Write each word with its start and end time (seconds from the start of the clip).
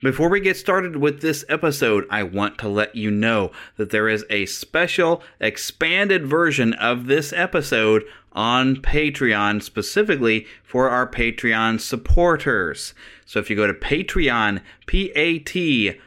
Before 0.00 0.28
we 0.28 0.40
get 0.40 0.58
started 0.58 0.96
with 0.96 1.22
this 1.22 1.42
episode, 1.48 2.06
I 2.10 2.22
want 2.22 2.58
to 2.58 2.68
let 2.68 2.94
you 2.94 3.10
know 3.10 3.50
that 3.78 3.88
there 3.88 4.10
is 4.10 4.26
a 4.28 4.44
special 4.44 5.22
expanded 5.40 6.26
version 6.26 6.74
of 6.74 7.06
this 7.06 7.32
episode 7.32 8.04
on 8.32 8.76
Patreon 8.76 9.62
specifically 9.62 10.46
for 10.62 10.90
our 10.90 11.10
Patreon 11.10 11.80
supporters. 11.80 12.92
So 13.24 13.38
if 13.38 13.48
you 13.48 13.56
go 13.56 13.66
to 13.66 13.72
Patreon, 13.72 14.60
P 14.84 15.12
A 15.16 15.38
T 15.38 15.98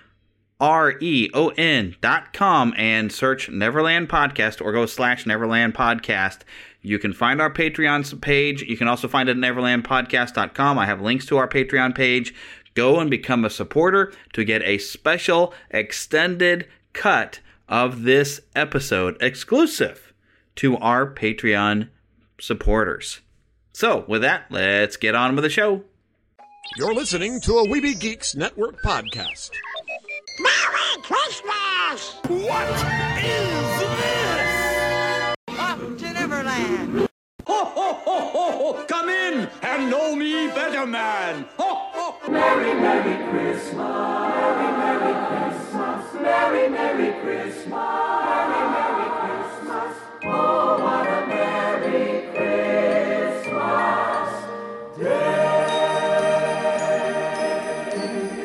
R 0.59 0.93
E 0.99 1.31
O 1.33 1.49
N 1.57 1.95
dot 1.99 2.31
com 2.31 2.75
and 2.77 3.11
search 3.11 3.49
Neverland 3.49 4.07
Podcast 4.07 4.63
or 4.63 4.71
go 4.71 4.85
slash 4.85 5.25
Neverland 5.25 5.73
Podcast. 5.73 6.41
You 6.81 6.97
can 6.97 7.11
find 7.11 7.41
our 7.41 7.51
Patreon 7.51 8.21
page. 8.21 8.61
You 8.61 8.77
can 8.77 8.87
also 8.87 9.07
find 9.07 9.27
it 9.27 9.37
at 9.37 9.37
neverlandpodcast.com. 9.37 10.79
I 10.79 10.85
have 10.85 11.01
links 11.01 11.25
to 11.25 11.37
our 11.37 11.47
Patreon 11.47 11.93
page. 11.93 12.33
Go 12.79 13.01
and 13.01 13.09
become 13.09 13.43
a 13.43 13.49
supporter 13.49 14.13
to 14.31 14.45
get 14.45 14.61
a 14.61 14.77
special 14.77 15.53
extended 15.69 16.65
cut 16.93 17.41
of 17.67 18.03
this 18.03 18.39
episode 18.55 19.17
exclusive 19.19 20.13
to 20.55 20.77
our 20.77 21.13
Patreon 21.13 21.89
supporters. 22.39 23.19
So, 23.73 24.05
with 24.07 24.21
that, 24.21 24.45
let's 24.49 24.95
get 24.95 25.13
on 25.13 25.35
with 25.35 25.43
the 25.43 25.49
show. 25.49 25.83
You're 26.77 26.93
listening 26.93 27.41
to 27.41 27.57
a 27.57 27.67
Weeby 27.67 27.99
Geeks 27.99 28.33
Network 28.33 28.81
podcast. 28.81 29.49
Merry 30.39 31.01
Christmas! 31.03 32.15
What 32.29 32.69
is 33.21 33.81
this? 33.99 35.35
Up 35.49 35.97
to 35.97 36.13
Neverland! 36.13 37.08
Ho, 37.49 37.65
ho, 37.65 37.93
ho, 37.93 38.19
ho, 38.29 38.51
ho! 38.51 38.85
Come 38.85 39.09
in 39.09 39.49
and 39.63 39.89
know 39.89 40.15
me 40.15 40.45
better, 40.49 40.85
man! 40.85 41.47
Ho, 41.57 41.89
ho! 41.91 42.31
Merry, 42.31 42.79
Merry 42.79 43.15
Christmas. 43.31 43.73
Merry, 43.73 44.67
Merry 44.77 45.13
Christmas. 45.25 46.13
Merry, 46.21 46.69
Merry 46.69 47.11
Christmas. 47.23 47.73
Merry, 47.73 48.61
Merry 48.69 49.09
Christmas. 49.17 49.97
Oh, 50.25 50.77
what 50.77 51.07
a 51.07 51.25
Merry 51.25 52.29
Christmas 52.37 52.69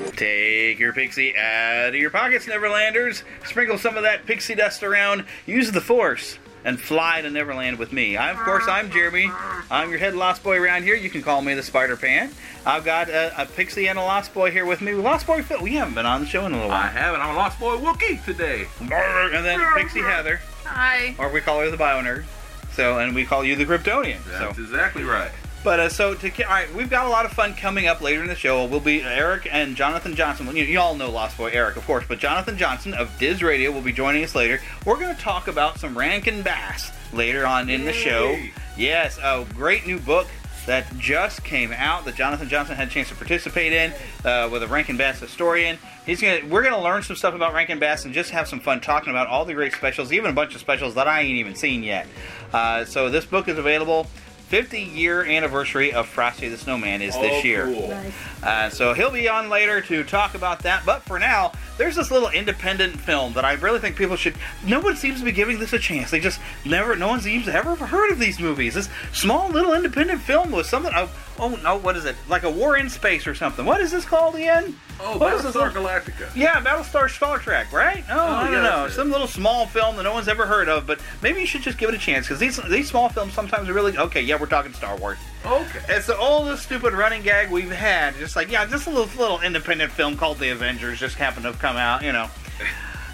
day. 0.08 0.12
Take 0.16 0.78
your 0.78 0.94
pixie 0.94 1.36
out 1.36 1.88
of 1.88 1.94
your 1.94 2.08
pockets, 2.08 2.46
Neverlanders. 2.46 3.22
Sprinkle 3.44 3.76
some 3.76 3.98
of 3.98 4.04
that 4.04 4.24
pixie 4.24 4.54
dust 4.54 4.82
around. 4.82 5.26
Use 5.44 5.72
the 5.72 5.82
force 5.82 6.38
and 6.64 6.80
fly 6.80 7.20
to 7.20 7.30
Neverland 7.30 7.78
with 7.78 7.92
me. 7.92 8.16
I, 8.16 8.30
of 8.30 8.38
course, 8.38 8.64
I'm 8.66 8.90
Jeremy. 8.90 9.30
I'm 9.70 9.90
your 9.90 9.98
head 9.98 10.14
lost 10.14 10.42
boy 10.42 10.58
around 10.58 10.82
here. 10.82 10.94
You 10.94 11.10
can 11.10 11.22
call 11.22 11.42
me 11.42 11.54
the 11.54 11.62
Spider 11.62 11.96
Pan. 11.96 12.30
I've 12.66 12.84
got 12.84 13.08
a, 13.08 13.42
a 13.42 13.46
pixie 13.46 13.88
and 13.88 13.98
a 13.98 14.02
lost 14.02 14.32
boy 14.32 14.50
here 14.50 14.64
with 14.64 14.80
me. 14.80 14.92
Lost 14.94 15.26
boy 15.26 15.42
Phil. 15.42 15.62
We 15.62 15.74
haven't 15.74 15.94
been 15.94 16.06
on 16.06 16.22
the 16.22 16.26
show 16.26 16.46
in 16.46 16.52
a 16.52 16.56
little 16.56 16.70
while. 16.70 16.82
I 16.82 16.88
haven't. 16.88 17.20
I'm 17.20 17.34
a 17.34 17.38
lost 17.38 17.60
boy 17.60 17.76
Wookie 17.76 18.24
today. 18.24 18.66
And 18.80 19.44
then 19.44 19.60
Pixie 19.74 20.00
Heather, 20.00 20.40
Hi. 20.64 21.14
or 21.18 21.30
we 21.30 21.40
call 21.40 21.60
her 21.60 21.70
the 21.70 21.76
Bio 21.76 22.02
Nerd. 22.02 22.24
So, 22.72 22.98
and 22.98 23.14
we 23.14 23.24
call 23.24 23.44
you 23.44 23.54
the 23.54 23.66
Kryptonian. 23.66 24.24
That's 24.26 24.56
so, 24.56 24.62
exactly 24.62 25.04
right. 25.04 25.30
But 25.64 25.80
uh, 25.80 25.88
so 25.88 26.14
to 26.14 26.44
all 26.44 26.50
right, 26.50 26.72
we've 26.74 26.90
got 26.90 27.06
a 27.06 27.08
lot 27.08 27.24
of 27.24 27.32
fun 27.32 27.54
coming 27.54 27.86
up 27.86 28.02
later 28.02 28.20
in 28.20 28.28
the 28.28 28.34
show. 28.34 28.66
We'll 28.66 28.80
be 28.80 29.02
Eric 29.02 29.48
and 29.50 29.74
Jonathan 29.74 30.14
Johnson. 30.14 30.44
Well, 30.44 30.54
you, 30.54 30.64
you 30.64 30.78
all 30.78 30.94
know 30.94 31.10
Lost 31.10 31.38
Boy 31.38 31.50
Eric, 31.54 31.76
of 31.76 31.86
course, 31.86 32.04
but 32.06 32.18
Jonathan 32.18 32.58
Johnson 32.58 32.92
of 32.92 33.10
Diz 33.18 33.42
Radio 33.42 33.72
will 33.72 33.80
be 33.80 33.92
joining 33.92 34.22
us 34.22 34.34
later. 34.34 34.60
We're 34.84 35.00
going 35.00 35.16
to 35.16 35.20
talk 35.20 35.48
about 35.48 35.78
some 35.78 35.96
Rankin 35.96 36.42
Bass 36.42 36.92
later 37.14 37.46
on 37.46 37.70
in 37.70 37.86
the 37.86 37.94
show. 37.94 38.36
Yes, 38.76 39.18
a 39.22 39.46
great 39.54 39.86
new 39.86 39.98
book 39.98 40.26
that 40.66 40.86
just 40.98 41.44
came 41.44 41.72
out 41.72 42.04
that 42.04 42.14
Jonathan 42.14 42.48
Johnson 42.48 42.76
had 42.76 42.88
a 42.88 42.90
chance 42.90 43.08
to 43.08 43.14
participate 43.14 43.72
in 43.72 43.92
uh, 44.24 44.48
with 44.52 44.62
a 44.62 44.66
Rankin 44.66 44.98
Bass 44.98 45.18
historian. 45.18 45.78
He's 46.04 46.20
gonna, 46.20 46.40
we're 46.46 46.62
gonna 46.62 46.82
learn 46.82 47.02
some 47.02 47.16
stuff 47.16 47.34
about 47.34 47.54
Rankin 47.54 47.78
Bass 47.78 48.04
and 48.04 48.12
just 48.12 48.30
have 48.30 48.48
some 48.48 48.60
fun 48.60 48.82
talking 48.82 49.10
about 49.10 49.28
all 49.28 49.46
the 49.46 49.54
great 49.54 49.72
specials, 49.72 50.12
even 50.12 50.30
a 50.30 50.34
bunch 50.34 50.54
of 50.54 50.60
specials 50.60 50.94
that 50.94 51.08
I 51.08 51.22
ain't 51.22 51.38
even 51.38 51.54
seen 51.54 51.82
yet. 51.82 52.06
Uh, 52.52 52.84
so 52.84 53.08
this 53.08 53.24
book 53.24 53.48
is 53.48 53.56
available. 53.56 54.06
50 54.54 54.80
year 54.82 55.24
anniversary 55.24 55.92
of 55.92 56.06
Frosty 56.06 56.46
the 56.48 56.56
Snowman 56.56 57.02
is 57.02 57.12
this 57.18 57.42
Oh, 57.42 57.44
year. 57.44 57.64
cool. 57.66 57.92
Uh, 58.40 58.68
so 58.70 58.92
he'll 58.94 59.10
be 59.10 59.28
on 59.28 59.48
later 59.48 59.80
to 59.80 60.04
talk 60.04 60.36
about 60.36 60.60
that. 60.60 60.86
But 60.86 61.02
for 61.02 61.18
now, 61.18 61.50
there's 61.76 61.96
this 61.96 62.12
little 62.12 62.30
independent 62.30 63.00
film 63.00 63.32
that 63.32 63.44
I 63.44 63.54
really 63.54 63.80
think 63.80 63.96
people 63.96 64.14
should. 64.14 64.36
No 64.64 64.78
one 64.78 64.94
seems 64.94 65.18
to 65.18 65.24
be 65.24 65.32
giving 65.32 65.58
this 65.58 65.72
a 65.72 65.78
chance. 65.80 66.12
They 66.12 66.20
just 66.20 66.38
never. 66.64 66.94
No 66.94 67.08
one 67.08 67.20
seems 67.20 67.46
to 67.46 67.52
ever 67.52 67.74
heard 67.74 68.12
of 68.12 68.20
these 68.20 68.38
movies. 68.38 68.74
This 68.74 68.88
small 69.12 69.48
little 69.48 69.74
independent 69.74 70.20
film 70.20 70.52
was 70.52 70.68
something. 70.68 70.92
Oh, 70.94 71.10
oh 71.38 71.58
no, 71.62 71.76
what 71.76 71.96
is 71.96 72.04
it? 72.04 72.16
Like 72.28 72.42
a 72.42 72.50
War 72.50 72.76
in 72.76 72.88
Space 72.88 73.26
or 73.26 73.34
something. 73.34 73.64
What 73.64 73.80
is 73.80 73.90
this 73.90 74.04
called 74.04 74.34
again? 74.34 74.76
Oh, 75.00 75.18
What 75.18 75.34
is 75.34 75.42
this 75.42 75.56
Battlestar 75.56 75.72
Galactica. 75.72 76.36
Yeah, 76.36 76.60
Battlestar 76.60 77.10
Star 77.10 77.38
Trek, 77.38 77.72
right? 77.72 78.04
Oh, 78.08 78.14
oh 78.16 78.18
I 78.18 78.44
yeah, 78.44 78.50
don't 78.54 78.62
know. 78.62 78.88
Some 78.88 79.10
little 79.10 79.26
small 79.26 79.66
film 79.66 79.96
that 79.96 80.04
no 80.04 80.12
one's 80.12 80.28
ever 80.28 80.46
heard 80.46 80.68
of, 80.68 80.86
but 80.86 81.00
maybe 81.22 81.40
you 81.40 81.46
should 81.46 81.62
just 81.62 81.78
give 81.78 81.88
it 81.88 81.94
a 81.94 81.98
chance 81.98 82.26
because 82.26 82.38
these 82.38 82.56
these 82.68 82.88
small 82.88 83.08
films 83.08 83.32
sometimes 83.32 83.68
are 83.68 83.72
really 83.74 83.96
okay. 83.98 84.20
Yeah, 84.20 84.40
we're 84.40 84.46
talking 84.46 84.72
Star 84.72 84.96
Wars. 84.96 85.18
Okay. 85.44 85.80
It's 85.88 86.06
the 86.06 86.16
oldest 86.16 86.62
stupid 86.62 86.94
running 86.94 87.22
gag 87.22 87.50
we've 87.50 87.70
had. 87.70 88.14
Just 88.16 88.34
like, 88.36 88.50
yeah, 88.50 88.64
just 88.66 88.86
a 88.86 88.90
little, 88.90 89.10
little 89.18 89.40
independent 89.40 89.92
film 89.92 90.16
called 90.16 90.38
The 90.38 90.48
Avengers 90.50 90.98
just 90.98 91.16
happened 91.16 91.42
to 91.42 91.50
have 91.52 91.60
come 91.60 91.76
out, 91.76 92.02
you 92.02 92.12
know. 92.12 92.30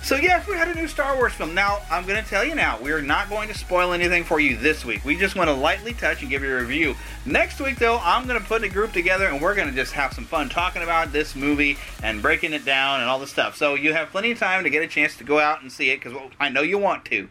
So, 0.03 0.17
yes, 0.17 0.49
we 0.49 0.55
had 0.55 0.69
a 0.69 0.75
new 0.75 0.89
Star 0.89 1.15
Wars 1.15 1.35
film. 1.35 1.55
Now, 1.55 1.81
I'm 1.91 2.07
going 2.07 2.23
to 2.23 2.29
tell 2.29 2.43
you 2.43 2.55
now, 2.55 2.81
we 2.81 2.91
are 2.91 3.03
not 3.03 3.29
going 3.29 3.49
to 3.49 3.55
spoil 3.55 3.93
anything 3.93 4.25
for 4.25 4.41
you 4.41 4.57
this 4.57 4.85
week. 4.85 5.05
We 5.05 5.17
just 5.17 5.37
want 5.37 5.49
to 5.49 5.55
lightly 5.55 5.93
touch 5.93 6.23
and 6.23 6.31
give 6.31 6.43
you 6.43 6.57
a 6.57 6.61
review. 6.61 6.97
Next 7.27 7.61
week, 7.61 7.79
though, 7.79 7.99
I'm 7.99 8.27
going 8.27 8.41
to 8.41 8.45
put 8.45 8.65
a 8.65 8.69
group 8.69 8.93
together 8.93 9.27
and 9.27 9.41
we're 9.41 9.55
going 9.55 9.69
to 9.69 9.75
just 9.75 9.93
have 9.93 10.13
some 10.15 10.25
fun 10.25 10.49
talking 10.49 10.83
about 10.83 11.13
this 11.13 11.37
movie 11.37 11.77
and 12.03 12.23
breaking 12.23 12.55
it 12.55 12.65
down 12.65 13.01
and 13.01 13.11
all 13.11 13.19
the 13.19 13.27
stuff. 13.27 13.57
So, 13.57 13.75
you 13.75 13.93
have 13.93 14.09
plenty 14.09 14.31
of 14.31 14.39
time 14.39 14.65
to 14.65 14.71
get 14.71 14.83
a 14.83 14.89
chance 14.89 15.17
to 15.19 15.25
go 15.25 15.39
out 15.39 15.61
and 15.63 15.71
see 15.71 15.91
it 15.91 15.99
because 15.99 16.15
well, 16.15 16.31
I 16.41 16.49
know 16.49 16.63
you 16.63 16.79
want 16.79 17.05
to. 17.07 17.29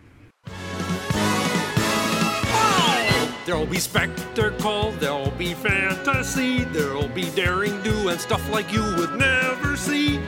There'll 3.46 3.66
be 3.66 3.80
spectacle, 3.80 4.92
there'll 5.00 5.32
be 5.32 5.56
fantasy, 5.56 6.66
there'll 6.66 7.08
be 7.08 7.32
daring 7.32 7.82
do 7.82 8.10
and 8.10 8.22
stuff 8.22 8.48
like 8.52 8.72
you 8.72 8.84
would 8.96 9.16
never 9.16 9.76
see. 9.76 10.20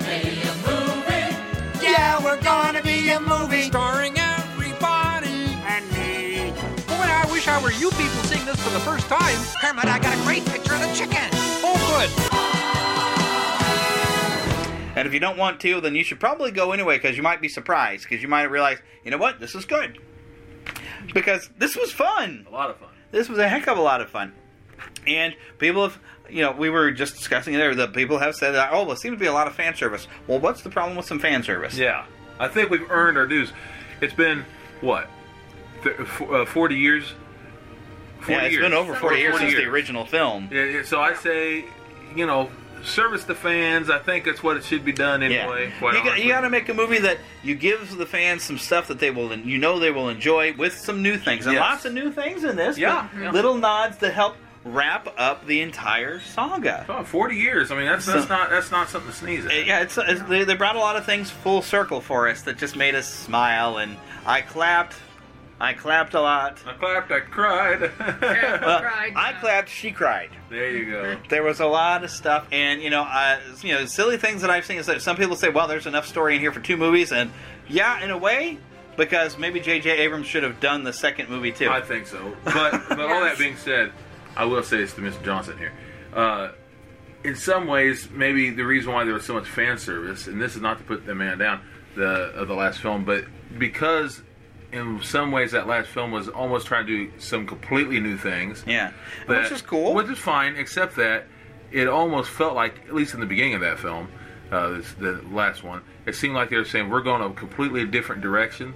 Yeah, 1.92 2.24
we're 2.24 2.40
gonna 2.42 2.82
be 2.82 3.10
a 3.10 3.20
movie! 3.20 3.64
Starring 3.64 4.18
everybody 4.18 5.58
and 5.68 5.86
me. 5.92 6.52
Boy, 6.88 7.04
I 7.04 7.28
wish 7.30 7.50
I 7.50 7.62
were 7.62 7.74
you 7.74 7.90
people 7.90 8.24
seeing 8.24 8.46
this 8.46 8.56
for 8.64 8.70
the 8.70 8.80
first 8.80 9.10
time. 9.10 9.36
Kermit, 9.60 9.88
I 9.88 10.00
got 10.00 10.18
a 10.18 10.22
great 10.24 10.46
picture 10.46 10.74
of 10.74 10.80
the 10.80 10.94
chicken! 10.96 11.28
Oh, 11.62 11.76
good. 11.92 12.10
And 14.96 15.06
if 15.06 15.14
you 15.14 15.20
don't 15.20 15.38
want 15.38 15.60
to, 15.62 15.82
then 15.82 15.94
you 15.94 16.06
should 16.06 16.22
probably 16.22 16.52
go 16.52 16.72
anyway 16.72 16.96
because 16.96 17.18
you 17.18 17.24
might 17.24 17.42
be 17.42 17.50
surprised 17.50 18.04
because 18.04 18.22
you 18.22 18.30
might 18.30 18.44
realize, 18.44 18.78
you 19.04 19.12
know 19.12 19.18
what, 19.18 19.42
this 19.42 19.54
is 19.54 19.66
good. 19.66 20.00
Because 21.14 21.50
this 21.58 21.76
was 21.76 21.92
fun. 21.92 22.48
A 22.48 22.52
lot 22.54 22.70
of 22.70 22.78
fun. 22.78 22.88
This 23.12 23.28
was 23.28 23.38
a 23.38 23.50
heck 23.50 23.68
of 23.68 23.78
a 23.78 23.82
lot 23.82 24.00
of 24.00 24.10
fun. 24.10 24.32
And 25.06 25.36
people 25.58 25.90
have, 25.90 26.00
you 26.32 26.42
know, 26.42 26.52
we 26.52 26.70
were 26.70 26.92
just 26.92 27.16
discussing 27.16 27.54
it 27.54 27.58
there 27.58 27.76
that 27.76 27.94
people 27.94 28.18
have 28.20 28.36
said 28.36 28.52
that, 28.52 28.70
oh, 28.72 28.86
there 28.86 28.96
seems 28.96 29.16
to 29.16 29.20
be 29.20 29.26
a 29.28 29.34
lot 29.34 29.48
of 29.48 29.56
fan 29.56 29.76
service. 29.76 30.08
Well, 30.28 30.40
what's 30.40 30.62
the 30.62 30.70
problem 30.70 30.96
with 30.98 31.06
some 31.06 31.20
fan 31.20 31.44
service? 31.44 31.78
Yeah. 31.78 32.06
I 32.40 32.48
think 32.48 32.70
we've 32.70 32.90
earned 32.90 33.18
our 33.18 33.28
dues. 33.28 33.52
It's 34.02 34.14
been, 34.14 34.46
what? 34.82 35.08
Th- 35.84 35.96
f- 36.00 36.22
uh, 36.22 36.46
40 36.46 36.76
years? 36.76 37.14
40 38.22 38.34
Yeah, 38.34 38.42
it's 38.44 38.52
years. 38.54 38.64
been 38.64 38.74
over 38.74 38.96
40 38.96 39.18
years 39.20 39.38
since 39.38 39.54
the 39.56 39.66
original 39.66 40.06
film. 40.06 40.50
Yeah, 40.52 40.64
yeah, 40.66 40.84
so 40.84 41.00
I 41.02 41.14
say, 41.16 41.66
you 42.16 42.26
know, 42.26 42.50
service 42.84 43.24
the 43.26 43.36
fans. 43.36 43.90
I 43.92 44.00
think 44.00 44.26
that's 44.26 44.42
what 44.42 44.58
it 44.58 44.64
should 44.64 44.84
be 44.86 44.92
done 44.92 45.22
anyway. 45.24 45.72
Yeah. 45.82 45.92
You, 45.94 46.04
got, 46.04 46.20
you 46.24 46.28
got 46.30 46.42
to 46.42 46.50
make 46.50 46.68
a 46.70 46.74
movie 46.74 47.00
that 47.00 47.18
you 47.44 47.54
give 47.56 47.96
the 47.98 48.06
fans 48.08 48.44
some 48.44 48.58
stuff 48.58 48.88
that 48.88 49.00
they 49.00 49.12
will, 49.12 49.36
you 49.38 49.58
know, 49.60 49.78
they 49.80 49.92
will 49.92 50.10
enjoy 50.10 50.54
with 50.54 50.74
some 50.74 51.02
new 51.04 51.18
things, 51.18 51.46
and 51.46 51.54
Yes. 51.54 51.62
lots 51.62 51.86
of 51.86 51.94
new 51.94 52.12
things 52.12 52.44
in 52.44 52.56
this. 52.56 52.78
Yeah, 52.78 53.08
yeah. 53.20 53.32
little 53.32 53.56
nods 53.56 53.98
that 53.98 54.14
help 54.14 54.36
wrap 54.64 55.08
up 55.18 55.46
the 55.48 55.62
entire 55.62 56.20
saga. 56.20 56.86
Oh, 56.88 57.04
40 57.04 57.36
years. 57.36 57.72
I 57.72 57.76
mean, 57.78 57.86
that's 57.86 58.06
that's 58.06 58.24
So- 58.28 58.30
not 58.30 58.50
that's 58.50 58.72
not 58.72 58.90
something 58.90 59.12
to 59.12 59.18
sneeze 59.18 59.46
at. 59.46 59.66
Yeah, 59.66 59.82
it's, 59.82 59.98
it's 59.98 60.22
they, 60.24 60.44
they 60.44 60.56
brought 60.56 60.76
a 60.76 60.80
lot 60.80 60.96
of 60.96 61.06
things 61.06 61.30
full 61.32 61.62
circle 61.62 62.02
for 62.02 62.28
us 62.30 62.44
that 62.44 62.58
just 62.58 62.76
made 62.76 62.96
us 62.96 63.08
smile, 63.12 63.78
and 63.78 63.98
I 64.26 64.42
clapped. 64.42 64.96
I 65.60 65.74
clapped 65.74 66.16
a 66.16 66.22
lot. 66.22 66.58
I 66.66 66.74
clapped. 66.74 67.12
I 67.12 67.20
cried. 67.20 67.82
Well, 68.02 68.80
cried. 68.82 69.14
I 69.16 69.34
clapped. 69.40 69.70
She 69.70 69.92
cried. 69.92 70.30
there 70.50 70.72
you 70.72 70.90
go. 70.92 71.18
There 71.30 71.44
was 71.44 71.60
a 71.60 71.68
lot 71.68 72.04
of 72.04 72.10
stuff, 72.10 72.48
and 72.52 72.82
you 72.82 72.90
know, 72.90 73.02
uh, 73.04 73.40
you 73.62 73.74
know, 73.74 73.86
silly 73.86 74.18
things 74.18 74.42
that 74.42 74.50
I've 74.50 74.66
seen 74.66 74.78
is 74.78 74.88
that 74.88 75.02
some 75.04 75.18
people 75.18 75.36
say, 75.36 75.50
"Well, 75.50 75.68
there's 75.68 75.86
enough 75.88 76.08
story 76.08 76.36
in 76.36 76.42
here 76.42 76.52
for 76.52 76.60
two 76.62 76.78
movies," 76.78 77.12
and 77.12 77.32
yeah, 77.68 78.04
in 78.04 78.10
a 78.10 78.18
way, 78.18 78.58
because 78.98 79.38
maybe 79.38 79.60
J.J. 79.60 79.90
Abrams 80.00 80.26
should 80.28 80.44
have 80.44 80.60
done 80.60 80.84
the 80.84 80.94
second 80.94 81.30
movie 81.30 81.52
too. 81.52 81.70
I 81.70 81.82
think 81.82 82.08
so. 82.08 82.36
But 82.44 82.90
but 82.90 83.00
all 83.00 83.22
that 83.22 83.38
being 83.38 83.56
said, 83.58 83.92
I 84.36 84.46
will 84.46 84.64
say 84.64 84.78
this 84.78 84.94
to 84.94 85.02
Mr. 85.02 85.24
Johnson 85.24 85.58
here. 85.58 85.74
Uh, 86.14 86.52
in 87.24 87.36
some 87.36 87.68
ways, 87.68 88.10
maybe 88.12 88.50
the 88.50 88.64
reason 88.66 88.92
why 88.92 89.04
there 89.04 89.14
was 89.14 89.26
so 89.26 89.34
much 89.34 89.48
fan 89.48 89.78
service, 89.78 90.28
and 90.28 90.42
this 90.42 90.56
is 90.56 90.62
not 90.62 90.78
to 90.80 90.84
put 90.84 91.06
the 91.06 91.14
man 91.16 91.38
down, 91.38 91.62
the 91.96 92.06
of 92.34 92.48
the 92.48 92.54
last 92.56 92.80
film, 92.80 93.04
but 93.06 93.26
because 93.58 94.22
in 94.72 95.02
some 95.04 95.32
ways 95.32 95.52
that 95.52 95.68
last 95.68 95.90
film 95.90 96.12
was 96.12 96.30
almost 96.30 96.66
trying 96.66 96.88
to 96.88 97.06
do 97.08 97.20
some 97.20 97.46
completely 97.46 98.00
new 98.00 98.18
things. 98.18 98.64
yeah, 98.66 98.92
that- 99.28 99.44
which 99.44 99.52
is 99.52 99.62
cool. 99.62 99.94
Which 99.94 100.08
is 100.08 100.18
fine, 100.18 100.56
except 100.56 100.96
that 100.96 101.26
it 101.72 101.88
almost 101.88 102.30
felt 102.30 102.56
like, 102.56 102.80
at 102.88 102.94
least 102.96 103.14
in 103.14 103.20
the 103.20 103.26
beginning 103.26 103.54
of 103.56 103.62
that 103.62 103.80
film, 103.80 104.08
uh, 104.52 104.70
this, 104.72 104.94
the 104.94 105.22
last 105.32 105.64
one, 105.64 105.82
it 106.06 106.16
seemed 106.16 106.34
like 106.34 106.50
they 106.50 106.58
were 106.58 106.66
saying 106.66 106.90
we're 106.90 107.02
going 107.02 107.22
a 107.22 107.34
completely 107.34 107.86
different 107.86 108.22
direction. 108.22 108.74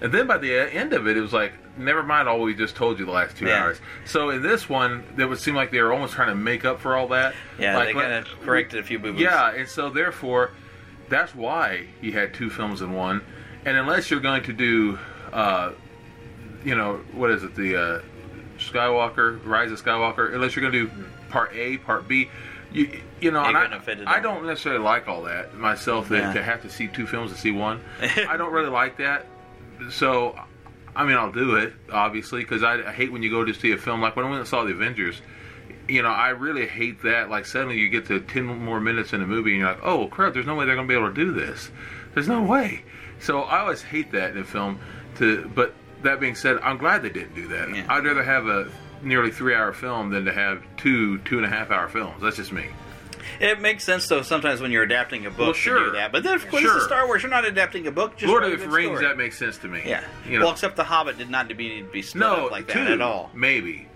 And 0.00 0.12
then 0.12 0.26
by 0.26 0.38
the 0.38 0.52
end 0.74 0.92
of 0.92 1.06
it, 1.06 1.16
it 1.16 1.20
was 1.20 1.32
like, 1.32 1.52
never 1.78 2.02
mind 2.02 2.28
all 2.28 2.40
we 2.40 2.54
just 2.54 2.76
told 2.76 2.98
you 2.98 3.04
the 3.06 3.12
last 3.12 3.36
two 3.36 3.46
Yeah. 3.46 3.62
hours. 3.62 3.80
So 4.04 4.30
in 4.30 4.42
this 4.42 4.68
one, 4.68 5.04
it 5.16 5.24
would 5.24 5.38
seem 5.38 5.54
like 5.54 5.70
they 5.70 5.80
were 5.80 5.92
almost 5.92 6.14
trying 6.14 6.28
to 6.28 6.34
make 6.34 6.64
up 6.64 6.80
for 6.80 6.96
all 6.96 7.08
that. 7.08 7.34
Yeah, 7.58 7.76
like, 7.76 7.88
they 7.88 7.92
kind 7.94 8.12
of 8.12 8.26
corrected 8.44 8.80
a 8.80 8.82
few 8.82 8.98
boos. 8.98 9.18
yeah, 9.18 9.52
and 9.52 9.68
so 9.68 9.90
therefore, 9.90 10.50
that's 11.08 11.34
why 11.34 11.86
he 12.00 12.10
had 12.12 12.34
two 12.34 12.50
films 12.50 12.82
in 12.82 12.92
one. 12.92 13.22
And 13.64 13.76
unless 13.76 14.10
you're 14.10 14.20
going 14.20 14.42
to 14.44 14.52
do, 14.52 14.98
uh, 15.32 15.72
you 16.64 16.74
know, 16.74 16.96
what 17.12 17.30
is 17.30 17.42
it, 17.44 17.54
the 17.54 17.76
uh, 17.76 18.00
Skywalker, 18.58 19.44
Rise 19.44 19.72
of 19.72 19.82
Skywalker, 19.82 20.34
unless 20.34 20.54
you're 20.56 20.68
going 20.70 20.86
to 20.88 20.94
do 20.94 21.04
part 21.30 21.52
A, 21.54 21.78
part 21.78 22.06
B, 22.08 22.28
you, 22.72 23.00
you 23.20 23.30
know, 23.30 23.44
and 23.44 23.56
I, 23.56 23.64
gonna 23.64 23.80
fit 23.80 24.00
it 24.00 24.08
I 24.08 24.18
don't 24.20 24.44
necessarily 24.46 24.82
like 24.82 25.06
all 25.06 25.22
that 25.22 25.54
myself, 25.54 26.08
that 26.08 26.18
Yeah. 26.18 26.32
to 26.32 26.42
have 26.42 26.62
to 26.62 26.70
see 26.70 26.88
two 26.88 27.06
films 27.06 27.30
to 27.32 27.38
see 27.38 27.52
one. 27.52 27.80
I 28.28 28.36
don't 28.36 28.52
really 28.52 28.70
like 28.70 28.96
that. 28.98 29.26
So, 29.90 30.38
I 30.94 31.04
mean, 31.04 31.16
I'll 31.16 31.32
do 31.32 31.56
it, 31.56 31.72
obviously, 31.92 32.42
because 32.42 32.62
I, 32.62 32.88
I 32.88 32.92
hate 32.92 33.12
when 33.12 33.22
you 33.22 33.30
go 33.30 33.44
to 33.44 33.52
see 33.52 33.72
a 33.72 33.78
film, 33.78 34.00
like 34.00 34.16
when 34.16 34.24
I 34.24 34.28
went 34.28 34.40
and 34.40 34.48
saw 34.48 34.64
The 34.64 34.72
Avengers, 34.72 35.20
you 35.88 36.02
know, 36.02 36.08
I 36.08 36.30
really 36.30 36.66
hate 36.66 37.02
that. 37.02 37.30
Like 37.30 37.46
suddenly 37.46 37.78
you 37.78 37.88
get 37.88 38.06
to 38.06 38.20
ten 38.20 38.44
more 38.44 38.80
minutes 38.80 39.12
in 39.12 39.22
a 39.22 39.26
movie 39.26 39.50
and 39.50 39.60
you're 39.60 39.68
like, 39.68 39.82
oh 39.82 40.08
crap, 40.08 40.34
there's 40.34 40.46
no 40.46 40.54
way 40.54 40.66
they're 40.66 40.76
gonna 40.76 40.88
be 40.88 40.94
able 40.94 41.08
to 41.08 41.14
do 41.14 41.32
this. 41.32 41.70
There's 42.14 42.28
no 42.28 42.42
way. 42.42 42.84
So 43.20 43.42
I 43.42 43.60
always 43.60 43.82
hate 43.82 44.12
that 44.12 44.30
in 44.32 44.38
a 44.38 44.44
film. 44.44 44.78
To 45.16 45.50
but 45.54 45.74
that 46.02 46.20
being 46.20 46.34
said, 46.34 46.58
I'm 46.58 46.78
glad 46.78 47.02
they 47.02 47.10
didn't 47.10 47.34
do 47.34 47.48
that. 47.48 47.74
Yeah. 47.74 47.86
I'd 47.88 48.04
rather 48.04 48.22
have 48.24 48.46
a 48.46 48.70
nearly 49.02 49.30
three 49.30 49.54
hour 49.54 49.72
film 49.72 50.10
than 50.10 50.24
to 50.24 50.32
have 50.32 50.62
two 50.76 51.18
two 51.18 51.36
and 51.36 51.46
a 51.46 51.50
half 51.50 51.70
hour 51.70 51.88
films. 51.88 52.22
That's 52.22 52.36
just 52.36 52.52
me. 52.52 52.66
It 53.40 53.60
makes 53.60 53.84
sense 53.84 54.06
though 54.08 54.22
sometimes 54.22 54.60
when 54.60 54.70
you're 54.70 54.82
adapting 54.82 55.26
a 55.26 55.30
book 55.30 55.38
Well, 55.38 55.54
to 55.54 55.84
do 55.86 55.90
that. 55.92 56.12
But 56.12 56.22
then, 56.24 56.34
of 56.34 56.48
course, 56.48 56.62
Sure. 56.62 56.76
it's 56.76 56.86
Star 56.86 57.06
Wars. 57.06 57.22
You're 57.22 57.30
not 57.30 57.44
adapting 57.44 57.86
a 57.86 57.90
book. 57.92 58.16
Just 58.16 58.28
Lord 58.30 58.44
of 58.44 58.52
a 58.52 58.56
the 58.56 58.68
Rings, 58.68 58.98
story. 58.98 59.06
that 59.06 59.16
makes 59.16 59.38
sense 59.38 59.58
to 59.58 59.68
me. 59.68 59.82
Yeah. 59.84 60.02
You 60.28 60.38
know, 60.38 60.46
Well, 60.46 60.54
except 60.54 60.76
the 60.76 60.84
Hobbit 60.84 61.18
did 61.18 61.30
not 61.30 61.46
need 61.46 61.54
to 61.54 61.54
be 61.54 61.82
be 61.82 62.02
split 62.02 62.20
no, 62.20 62.46
up 62.46 62.50
like 62.52 62.68
two, 62.68 62.78
that 62.84 62.90
at 62.92 63.00
all. 63.00 63.30
Maybe. 63.34 63.88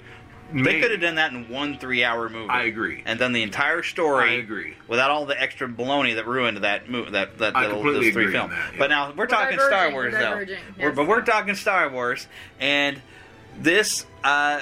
They 0.50 0.62
Maybe. 0.62 0.80
could 0.80 0.92
have 0.92 1.00
done 1.02 1.16
that 1.16 1.30
in 1.32 1.50
one 1.50 1.76
three-hour 1.78 2.30
movie. 2.30 2.48
I 2.48 2.62
agree. 2.62 3.02
And 3.04 3.18
done 3.18 3.34
the 3.34 3.42
entire 3.42 3.82
story. 3.82 4.30
I 4.30 4.32
agree. 4.34 4.76
Without 4.88 5.10
all 5.10 5.26
the 5.26 5.38
extra 5.38 5.68
baloney 5.68 6.14
that 6.14 6.26
ruined 6.26 6.56
that 6.58 6.88
movie, 6.88 7.10
that 7.10 7.36
that 7.36 7.54
I 7.54 7.64
little, 7.66 7.82
completely 7.82 8.06
those 8.06 8.12
three 8.14 8.22
agree 8.22 8.32
films. 8.32 8.52
that, 8.52 8.72
yeah. 8.72 8.78
But 8.78 8.88
now 8.88 9.12
we're 9.14 9.26
talking 9.26 9.58
Star 9.58 9.90
Wars 9.90 10.14
we're 10.14 10.18
though. 10.18 10.30
diverging, 10.30 10.58
We're- 10.78 10.92
but 10.94 11.06
we're 11.06 11.20
talking 11.20 11.54
Star 11.54 11.90
Wars, 11.90 12.26
and 12.58 12.98
this 13.60 14.06
uh, 14.24 14.60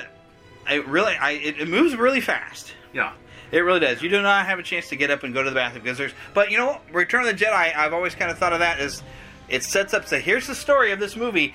it 0.69 0.85
really 0.89 1.15
I 1.15 1.31
it, 1.33 1.61
it 1.61 1.69
moves 1.69 1.95
really 1.95 2.21
fast. 2.21 2.75
Yeah. 2.93 3.13
It 3.53 3.61
really 3.61 3.81
does. 3.81 4.03
You 4.03 4.09
do 4.09 4.21
not 4.23 4.47
have 4.47 4.59
a 4.59 4.63
chance 4.63 4.89
to 4.89 4.97
get 4.97 5.11
up 5.11 5.23
and 5.23 5.33
go 5.33 5.43
to 5.43 5.51
the 5.51 5.55
bathroom 5.55 5.85
because 5.85 5.99
there's. 5.99 6.13
But 6.35 6.51
you 6.51 6.59
know, 6.59 6.67
what? 6.67 6.83
Return 6.93 7.27
of 7.27 7.39
the 7.39 7.45
Jedi. 7.45 7.77
I've 7.77 7.93
always 7.93 8.15
kind 8.15 8.31
of 8.31 8.39
thought 8.39 8.53
of 8.53 8.59
that 8.61 8.79
as 8.79 9.03
it 9.49 9.63
sets 9.63 9.95
up. 9.95 10.07
so 10.07 10.19
here's 10.19 10.47
the 10.47 10.55
story 10.55 10.93
of 10.93 10.99
this 10.99 11.17
movie. 11.17 11.55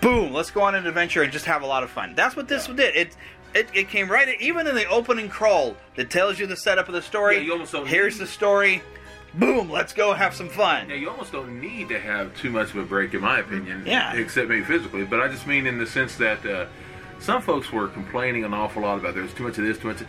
Boom. 0.00 0.32
Let's 0.32 0.50
go 0.50 0.62
on 0.62 0.74
an 0.74 0.86
adventure 0.86 1.22
and 1.22 1.32
just 1.32 1.46
have 1.46 1.62
a 1.62 1.66
lot 1.66 1.82
of 1.82 1.90
fun. 1.90 2.14
That's 2.14 2.36
what 2.36 2.48
this 2.48 2.66
did. 2.66 2.94
It. 2.96 3.16
It, 3.54 3.68
it 3.72 3.88
came 3.88 4.10
right 4.10 4.28
even 4.40 4.66
in 4.66 4.74
the 4.74 4.84
opening 4.88 5.28
crawl 5.28 5.76
that 5.94 6.10
tells 6.10 6.40
you 6.40 6.46
the 6.48 6.56
setup 6.56 6.88
of 6.88 6.94
the 6.94 7.02
story. 7.02 7.36
Yeah, 7.36 7.42
you 7.42 7.52
almost 7.52 7.70
don't 7.70 7.86
Here's 7.86 8.18
the 8.18 8.26
story. 8.26 8.82
Boom. 9.34 9.70
Let's 9.70 9.92
go 9.92 10.12
have 10.12 10.34
some 10.34 10.48
fun. 10.48 10.90
Yeah, 10.90 10.96
you 10.96 11.08
almost 11.08 11.32
don't 11.32 11.60
need 11.60 11.88
to 11.90 12.00
have 12.00 12.36
too 12.36 12.50
much 12.50 12.70
of 12.70 12.76
a 12.76 12.82
break, 12.82 13.14
in 13.14 13.20
my 13.20 13.38
opinion. 13.38 13.84
Yeah. 13.86 14.12
Except 14.14 14.48
maybe 14.48 14.64
physically, 14.64 15.04
but 15.04 15.20
I 15.20 15.28
just 15.28 15.46
mean 15.46 15.66
in 15.66 15.78
the 15.78 15.86
sense 15.86 16.16
that 16.16 16.44
uh, 16.44 16.66
some 17.20 17.42
folks 17.42 17.72
were 17.72 17.88
complaining 17.88 18.44
an 18.44 18.54
awful 18.54 18.82
lot 18.82 18.98
about 18.98 19.14
there's 19.14 19.34
too 19.34 19.44
much 19.44 19.58
of 19.58 19.64
this, 19.64 19.78
too 19.78 19.88
much. 19.88 20.00
Of, 20.00 20.08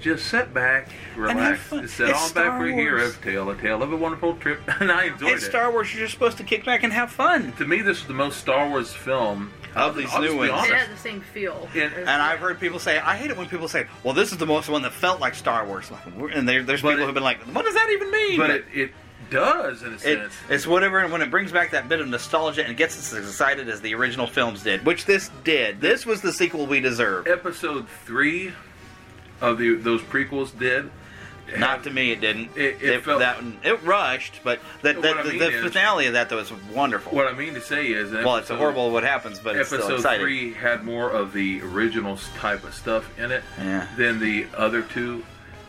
just 0.00 0.26
sit 0.28 0.52
back, 0.54 0.88
relax, 1.16 1.60
fun. 1.62 1.82
just 1.82 1.96
sit 1.96 2.08
It's 2.10 2.18
on 2.18 2.24
back 2.34 2.44
Star 2.46 2.60
right 2.62 2.74
here, 2.74 2.96
Wars. 2.96 3.16
a 3.16 3.20
tale, 3.20 3.50
a 3.50 3.56
tale 3.56 3.82
of 3.82 3.92
a 3.92 3.96
wonderful 3.96 4.36
trip, 4.36 4.60
and 4.80 4.90
I 4.92 5.04
enjoyed 5.06 5.32
It's 5.32 5.44
it. 5.44 5.48
Star 5.50 5.70
Wars. 5.72 5.92
You're 5.92 6.02
just 6.04 6.14
supposed 6.14 6.36
to 6.38 6.44
kick 6.44 6.64
back 6.64 6.82
and 6.82 6.92
have 6.92 7.10
fun. 7.10 7.52
to 7.54 7.66
me, 7.66 7.80
this 7.82 8.00
is 8.00 8.06
the 8.06 8.14
most 8.14 8.38
Star 8.38 8.68
Wars 8.68 8.92
film 8.92 9.52
Of 9.74 9.96
these 9.96 10.08
I'll 10.12 10.20
new 10.22 10.32
be 10.32 10.36
ones. 10.38 10.50
It 10.50 10.52
honest. 10.52 10.72
has 10.74 10.88
the 10.88 10.96
same 10.96 11.20
feel. 11.20 11.68
And- 11.74 11.92
And 11.94 12.08
I've 12.08 12.38
heard 12.38 12.60
people 12.60 12.78
say, 12.78 12.98
I 12.98 13.16
hate 13.16 13.30
it 13.30 13.36
when 13.36 13.48
people 13.48 13.68
say, 13.68 13.86
well, 14.04 14.14
this 14.14 14.32
is 14.32 14.38
the 14.38 14.46
most 14.46 14.68
one 14.68 14.82
that 14.82 14.92
felt 14.92 15.20
like 15.20 15.34
Star 15.34 15.66
Wars. 15.66 15.90
And 16.32 16.48
there, 16.48 16.62
there's 16.62 16.82
people 16.82 17.00
it- 17.00 17.04
who've 17.04 17.14
been 17.14 17.22
like, 17.22 17.40
what 17.54 17.64
does 17.64 17.74
that 17.74 17.88
even 17.90 18.10
mean? 18.10 18.38
But 18.38 18.50
it, 18.50 18.64
it 18.74 18.90
does 19.30 19.82
in 19.82 19.88
a 19.92 19.94
It, 19.96 20.00
sense. 20.00 20.34
it's 20.48 20.66
whatever 20.66 21.06
when 21.08 21.20
it 21.22 21.30
brings 21.30 21.50
back 21.50 21.72
that 21.72 21.88
bit 21.88 22.00
of 22.00 22.06
nostalgia 22.08 22.64
and 22.64 22.76
gets 22.76 22.96
us 22.98 23.12
as 23.12 23.26
excited 23.26 23.68
as 23.68 23.80
the 23.80 23.94
original 23.94 24.26
films 24.26 24.62
did, 24.62 24.84
which 24.86 25.04
this 25.04 25.30
did. 25.42 25.80
This 25.80 26.06
was 26.06 26.20
the 26.20 26.32
sequel 26.32 26.66
we 26.66 26.80
deserved. 26.80 27.26
Episode 27.28 27.88
three 28.04 28.52
of 29.40 29.58
the 29.58 29.74
those 29.76 30.02
prequels 30.02 30.56
did. 30.58 30.90
Not 31.58 31.84
to 31.84 31.90
me, 31.90 32.10
it 32.10 32.20
didn't. 32.20 32.56
It- 32.56 32.82
it 32.82 33.04
felt- 33.04 33.20
that 33.20 33.40
it 33.62 33.80
rushed, 33.84 34.40
but 34.42 34.58
that, 34.82 34.96
What 34.96 35.02
that 35.04 35.16
I 35.18 35.22
the, 35.22 35.28
mean 35.30 35.38
the 35.38 35.48
is- 35.64 35.72
finale 35.72 36.06
of 36.08 36.14
that 36.14 36.28
though 36.28 36.38
was 36.38 36.52
wonderful. 36.72 37.12
What 37.12 37.28
I 37.28 37.32
mean 37.34 37.54
to 37.54 37.60
say 37.60 37.86
is, 37.86 38.12
in 38.12 38.24
well, 38.24 38.36
it's 38.36 38.48
horrible 38.48 38.90
what 38.90 39.04
happens, 39.04 39.38
but 39.38 39.54
it's 39.54 39.68
still 39.68 39.80
episode 39.92 40.18
three 40.18 40.52
had 40.54 40.82
more 40.84 41.08
of 41.08 41.32
the 41.32 41.62
original 41.62 42.18
type 42.38 42.64
of 42.64 42.74
stuff 42.74 43.08
in 43.16 43.30
it 43.30 43.44
Yeah. 43.58 43.86
than 43.96 44.18
the 44.18 44.46
other 44.56 44.82
two, 44.82 45.24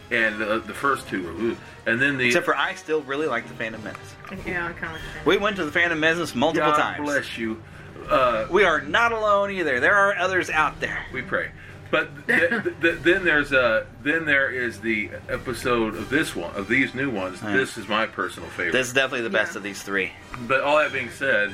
and 0.09 0.39
the, 0.39 0.57
the 0.65 0.73
first 0.73 1.07
two 1.09 1.21
were, 1.21 1.29
ooh. 1.29 1.57
and 1.85 2.01
then 2.01 2.17
the 2.17 2.25
Except 2.25 2.45
for 2.45 2.57
I 2.57 2.73
still 2.73 3.03
really 3.03 3.27
like 3.27 3.47
the 3.47 3.53
Phantom 3.53 3.83
Menace. 3.83 4.15
Yeah, 4.47 4.65
I 4.65 4.71
kind 4.73 4.85
of 4.95 5.01
like. 5.15 5.25
We 5.27 5.37
went 5.37 5.57
to 5.57 5.65
the 5.65 5.71
Phantom 5.71 5.99
Menace 5.99 6.33
multiple 6.33 6.71
God 6.71 6.77
times. 6.77 7.05
bless 7.07 7.37
you. 7.37 7.61
Uh, 8.09 8.47
We 8.49 8.63
are 8.63 8.81
not 8.81 9.11
alone 9.11 9.51
either. 9.51 9.79
There 9.79 9.93
are 9.95 10.15
others 10.17 10.49
out 10.49 10.79
there. 10.79 11.05
we 11.13 11.21
pray. 11.21 11.51
But 11.89 12.27
th- 12.27 12.49
th- 12.49 12.63
th- 12.81 12.99
then 12.99 13.23
there's 13.23 13.53
uh 13.53 13.85
then 14.03 14.25
there 14.25 14.49
is 14.49 14.79
the 14.81 15.09
episode 15.29 15.95
of 15.95 16.09
this 16.09 16.35
one 16.35 16.53
of 16.55 16.67
these 16.67 16.93
new 16.93 17.09
ones. 17.09 17.39
Yeah. 17.41 17.53
This 17.55 17.77
is 17.77 17.87
my 17.87 18.05
personal 18.05 18.49
favorite. 18.49 18.73
This 18.73 18.87
is 18.87 18.93
definitely 18.93 19.21
the 19.21 19.29
best 19.29 19.53
Yeah. 19.53 19.57
of 19.59 19.63
these 19.63 19.81
three. 19.81 20.11
but 20.41 20.61
all 20.61 20.77
that 20.79 20.91
being 20.91 21.09
said, 21.11 21.53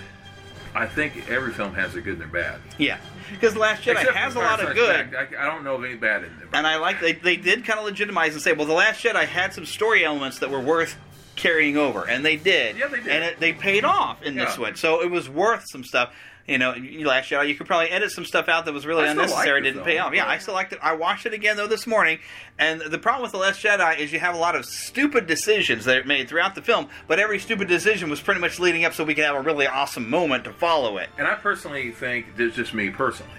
I 0.75 0.88
think 0.88 1.30
every 1.30 1.53
film 1.53 1.75
has 1.75 1.94
a 1.95 2.01
good 2.01 2.15
and 2.15 2.24
a 2.24 2.27
bad. 2.27 2.59
Yeah, 2.80 2.97
because 3.31 3.56
Last 3.56 3.83
Jedi 3.83 3.91
Except 4.01 4.15
has 4.18 4.35
a 4.35 4.39
lot 4.39 4.59
of 4.59 4.74
good. 4.74 4.89
Strikes 5.07 5.12
Back. 5.12 5.35
I, 5.38 5.44
I 5.44 5.45
don't 5.51 5.63
know 5.63 5.75
of 5.75 5.83
any 5.83 5.95
bad 5.95 6.24
in 6.24 6.31
it. 6.31 6.47
And 6.51 6.65
I 6.65 6.77
like 6.77 7.00
they 7.00 7.13
they 7.13 7.36
did 7.38 7.63
kind 7.63 7.77
of 7.79 7.86
legitimize 7.86 8.33
and 8.33 8.41
say, 8.41 8.53
well, 8.53 8.65
the 8.65 8.74
Last 8.74 9.03
Jedi 9.03 9.25
had 9.25 9.53
some 9.53 9.65
story 9.68 10.03
elements 10.03 10.39
that 10.39 10.50
were 10.50 10.59
worth 10.62 10.97
carrying 11.36 11.77
over, 11.77 12.07
and 12.09 12.25
they 12.25 12.36
did. 12.38 12.77
Yeah, 12.77 12.88
they 12.88 12.97
did. 12.97 13.07
And 13.07 13.24
it, 13.24 13.39
they 13.39 13.53
paid 13.53 13.86
off 13.86 14.24
in 14.24 14.36
this 14.36 14.56
Yeah. 14.56 14.62
one, 14.62 14.75
so 14.75 15.01
it 15.03 15.12
was 15.12 15.29
worth 15.29 15.68
some 15.68 15.83
stuff. 15.83 16.12
You 16.48 16.57
know, 16.57 16.74
you- 16.75 17.07
Last 17.07 17.30
Jedi, 17.30 17.48
you 17.48 17.56
could 17.56 17.68
probably 17.68 17.90
edit 17.90 18.12
some 18.12 18.25
stuff 18.25 18.50
out 18.50 18.66
that 18.66 18.74
was 18.74 18.86
really 18.86 19.07
unnecessary, 19.07 19.62
like 19.62 19.63
the 19.63 19.69
didn't 19.69 19.75
film. 19.75 19.86
pay 19.86 19.98
off. 20.00 20.13
Yeah, 20.13 20.28
I 20.28 20.38
still 20.40 20.54
liked 20.54 20.74
it. 20.74 20.80
I 20.81 20.94
watched 20.94 21.25
it 21.25 21.34
again 21.34 21.56
though 21.56 21.68
this 21.68 21.88
morning, 21.88 22.19
and 22.60 22.81
the 22.81 22.98
problem 22.98 23.24
with 23.24 23.31
the 23.31 23.38
Last 23.38 23.63
Jedi 23.63 23.98
is 23.98 24.12
you 24.12 24.19
have 24.19 24.36
a 24.36 24.38
lot 24.38 24.56
of 24.56 24.66
stupid 24.66 25.25
decisions 25.25 25.86
that 25.86 25.98
it 25.98 26.06
made 26.06 26.28
throughout 26.28 26.56
the 26.56 26.62
film, 26.62 26.90
but 27.07 27.18
every 27.18 27.40
stupid 27.40 27.69
decision 27.69 28.10
was 28.10 28.19
pretty 28.19 28.42
much 28.42 28.60
leading 28.60 28.84
up 28.84 28.94
so 28.94 29.06
we 29.06 29.15
could 29.15 29.24
have 29.24 29.36
a 29.36 29.41
really 29.41 29.67
awesome 29.67 30.10
moment 30.10 30.44
to 30.44 30.51
follow 30.51 30.98
it. 30.98 31.08
And 31.17 31.27
I 31.27 31.36
personally 31.36 31.91
think, 31.91 32.36
this 32.36 32.50
is 32.51 32.56
just 32.58 32.74
me 32.74 32.89
personally, 32.89 33.32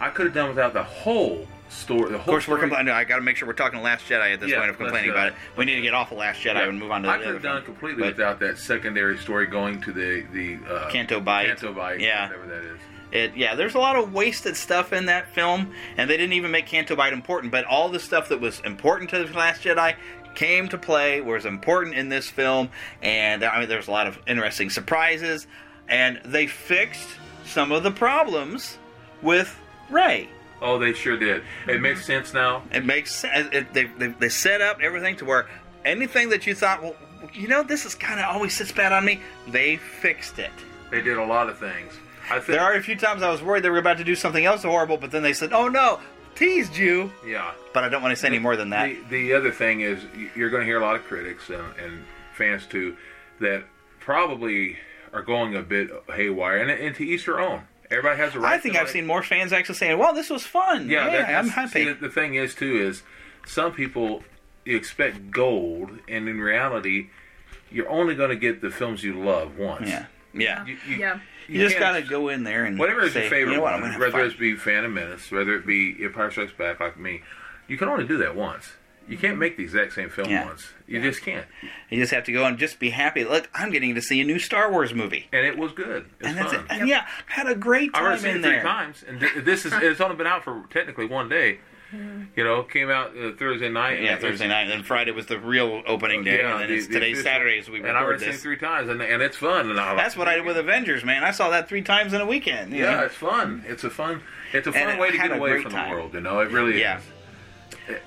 I 0.00 0.10
could 0.10 0.26
have 0.26 0.34
done 0.34 0.48
without 0.50 0.74
the 0.74 0.84
whole 0.84 1.44
story. 1.68 2.10
The 2.10 2.16
Of 2.16 2.20
whole 2.22 2.34
course, 2.34 2.48
we're 2.48 2.58
complaining. 2.58 2.92
I 2.92 3.04
got 3.04 3.16
to 3.16 3.22
make 3.22 3.36
sure 3.36 3.46
we're 3.46 3.54
talking 3.54 3.80
Last 3.82 4.06
Jedi 4.06 4.32
at 4.34 4.40
this 4.40 4.50
Yeah, 4.50 4.58
point 4.58 4.70
of 4.70 4.78
complaining 4.78 5.10
about 5.10 5.28
it. 5.28 5.34
We 5.56 5.64
need 5.64 5.76
to 5.76 5.80
get 5.82 5.94
off 5.94 6.10
of 6.12 6.18
Last 6.18 6.40
Jedi 6.42 6.68
and 6.68 6.78
move 6.78 6.90
on 6.90 7.02
to 7.02 7.08
the 7.08 7.14
I 7.14 7.18
could 7.18 7.26
have 7.34 7.42
done 7.42 7.62
film. 7.62 7.74
completely 7.76 8.02
But 8.02 8.16
without 8.16 8.40
that 8.40 8.58
secondary 8.58 9.18
story 9.18 9.46
going 9.46 9.80
to 9.82 9.92
the 9.92 10.26
the 10.32 10.58
uh, 10.72 10.90
Canto 10.90 11.20
Bight. 11.20 11.46
Canto 11.48 11.72
Bight, 11.72 12.00
Yeah. 12.00 12.28
whatever 12.28 12.46
that 12.46 12.64
is. 12.64 12.78
It, 13.10 13.36
yeah, 13.36 13.54
there's 13.54 13.74
a 13.74 13.78
lot 13.78 13.96
of 13.96 14.12
wasted 14.12 14.54
stuff 14.54 14.92
in 14.92 15.06
that 15.06 15.32
film, 15.34 15.72
and 15.96 16.10
they 16.10 16.16
didn't 16.18 16.34
even 16.34 16.50
make 16.50 16.66
Canto 16.66 16.94
Bight 16.94 17.12
important. 17.14 17.50
But 17.52 17.64
all 17.64 17.88
the 17.88 18.00
stuff 18.00 18.28
that 18.28 18.38
was 18.40 18.60
important 18.60 19.08
to 19.10 19.24
the 19.24 19.32
Last 19.32 19.62
Jedi 19.62 19.94
came 20.34 20.68
to 20.68 20.76
play, 20.78 21.20
was 21.22 21.46
important 21.46 21.96
in 21.96 22.10
this 22.10 22.28
film, 22.28 22.68
and 23.02 23.42
I 23.42 23.60
mean, 23.60 23.68
there's 23.68 23.88
a 23.88 23.90
lot 23.90 24.06
of 24.06 24.18
interesting 24.26 24.68
surprises, 24.70 25.46
and 25.88 26.20
they 26.24 26.46
fixed 26.46 27.08
some 27.46 27.72
of 27.72 27.82
the 27.82 27.90
problems 27.90 28.76
with 29.22 29.58
Rey. 29.90 30.28
Oh, 30.60 30.78
they 30.78 30.92
sure 30.92 31.16
did. 31.16 31.38
It 31.38 31.44
mm-hmm. 31.66 31.82
makes 31.82 32.04
sense 32.04 32.34
now. 32.34 32.62
It 32.72 32.84
makes 32.84 33.14
sense. 33.14 33.48
It, 33.52 33.72
they, 33.72 33.84
they, 33.84 34.08
they 34.08 34.28
set 34.28 34.60
up 34.60 34.80
everything 34.80 35.16
to 35.16 35.24
where 35.24 35.48
anything 35.84 36.30
that 36.30 36.46
you 36.46 36.54
thought, 36.54 36.82
well, 36.82 36.96
you 37.32 37.48
know, 37.48 37.62
this 37.62 37.84
is 37.84 37.94
kind 37.94 38.20
of 38.20 38.26
always 38.26 38.54
sits 38.54 38.72
bad 38.72 38.92
on 38.92 39.04
me. 39.04 39.20
They 39.46 39.76
fixed 39.76 40.38
it. 40.38 40.50
They 40.90 41.02
did 41.02 41.18
a 41.18 41.24
lot 41.24 41.48
of 41.48 41.58
things. 41.58 41.92
I 42.30 42.34
think. 42.34 42.46
There 42.46 42.60
are 42.60 42.74
a 42.74 42.82
few 42.82 42.96
times 42.96 43.22
I 43.22 43.30
was 43.30 43.42
worried 43.42 43.62
they 43.62 43.70
were 43.70 43.78
about 43.78 43.98
to 43.98 44.04
do 44.04 44.14
something 44.14 44.44
else 44.44 44.62
horrible, 44.62 44.96
but 44.96 45.10
then 45.10 45.22
they 45.22 45.32
said, 45.32 45.52
"Oh 45.52 45.68
no, 45.68 45.98
teased 46.34 46.76
you." 46.76 47.10
yeah. 47.26 47.52
But 47.72 47.84
I 47.84 47.88
don't 47.88 48.02
want 48.02 48.12
to 48.12 48.20
say 48.20 48.28
any 48.28 48.38
more 48.38 48.56
than 48.56 48.70
that. 48.70 48.88
The, 49.08 49.28
the 49.28 49.34
other 49.34 49.50
thing 49.50 49.80
is, 49.80 50.00
you're 50.34 50.50
going 50.50 50.60
to 50.60 50.66
hear 50.66 50.78
a 50.78 50.84
lot 50.84 50.96
of 50.96 51.04
critics 51.04 51.48
and, 51.48 51.62
and 51.82 52.04
fans 52.34 52.66
too 52.66 52.96
that 53.40 53.64
probably 54.00 54.76
are 55.12 55.22
going 55.22 55.56
a 55.56 55.62
bit 55.62 55.90
haywire, 56.14 56.58
and, 56.58 56.70
and 56.70 56.94
to 56.96 57.04
each 57.04 57.26
their 57.26 57.40
own. 57.40 57.62
Everybody 57.90 58.18
has 58.20 58.34
a 58.34 58.40
right. 58.40 58.54
I 58.54 58.58
think 58.58 58.74
to 58.74 58.80
I've 58.80 58.86
like- 58.86 58.92
seen 58.92 59.06
more 59.06 59.22
fans 59.22 59.52
actually 59.52 59.76
saying, 59.76 59.98
"Well, 59.98 60.12
this 60.14 60.28
was 60.30 60.44
fun." 60.44 60.88
Yeah, 60.90 61.06
Yeah, 61.06 61.22
that- 61.22 61.34
I'm 61.38 61.48
happy. 61.48 61.70
See, 61.70 61.84
the, 61.84 61.94
the 61.94 62.10
thing 62.10 62.34
is 62.34 62.54
too 62.54 62.76
is 62.76 63.02
some 63.46 63.72
people 63.72 64.22
you 64.64 64.76
expect 64.76 65.30
gold, 65.30 65.90
and 66.08 66.28
in 66.28 66.38
reality, 66.40 67.08
you're 67.70 67.88
only 67.88 68.14
going 68.14 68.30
to 68.30 68.36
get 68.36 68.60
the 68.60 68.70
films 68.70 69.02
you 69.02 69.14
love 69.14 69.56
once. 69.58 69.88
yeah, 69.88 70.06
yeah. 70.34 70.66
You, 70.66 70.76
you, 70.88 70.96
Yeah. 70.96 71.20
You, 71.48 71.60
just 71.66 71.78
got 71.78 71.92
to 71.92 72.02
go 72.02 72.28
in 72.28 72.44
there 72.44 72.66
and 72.66 72.78
Whatever 72.78 73.04
is 73.04 73.14
say, 73.14 73.22
your 73.22 73.30
favorite 73.30 73.52
You 73.52 73.56
know 73.56 73.62
what? 73.62 73.72
I'm 73.72 73.80
one, 73.80 73.92
gonna 73.92 74.04
have 74.04 74.12
whether 74.12 74.24
fun. 74.28 74.34
it 74.36 74.38
be 74.38 74.54
Phantom 74.54 74.92
Menace, 74.92 75.30
whether 75.32 75.54
it 75.54 75.66
be 75.66 75.96
Empire 76.04 76.30
Strikes 76.30 76.52
Back, 76.52 76.78
like 76.80 76.98
me, 76.98 77.22
you 77.68 77.78
can 77.78 77.88
only 77.88 78.06
do 78.06 78.18
that 78.18 78.36
once. 78.36 78.72
You 79.08 79.16
can't 79.16 79.38
make 79.38 79.56
the 79.56 79.62
exact 79.62 79.94
same 79.94 80.10
film 80.10 80.28
Yeah. 80.30 80.44
once. 80.46 80.68
You 80.86 81.00
just 81.00 81.22
can't. 81.22 81.46
You 81.90 81.98
just 82.00 82.12
have 82.12 82.24
to 82.24 82.32
go 82.32 82.44
and 82.44 82.58
just 82.58 82.78
be 82.78 82.90
happy. 82.90 83.24
Look, 83.24 83.48
I'm 83.54 83.70
getting 83.70 83.94
to 83.94 84.02
see 84.02 84.20
a 84.20 84.24
new 84.24 84.38
Star 84.38 84.70
Wars 84.70 84.92
movie. 84.92 85.28
And 85.32 85.46
it 85.46 85.56
was 85.56 85.72
good. 85.72 86.06
It 86.20 86.22
was 86.22 86.28
And 86.28 86.36
that's 86.38 86.52
fun. 86.52 86.64
it. 86.64 86.70
And 86.70 86.88
yeah, 86.88 87.06
had 87.26 87.46
a 87.48 87.54
great 87.54 87.90
I've 87.94 88.00
time 88.00 88.04
already 88.04 88.20
seen 88.22 88.36
it 88.36 88.42
three 88.42 88.60
times, 88.60 89.04
and 89.08 89.20
th- 89.20 89.44
this 89.44 89.64
is 89.64 89.72
it's 89.72 90.00
only 90.00 90.16
been 90.16 90.26
out 90.26 90.44
for 90.44 90.64
technically 90.70 91.06
one 91.06 91.28
day. 91.28 91.58
You 91.90 92.44
know, 92.44 92.64
came 92.64 92.90
out 92.90 93.16
uh, 93.16 93.32
Thursday 93.38 93.70
night. 93.70 94.02
Yeah, 94.02 94.12
and 94.12 94.20
Thursday 94.20 94.46
night, 94.46 94.64
and 94.64 94.70
then 94.70 94.82
Friday 94.82 95.10
was 95.12 95.24
the 95.24 95.38
real 95.38 95.82
opening 95.86 96.22
day, 96.22 96.42
and 96.42 96.60
then 96.60 96.68
the- 96.68 96.74
it's 96.74 96.86
the 96.86 96.92
today's 96.92 97.22
Saturday 97.22 97.58
as 97.60 97.70
we 97.70 97.78
And 97.78 97.88
I've 97.92 98.06
record 98.06 98.20
seen 98.20 98.30
this. 98.32 98.42
three 98.42 98.58
times, 98.58 98.90
and, 98.90 99.00
and 99.00 99.22
it's 99.22 99.38
fun. 99.38 99.70
And 99.70 99.78
That's 99.78 100.14
what 100.14 100.28
I 100.28 100.34
did 100.34 100.44
with 100.44 100.58
Avengers, 100.58 101.02
man. 101.02 101.24
I 101.24 101.30
saw 101.30 101.48
that 101.48 101.66
three 101.66 101.80
times 101.80 102.12
in 102.12 102.20
a 102.20 102.26
weekend. 102.26 102.74
you 102.74 102.82
Yeah, 102.84 102.96
know? 102.96 103.04
it's 103.04 103.14
fun. 103.14 103.64
It's 103.66 103.84
a 103.84 103.90
fun. 103.90 104.20
It's 104.52 104.66
a 104.66 104.72
fun 104.72 104.98
way 104.98 105.12
to 105.12 105.16
get 105.16 105.32
away 105.32 105.62
from 105.62 105.72
time. 105.72 105.88
the 105.88 105.96
world. 105.96 106.12
You 106.12 106.20
know, 106.20 106.40
it 106.40 106.50
really 106.50 106.78
Yeah. 106.78 106.98
is. 106.98 107.04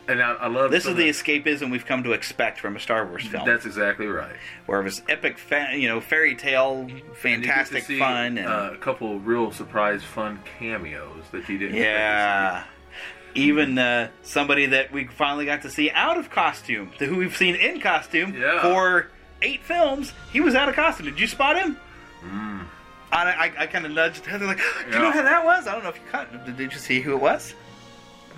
And 0.07 0.21
I, 0.21 0.33
I 0.33 0.47
love 0.47 0.69
This 0.71 0.85
is 0.85 0.95
the 0.95 1.09
escapism 1.09 1.71
we've 1.71 1.85
come 1.85 2.03
to 2.03 2.11
expect 2.11 2.59
from 2.59 2.75
a 2.75 2.79
Star 2.79 3.05
Wars 3.05 3.25
film, 3.25 3.45
That's 3.45 3.65
exactly 3.65 4.05
right. 4.07 4.35
where 4.67 4.79
it 4.81 4.83
was 4.83 5.01
epic, 5.09 5.37
fa- 5.39 5.69
you 5.73 5.87
know, 5.87 5.99
fairy 6.01 6.35
tale, 6.35 6.81
And 6.81 6.91
you 6.91 7.01
fantastic 7.15 7.83
see, 7.85 7.97
fun, 7.99 8.37
and 8.37 8.47
uh, 8.47 8.71
a 8.73 8.77
couple 8.77 9.15
of 9.15 9.25
real 9.25 9.51
surprise 9.51 10.03
fun 10.03 10.39
cameos 10.59 11.23
that 11.31 11.47
you 11.49 11.57
didn't. 11.57 11.75
yeah. 11.77 12.63
Even 13.33 13.77
uh, 13.77 14.09
somebody 14.23 14.65
that 14.67 14.91
we 14.91 15.05
finally 15.07 15.45
got 15.45 15.61
to 15.61 15.69
see 15.69 15.89
out 15.91 16.17
of 16.17 16.29
costume, 16.29 16.91
who 16.99 17.15
we've 17.15 17.35
seen 17.37 17.55
in 17.55 17.79
costume 17.79 18.35
Yeah. 18.35 18.61
for 18.61 19.07
eight 19.41 19.63
films, 19.63 20.11
he 20.33 20.41
was 20.41 20.53
out 20.53 20.67
of 20.67 20.75
costume. 20.75 21.05
Did 21.05 21.19
you 21.19 21.27
spot 21.27 21.57
him? 21.57 21.77
Mm. 22.25 22.65
I, 23.13 23.23
I, 23.23 23.51
I 23.59 23.67
kind 23.67 23.85
of 23.85 23.91
nudged 23.93 24.25
Heather, 24.25 24.45
like, 24.45 24.57
do 24.91 24.91
you 24.91 24.91
Yeah. 24.91 24.99
know 24.99 25.11
who 25.11 25.23
that 25.23 25.45
was? 25.45 25.65
I 25.65 25.71
don't 25.73 25.83
know 25.83 25.89
if 25.89 25.95
you 25.95 26.01
caught. 26.11 26.45
Did 26.57 26.73
you 26.73 26.77
see 26.77 26.99
who 26.99 27.13
it 27.13 27.21
was? 27.21 27.55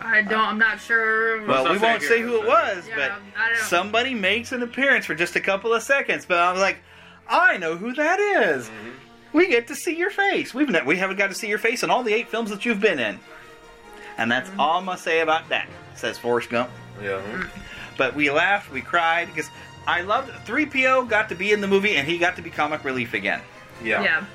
I 0.05 0.21
don't. 0.21 0.33
I'm 0.39 0.57
not 0.57 0.79
sure. 0.79 1.45
Well, 1.45 1.63
we 1.71 1.77
won't 1.77 2.01
here, 2.01 2.09
say 2.09 2.21
who 2.21 2.35
it 2.41 2.45
was, 2.47 2.87
Yeah, 2.87 2.95
but 2.95 3.09
don't- 3.09 3.57
somebody 3.63 4.13
makes 4.13 4.51
an 4.51 4.61
appearance 4.63 5.05
for 5.05 5.15
just 5.15 5.35
a 5.35 5.39
couple 5.41 5.73
of 5.73 5.81
seconds. 5.83 6.25
But 6.25 6.39
I'm 6.39 6.57
like, 6.57 6.77
I 7.29 7.57
know 7.57 7.75
who 7.77 7.93
that 7.93 8.19
is. 8.19 8.67
Mm-hmm. 8.67 8.89
We 9.37 9.47
get 9.47 9.67
to 9.67 9.75
see 9.75 9.95
your 9.97 10.11
face. 10.11 10.53
We've 10.53 10.69
ne- 10.69 10.83
we 10.83 10.97
haven't 10.97 11.17
got 11.17 11.27
to 11.29 11.35
see 11.35 11.47
your 11.47 11.57
face 11.57 11.81
in 11.83 11.89
all 11.89 12.03
the 12.03 12.13
eight 12.13 12.29
films 12.29 12.49
that 12.51 12.65
you've 12.65 12.79
been 12.81 12.99
in, 12.99 13.19
and 14.17 14.31
that's 14.31 14.49
Mm-hmm. 14.49 14.59
all 14.59 14.79
I'm 14.79 14.85
gonna 14.85 14.97
say 14.97 15.21
about 15.21 15.49
that. 15.49 15.67
Says 15.95 16.17
Forrest 16.19 16.49
Gump. 16.49 16.69
Yeah. 17.01 17.21
But 17.97 18.15
we 18.15 18.29
laughed, 18.31 18.71
we 18.71 18.81
cried 18.81 19.27
because 19.27 19.49
I 19.87 20.01
loved 20.01 20.31
3PO 20.47 21.07
got 21.09 21.29
to 21.29 21.35
be 21.35 21.51
in 21.51 21.61
the 21.61 21.67
movie 21.67 21.95
and 21.97 22.07
he 22.07 22.17
got 22.17 22.35
to 22.37 22.41
be 22.41 22.49
comic 22.49 22.83
relief 22.83 23.13
again. 23.13 23.41
Yeah. 23.83 24.01
Yeah. 24.03 24.25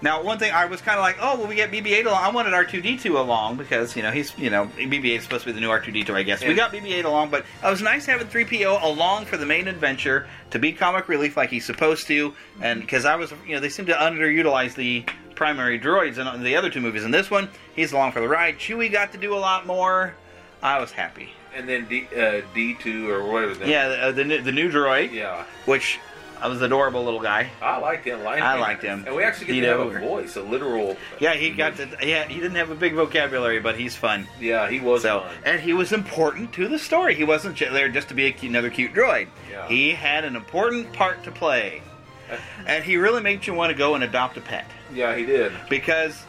Now, 0.00 0.22
one 0.22 0.38
thing 0.38 0.52
I 0.52 0.66
was 0.66 0.80
kind 0.80 0.96
of 0.96 1.02
like, 1.02 1.16
oh, 1.20 1.38
well, 1.38 1.48
we 1.48 1.56
get 1.56 1.72
BB-8 1.72 2.06
along. 2.06 2.22
I 2.22 2.30
wanted 2.30 2.52
R2D2 2.52 3.18
along 3.18 3.56
because 3.56 3.96
you 3.96 4.02
know 4.02 4.12
he's 4.12 4.36
you 4.38 4.48
know 4.50 4.66
BB-8 4.76 5.16
is 5.16 5.22
supposed 5.24 5.44
to 5.44 5.48
be 5.48 5.52
the 5.52 5.60
new 5.60 5.68
R2D2, 5.68 6.10
I 6.10 6.22
guess. 6.22 6.44
We 6.44 6.54
got 6.54 6.72
BB-8 6.72 7.04
along, 7.04 7.30
but 7.30 7.44
it 7.64 7.68
was 7.68 7.82
nice 7.82 8.06
having 8.06 8.28
3PO 8.28 8.82
along 8.82 9.24
for 9.24 9.36
the 9.36 9.46
main 9.46 9.66
adventure 9.66 10.28
to 10.50 10.58
be 10.58 10.72
comic 10.72 11.08
relief 11.08 11.36
like 11.36 11.50
he's 11.50 11.64
supposed 11.64 12.06
to, 12.06 12.32
and 12.60 12.80
because 12.80 13.04
I 13.04 13.16
was 13.16 13.32
you 13.46 13.54
know 13.54 13.60
they 13.60 13.68
seem 13.68 13.86
to 13.86 13.94
underutilize 13.94 14.74
the 14.74 15.04
primary 15.34 15.78
droids 15.78 16.18
in 16.18 16.42
the 16.42 16.56
other 16.56 16.70
two 16.70 16.80
movies. 16.80 17.04
In 17.04 17.10
this 17.10 17.30
one, 17.30 17.48
he's 17.74 17.92
along 17.92 18.12
for 18.12 18.20
the 18.20 18.28
ride. 18.28 18.58
Chewie 18.58 18.90
got 18.90 19.12
to 19.12 19.18
do 19.18 19.34
a 19.34 19.38
lot 19.38 19.66
more. 19.66 20.14
I 20.62 20.80
was 20.80 20.90
happy. 20.90 21.30
And 21.54 21.68
then 21.68 21.86
D 21.88 22.06
uh, 22.16 22.42
D 22.54 22.74
two 22.74 23.10
or 23.10 23.24
whatever. 23.24 23.64
Yeah, 23.66 23.88
the, 23.88 24.02
uh, 24.02 24.12
the, 24.12 24.38
the 24.42 24.52
new 24.52 24.70
droid. 24.70 25.12
Yeah. 25.12 25.44
which 25.64 25.98
I 26.40 26.48
was 26.48 26.62
adorable 26.62 27.04
little 27.04 27.20
guy. 27.20 27.50
I 27.60 27.78
liked 27.78 28.04
him. 28.04 28.22
Liked 28.22 28.42
I 28.42 28.58
liked 28.60 28.82
him. 28.82 29.04
And 29.06 29.16
we 29.16 29.24
actually 29.24 29.46
get 29.46 29.60
to 29.62 29.66
have 29.68 29.80
a 29.80 29.98
voice, 29.98 30.36
a 30.36 30.42
literal. 30.42 30.96
Yeah, 31.20 31.34
he 31.34 31.50
got 31.50 31.76
to. 31.76 31.88
Yeah, 32.02 32.24
he 32.26 32.34
didn't 32.40 32.56
have 32.56 32.70
a 32.70 32.74
big 32.74 32.94
vocabulary, 32.94 33.60
but 33.60 33.76
he's 33.78 33.96
fun. 33.96 34.26
Yeah, 34.40 34.68
he 34.70 34.80
was 34.80 35.02
So, 35.02 35.20
fun. 35.20 35.34
and 35.44 35.60
he 35.60 35.72
was 35.72 35.92
important 35.92 36.52
to 36.54 36.68
the 36.68 36.78
story. 36.78 37.14
He 37.14 37.24
wasn't 37.24 37.58
there 37.58 37.88
just 37.88 38.08
to 38.08 38.14
be 38.14 38.26
a 38.26 38.32
cute, 38.32 38.50
another 38.50 38.70
cute 38.70 38.94
droid. 38.94 39.28
Yeah. 39.50 39.66
He 39.68 39.90
had 39.90 40.24
an 40.24 40.36
important 40.36 40.92
part 40.92 41.24
to 41.24 41.30
play, 41.32 41.82
and 42.66 42.84
he 42.84 42.96
really 42.96 43.22
made 43.22 43.46
you 43.46 43.54
want 43.54 43.70
to 43.72 43.76
go 43.76 43.94
and 43.94 44.04
adopt 44.04 44.36
a 44.36 44.40
pet 44.40 44.66
Yeah, 44.92 45.16
he 45.16 45.24
did. 45.26 45.52
because, 45.68 46.22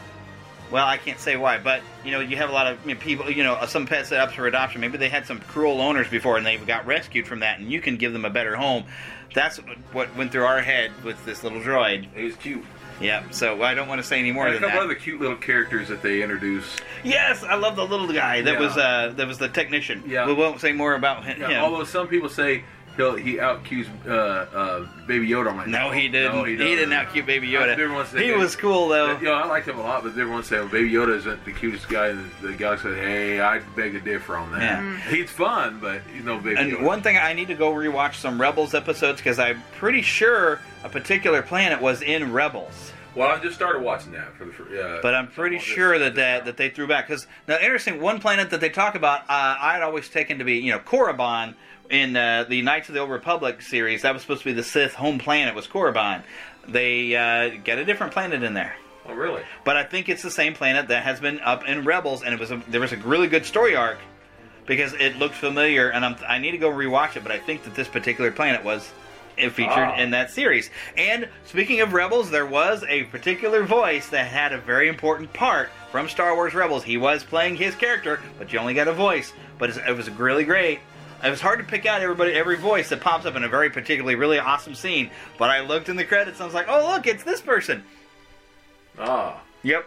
well, 0.72 0.86
I 0.88 0.98
can't 0.98 1.20
say 1.20 1.36
why, 1.36 1.58
but 1.58 1.82
you 2.06 2.12
know, 2.12 2.20
you 2.20 2.38
have 2.38 2.50
a 2.50 2.54
lot 2.54 2.68
of 2.68 2.86
you 2.88 2.94
know, 2.96 3.00
people. 3.02 3.30
You 3.30 3.44
know, 3.44 3.60
some 3.68 3.86
pets 3.88 4.10
set 4.10 4.20
up 4.20 4.32
for 4.32 4.48
adoption. 4.48 4.82
Maybe 4.82 4.98
they 4.98 5.10
had 5.10 5.26
some 5.26 5.40
cruel 5.40 5.82
owners 5.82 6.08
before, 6.10 6.38
and 6.38 6.46
they 6.46 6.58
got 6.58 6.86
rescued 6.86 7.28
from 7.28 7.40
that, 7.40 7.60
and 7.60 7.72
you 7.72 7.82
can 7.82 7.98
give 7.98 8.14
them 8.14 8.26
a 8.26 8.30
better 8.30 8.56
home. 8.56 8.86
That's 9.34 9.58
what 9.94 10.16
went 10.16 10.32
through 10.32 10.46
our 10.46 10.62
head 10.62 10.92
with 11.04 11.24
this 11.26 11.44
little 11.44 11.60
droid. 11.60 12.08
He 12.16 12.24
was 12.26 12.36
cute. 12.36 12.64
Yeah. 13.02 13.24
So 13.32 13.64
I 13.64 13.76
don't 13.76 13.88
want 13.88 14.02
to 14.02 14.08
say 14.08 14.20
any 14.20 14.32
more 14.34 14.48
And 14.48 14.56
a 14.56 14.60
than 14.60 14.70
couple 14.70 14.80
that. 14.82 14.86
other 14.92 15.00
cute 15.00 15.22
little 15.22 15.38
characters 15.38 15.88
that 15.88 16.02
they 16.02 16.22
introduced. 16.22 16.82
Yes, 17.04 17.44
I 17.44 17.56
love 17.56 17.76
the 17.78 17.86
little 17.86 18.12
guy 18.12 18.42
that 18.42 18.54
Yeah. 18.56 18.60
was 18.60 18.76
uh, 18.78 19.14
that 19.16 19.26
was 19.28 19.38
the 19.38 19.48
technician. 19.48 20.04
Yeah. 20.06 20.26
we 20.28 20.34
won't 20.34 20.60
say 20.60 20.74
more 20.74 20.96
about 20.96 21.24
him. 21.24 21.40
Yeah, 21.40 21.62
although 21.64 21.86
some 21.86 22.08
people 22.10 22.28
say 22.28 22.64
he'll 23.00 23.16
he 23.16 23.40
out 23.40 23.62
uh, 24.06 24.10
uh, 24.12 24.88
Baby 25.08 25.30
Yoda. 25.30 25.50
I'm 25.52 25.58
like, 25.58 25.68
no, 25.68 25.90
he 25.92 26.10
didn't. 26.10 26.36
No, 26.36 26.44
he, 26.44 26.56
doesn't. 26.56 26.76
didn't 26.76 26.94
out 26.94 27.12
cute 27.14 27.26
Baby 27.26 27.50
Yoda. 27.50 27.70
Everyone 27.70 28.06
said 28.06 28.22
he 28.22 28.32
was 28.34 28.56
cool 28.56 28.90
though. 28.90 29.18
You 29.18 29.26
know, 29.26 29.34
I 29.34 29.46
liked 29.48 29.68
him 29.68 29.80
a 29.80 29.82
lot, 29.82 30.04
but 30.04 30.10
everyone 30.10 30.44
said 30.44 30.60
well, 30.62 30.70
Baby 30.70 30.92
Yoda 30.92 31.16
isn't 31.18 31.46
the 31.46 31.52
cutest 31.52 31.88
guy. 31.88 32.08
And 32.08 32.30
the 32.42 32.54
guy 32.54 32.76
said, 32.76 32.96
"Hey, 32.96 33.40
I 33.40 33.60
beg 33.76 33.94
to 33.94 34.00
differ 34.02 34.36
on 34.36 34.52
that. 34.52 34.62
Yeah. 34.62 34.98
He's 35.10 35.30
fun, 35.32 35.80
but 35.80 36.02
you 36.16 36.22
know, 36.24 36.38
Baby 36.40 36.58
And 36.58 36.72
Yoda." 36.74 36.84
one 36.84 37.02
thing 37.02 37.18
I 37.18 37.34
need 37.34 37.48
to 37.48 37.56
go 37.56 37.72
rewatch 37.74 38.16
some 38.16 38.40
Rebels 38.40 38.74
episodes 38.74 39.20
because 39.20 39.40
I'm 39.40 39.64
pretty 39.78 40.02
sure 40.02 40.60
a 40.84 40.90
particular 40.90 41.42
planet 41.42 41.82
was 41.82 42.02
in 42.02 42.32
Rebels, 42.34 42.92
well, 43.16 43.28
I 43.28 43.40
just 43.40 43.56
started 43.56 43.82
watching 43.82 44.12
that 44.14 44.34
for 44.36 44.46
the. 44.46 44.52
fir- 44.54 44.98
Uh, 44.98 45.02
but 45.02 45.14
I'm 45.16 45.28
pretty 45.28 45.56
on 45.56 45.60
this- 45.62 45.68
sure 45.68 45.98
that 46.00 46.16
this 46.16 46.24
that, 46.24 46.46
that 46.46 46.58
they 46.58 46.70
threw 46.70 46.88
back. 46.88 47.08
Because 47.08 47.28
now, 47.48 47.56
interesting, 47.60 48.00
one 48.02 48.20
planet 48.20 48.50
that 48.52 48.62
they 48.62 48.70
talk 48.70 48.96
about, 48.96 49.22
uh, 49.22 49.58
I'd 49.60 49.82
always 49.82 50.08
taken 50.10 50.38
to 50.40 50.44
be 50.46 50.56
you 50.58 50.72
know 50.72 50.80
Korriban 50.80 51.56
in 51.90 52.16
uh, 52.16 52.46
the 52.48 52.62
Knights 52.62 52.88
of 52.90 52.94
the 52.96 53.02
Old 53.02 53.10
Republic 53.10 53.62
series. 53.62 54.04
That 54.04 54.14
was 54.14 54.22
supposed 54.22 54.42
to 54.42 54.46
be 54.50 54.54
the 54.54 54.64
Sith 54.64 54.94
home 54.94 55.20
planet 55.20 55.56
was 55.56 55.68
Korriban. 55.68 56.24
They 56.68 57.16
uh, 57.16 57.58
get 57.64 57.80
a 57.80 57.86
different 57.86 58.14
planet 58.14 58.44
in 58.44 58.54
there. 58.54 58.76
Oh, 59.08 59.14
really? 59.14 59.42
but 59.64 59.76
I 59.76 59.84
think 59.84 60.08
it's 60.08 60.22
the 60.22 60.30
same 60.30 60.54
planet 60.54 60.90
that 60.90 61.02
has 61.04 61.20
been 61.20 61.40
up 61.40 61.66
in 61.68 61.84
Rebels, 61.84 62.22
and 62.22 62.32
it 62.32 62.40
was 62.40 62.52
a, 62.52 62.62
there 62.68 62.80
was 62.82 62.92
a 62.92 62.98
really 62.98 63.28
good 63.28 63.44
story 63.44 63.76
arc 63.76 63.98
because 64.68 64.94
it 64.94 65.18
looked 65.18 65.34
familiar, 65.34 65.90
and 65.90 66.06
I'm, 66.06 66.16
I 66.28 66.38
need 66.38 66.52
to 66.52 66.60
go 66.60 66.70
rewatch 66.70 67.16
it. 67.16 67.24
But 67.24 67.32
I 67.32 67.40
think 67.40 67.64
that 67.64 67.74
this 67.74 67.88
particular 67.88 68.32
planet 68.32 68.64
was 68.64 68.88
uh, 69.42 69.50
featured 69.50 69.74
Ah. 69.74 69.98
in 69.98 70.12
that 70.12 70.30
series. 70.30 70.70
And 70.96 71.28
speaking 71.46 71.82
of 71.82 71.94
Rebels, 71.94 72.30
there 72.30 72.46
was 72.46 72.84
a 72.88 73.06
particular 73.06 73.64
voice 73.64 74.10
that 74.10 74.28
had 74.28 74.54
a 74.54 74.60
very 74.60 74.90
important 74.90 75.34
part 75.34 75.70
from 75.92 76.08
Star 76.08 76.36
Wars 76.36 76.54
Rebels. 76.54 76.84
He 76.84 76.98
was 76.98 77.24
playing 77.24 77.56
his 77.56 77.74
character, 77.74 78.20
but 78.38 78.54
you 78.54 78.60
only 78.60 78.76
got 78.76 78.88
a 78.88 78.94
voice. 78.94 79.34
But 79.58 79.76
it 79.76 79.96
was 79.98 80.08
really 80.12 80.44
great. 80.44 80.82
It 81.24 81.30
was 81.30 81.42
hard 81.42 81.60
to 81.60 81.66
pick 81.66 81.86
out 81.86 82.02
everybody, 82.02 82.34
every 82.34 82.58
voice 82.58 82.90
that 82.90 83.02
pops 83.02 83.26
up 83.26 83.36
in 83.36 83.44
a 83.44 83.50
very 83.50 83.70
particularly 83.70 84.16
really 84.16 84.40
awesome 84.40 84.76
scene. 84.76 85.10
But 85.38 85.50
I 85.50 85.62
looked 85.62 85.90
in 85.90 85.96
the 85.96 86.06
credits 86.06 86.38
and 86.38 86.44
I 86.44 86.46
was 86.46 86.54
like, 86.56 86.68
"Oh, 86.70 86.92
look, 86.92 87.08
it's 87.08 87.24
this 87.24 87.42
person." 87.42 87.84
Ah. 88.98 89.42
Yep. 89.64 89.86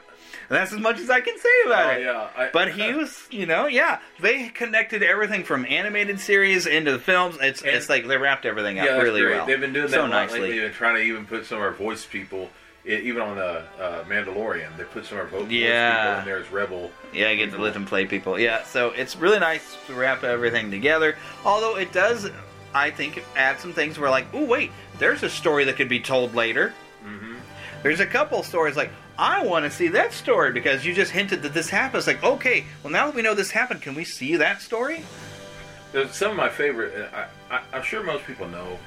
And 0.48 0.58
that's 0.58 0.72
as 0.72 0.78
much 0.80 0.98
as 0.98 1.08
I 1.08 1.20
can 1.20 1.38
say 1.38 1.48
about 1.66 1.86
Oh, 1.86 1.90
it. 1.90 2.02
yeah. 2.02 2.28
I- 2.36 2.50
But 2.52 2.72
he 2.72 2.92
was, 2.92 3.26
you 3.30 3.46
know, 3.46 3.66
yeah. 3.66 3.98
They 4.20 4.48
connected 4.48 5.02
everything 5.02 5.44
from 5.44 5.64
animated 5.66 6.20
series 6.20 6.66
into 6.66 6.92
the 6.92 6.98
films. 6.98 7.38
It's 7.40 7.62
And- 7.62 7.70
it's 7.70 7.88
like 7.88 8.06
they 8.06 8.16
wrapped 8.18 8.44
everything 8.44 8.78
up 8.78 8.86
Yeah, 8.86 8.98
really 9.00 9.22
great. 9.22 9.36
well. 9.36 9.46
They've 9.46 9.60
been 9.60 9.72
doing 9.72 9.86
that 9.86 9.92
so 9.92 10.00
lot 10.02 10.10
nicely. 10.10 10.40
lately. 10.40 10.58
They've 10.58 10.68
been 10.70 10.76
trying 10.76 10.96
to 10.96 11.02
even 11.02 11.24
put 11.26 11.46
some 11.46 11.58
of 11.58 11.64
our 11.64 11.70
voice 11.70 12.04
people, 12.04 12.50
e- 12.86 12.94
even 12.96 13.22
on 13.22 13.36
the 13.36 13.62
uh, 13.80 14.04
Mandalorian. 14.04 14.76
They 14.76 14.84
put 14.84 15.04
some 15.06 15.18
of 15.18 15.24
our 15.24 15.30
vo- 15.30 15.44
voice 15.44 15.50
Yeah. 15.52 15.96
people 15.96 16.18
in 16.20 16.24
there 16.26 16.38
as 16.38 16.50
Rebel. 16.52 16.90
Yeah, 17.12 17.28
I 17.28 17.34
get 17.36 17.50
to 17.52 17.58
let 17.58 17.74
them 17.74 17.84
play 17.86 18.06
people. 18.06 18.38
Yeah, 18.38 18.62
so 18.64 18.88
it's 18.90 19.16
really 19.16 19.38
nice 19.38 19.76
to 19.86 19.94
wrap 19.94 20.24
everything 20.24 20.70
together. 20.70 21.16
Although 21.44 21.76
it 21.76 21.92
does, 21.92 22.30
I 22.74 22.90
think, 22.90 23.22
add 23.36 23.60
some 23.60 23.72
things 23.72 23.98
where 23.98 24.10
like, 24.10 24.26
oh 24.32 24.44
wait, 24.44 24.70
there's 24.98 25.22
a 25.22 25.30
story 25.30 25.64
that 25.64 25.76
could 25.76 25.88
be 25.88 26.00
told 26.00 26.34
later. 26.34 26.72
Mm-hmm. 27.04 27.34
There's 27.82 28.00
a 28.00 28.06
couple 28.06 28.42
stories 28.42 28.76
like 28.76 28.90
I 29.18 29.44
want 29.44 29.64
to 29.66 29.70
see 29.70 29.88
that 29.88 30.12
story 30.12 30.52
because 30.52 30.84
you 30.86 30.94
just 30.94 31.10
hinted 31.10 31.42
that 31.42 31.52
this 31.52 31.68
happens. 31.68 32.06
Like, 32.06 32.22
okay, 32.24 32.64
well 32.82 32.92
now 32.92 33.06
that 33.06 33.14
we 33.14 33.22
know 33.22 33.34
this 33.34 33.50
happened, 33.50 33.82
can 33.82 33.94
we 33.94 34.04
see 34.04 34.36
that 34.36 34.62
story? 34.62 35.04
There's 35.92 36.14
some 36.14 36.30
of 36.30 36.36
my 36.38 36.48
favorite. 36.48 37.10
I, 37.12 37.26
I, 37.56 37.60
I'm 37.74 37.82
sure 37.82 38.02
most 38.02 38.24
people 38.24 38.48
know, 38.48 38.78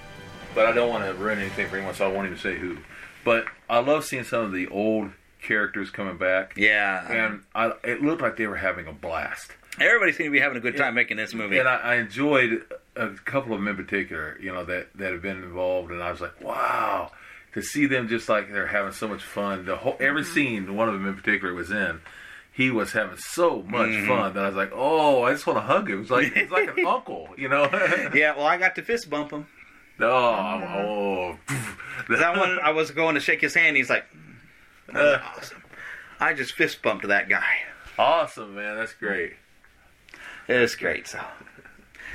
but 0.55 0.65
I 0.65 0.71
don't 0.71 0.89
want 0.89 1.05
to 1.05 1.13
ruin 1.13 1.37
anything 1.37 1.67
for 1.69 1.75
anyone, 1.77 1.93
so 1.93 2.09
I 2.09 2.11
won't 2.11 2.25
even 2.25 2.39
say 2.39 2.57
who. 2.57 2.77
But 3.25 3.45
I 3.69 3.79
love 3.79 4.05
seeing 4.05 4.23
some 4.23 4.45
of 4.45 4.51
the 4.53 4.67
old 4.67 5.11
characters 5.41 5.89
coming 5.89 6.17
back. 6.17 6.53
Yeah, 6.55 7.11
And 7.11 7.43
I, 7.53 7.73
it 7.83 8.01
looked 8.01 8.21
like 8.21 8.37
they 8.37 8.47
were 8.47 8.55
having 8.55 8.87
a 8.87 8.93
blast. 8.93 9.51
everybody 9.79 10.13
seemed 10.13 10.27
to 10.27 10.31
be 10.31 10.39
having 10.39 10.57
a 10.57 10.61
good 10.61 10.77
time 10.77 10.95
making 10.95 11.17
this 11.17 11.33
movie. 11.33 11.57
And 11.57 11.67
I, 11.67 11.75
I 11.75 11.95
enjoyed 11.95 12.63
a 12.95 13.09
couple 13.25 13.53
of 13.53 13.59
them 13.59 13.67
in 13.67 13.75
particular, 13.75 14.37
you 14.39 14.53
know, 14.53 14.63
that, 14.65 14.87
that 14.95 15.11
have 15.11 15.21
been 15.21 15.43
involved. 15.43 15.91
And 15.91 16.01
I 16.01 16.11
was 16.11 16.21
like, 16.21 16.39
wow, 16.41 17.11
to 17.53 17.61
see 17.61 17.87
them 17.87 18.07
just 18.07 18.29
like 18.29 18.51
they're 18.51 18.67
having 18.67 18.93
so 18.93 19.07
much 19.07 19.23
fun. 19.23 19.65
The 19.65 19.75
whole 19.75 19.97
every 19.99 20.21
mm-hmm. 20.21 20.33
scene 20.33 20.75
one 20.75 20.87
of 20.87 20.93
them 20.93 21.07
in 21.07 21.15
particular 21.15 21.53
was 21.53 21.71
in, 21.71 22.01
he 22.51 22.71
was 22.71 22.93
having 22.93 23.17
so 23.17 23.63
much 23.63 23.89
mm-hmm. 23.89 24.07
fun 24.07 24.33
that 24.33 24.43
I 24.45 24.47
was 24.47 24.55
like, 24.55 24.71
oh, 24.73 25.23
I 25.23 25.33
just 25.33 25.45
want 25.45 25.57
to 25.57 25.61
hug 25.61 25.89
him. 25.89 26.01
It's 26.01 26.11
like 26.11 26.31
it's 26.35 26.51
like 26.51 26.77
an 26.77 26.85
uncle, 26.87 27.29
you 27.37 27.49
know. 27.49 27.63
yeah, 28.13 28.35
well, 28.35 28.45
I 28.45 28.57
got 28.57 28.75
to 28.75 28.81
fist 28.81 29.09
bump 29.09 29.31
him. 29.31 29.47
No, 29.97 30.07
oh, 30.07 31.39
Because 32.07 32.21
I 32.21 32.37
wanted, 32.37 32.59
I 32.59 32.71
was 32.71 32.91
going 32.91 33.15
to 33.15 33.21
shake 33.21 33.41
his 33.41 33.53
hand. 33.53 33.77
He's 33.77 33.89
like, 33.89 34.05
Uh, 34.93 35.17
awesome. 35.37 35.63
I 36.19 36.33
just 36.33 36.53
fist 36.53 36.81
bumped 36.81 37.07
that 37.07 37.29
guy. 37.29 37.45
awesome, 37.97 38.55
man. 38.55 38.77
That's 38.77 38.93
great. 38.93 39.33
It 40.47 40.59
was 40.59 40.75
great. 40.75 41.07
So, 41.07 41.19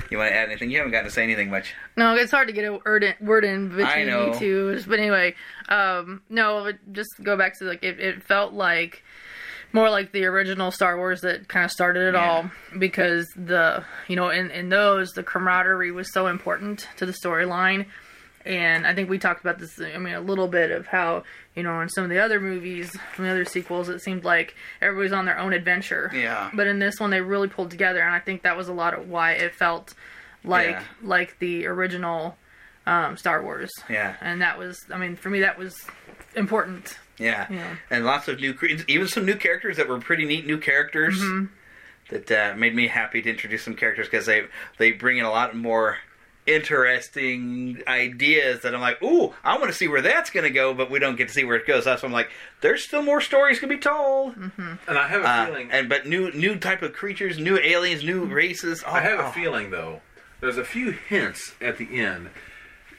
You 0.09 0.17
want 0.17 0.29
to 0.31 0.35
add 0.35 0.49
anything? 0.49 0.71
You 0.71 0.77
haven't 0.77 0.91
gotten 0.91 1.05
to 1.05 1.11
say 1.11 1.23
anything 1.23 1.49
much. 1.49 1.73
No, 1.97 2.15
it's 2.15 2.31
hard 2.31 2.47
to 2.47 2.53
get 2.53 2.63
a 2.65 2.79
word 2.85 3.03
in, 3.03 3.15
word 3.19 3.43
in 3.43 3.69
between 3.69 3.85
I 3.87 4.03
know. 4.03 4.33
you 4.33 4.39
two. 4.39 4.83
But 4.87 4.99
anyway, 4.99 5.35
um, 5.69 6.21
no, 6.29 6.71
just 6.91 7.09
go 7.23 7.35
back 7.35 7.57
to 7.59 7.65
like 7.65 7.83
it, 7.83 7.99
it 7.99 8.23
felt 8.23 8.53
like 8.53 9.03
more 9.73 9.89
like 9.89 10.11
the 10.11 10.25
original 10.25 10.71
Star 10.71 10.97
Wars 10.97 11.21
that 11.21 11.47
kind 11.47 11.65
of 11.65 11.71
started 11.71 12.09
it 12.09 12.13
Yeah. 12.13 12.29
all 12.29 12.51
because 12.77 13.27
the 13.35 13.83
you 14.07 14.15
know 14.15 14.29
in 14.29 14.51
in 14.51 14.69
those 14.69 15.11
the 15.11 15.23
camaraderie 15.23 15.91
was 15.91 16.11
so 16.13 16.27
important 16.27 16.87
to 16.97 17.05
the 17.05 17.13
storyline. 17.13 17.85
And 18.43 18.87
I 18.87 18.95
think 18.95 19.07
we 19.07 19.19
talked 19.19 19.41
about 19.41 19.59
this. 19.59 19.79
I 19.79 19.99
mean, 19.99 20.15
a 20.15 20.19
little 20.19 20.47
bit 20.47 20.71
of 20.71 20.87
how 20.87 21.23
you 21.55 21.61
know 21.61 21.79
in 21.81 21.89
some 21.89 22.03
of 22.05 22.09
the 22.09 22.17
other 22.19 22.39
movies, 22.39 22.89
from 23.13 23.25
the 23.25 23.31
other 23.31 23.45
sequels, 23.45 23.87
it 23.87 24.01
seemed 24.01 24.23
like 24.23 24.55
everybody's 24.81 25.13
on 25.13 25.25
their 25.25 25.37
own 25.37 25.53
adventure. 25.53 26.09
Yeah. 26.11 26.49
But 26.53 26.65
in 26.65 26.79
this 26.79 26.99
one, 26.99 27.11
they 27.11 27.21
really 27.21 27.47
pulled 27.47 27.69
together, 27.69 28.01
and 28.01 28.15
I 28.15 28.19
think 28.19 28.41
that 28.41 28.57
was 28.57 28.67
a 28.67 28.73
lot 28.73 28.95
of 28.97 29.07
why 29.07 29.33
it 29.33 29.53
felt 29.53 29.93
like 30.43 30.71
Yeah. 30.71 30.83
like 31.03 31.37
the 31.37 31.67
original 31.67 32.35
um, 32.87 33.15
Star 33.15 33.43
Wars. 33.43 33.69
Yeah. 33.87 34.15
And 34.21 34.41
that 34.41 34.57
was, 34.57 34.75
I 34.91 34.97
mean, 34.97 35.15
for 35.15 35.29
me, 35.29 35.41
that 35.41 35.59
was 35.59 35.75
important. 36.35 36.97
Yeah. 37.21 37.47
Yeah. 37.49 37.75
And 37.89 38.05
lots 38.05 38.27
of 38.27 38.39
new, 38.39 38.55
even 38.87 39.07
some 39.07 39.25
new 39.25 39.35
characters 39.35 39.77
that 39.77 39.87
were 39.87 39.99
pretty 39.99 40.25
neat 40.25 40.45
new 40.45 40.57
characters 40.57 41.19
Mm-hmm. 41.19 41.45
that 42.09 42.31
uh, 42.31 42.55
made 42.57 42.75
me 42.75 42.87
happy 42.87 43.21
to 43.21 43.29
introduce 43.29 43.63
some 43.63 43.75
characters 43.75 44.07
because 44.07 44.25
they 44.25 44.45
they 44.77 44.91
bring 44.91 45.17
in 45.17 45.25
a 45.25 45.29
lot 45.31 45.55
more 45.55 45.97
interesting 46.47 47.81
ideas 47.87 48.61
that 48.61 48.73
I'm 48.73 48.81
like, 48.81 49.01
ooh, 49.03 49.33
I 49.43 49.57
want 49.57 49.69
to 49.71 49.77
see 49.77 49.87
where 49.87 50.01
that's 50.01 50.29
going 50.29 50.43
to 50.43 50.49
go, 50.49 50.73
but 50.73 50.89
we 50.89 50.99
don't 50.99 51.15
get 51.15 51.27
to 51.27 51.33
see 51.33 51.43
where 51.43 51.55
it 51.55 51.67
goes. 51.67 51.85
That's 51.85 52.01
why 52.03 52.07
I'm 52.07 52.13
like, 52.13 52.29
there's 52.61 52.83
still 52.83 53.01
more 53.03 53.21
stories 53.21 53.59
to 53.59 53.67
be 53.67 53.77
told. 53.77 54.35
Mm-hmm. 54.35 54.73
And 54.87 54.97
I 54.97 55.07
have 55.07 55.21
a 55.21 55.27
Uh, 55.27 55.45
feeling. 55.45 55.71
and 55.71 55.87
but 55.89 56.07
new 56.07 56.31
new 56.31 56.55
type 56.57 56.81
of 56.81 56.93
creatures, 56.93 57.37
new 57.37 57.57
aliens, 57.57 58.03
new 58.03 58.25
races. 58.25 58.83
Oh, 58.85 58.91
I 58.91 59.01
have 59.01 59.19
oh. 59.19 59.27
a 59.27 59.31
feeling 59.31 59.69
though. 59.71 60.01
There's 60.39 60.57
a 60.57 60.65
few 60.65 60.91
hints 60.91 61.53
at 61.61 61.77
the 61.77 61.99
end. 62.01 62.29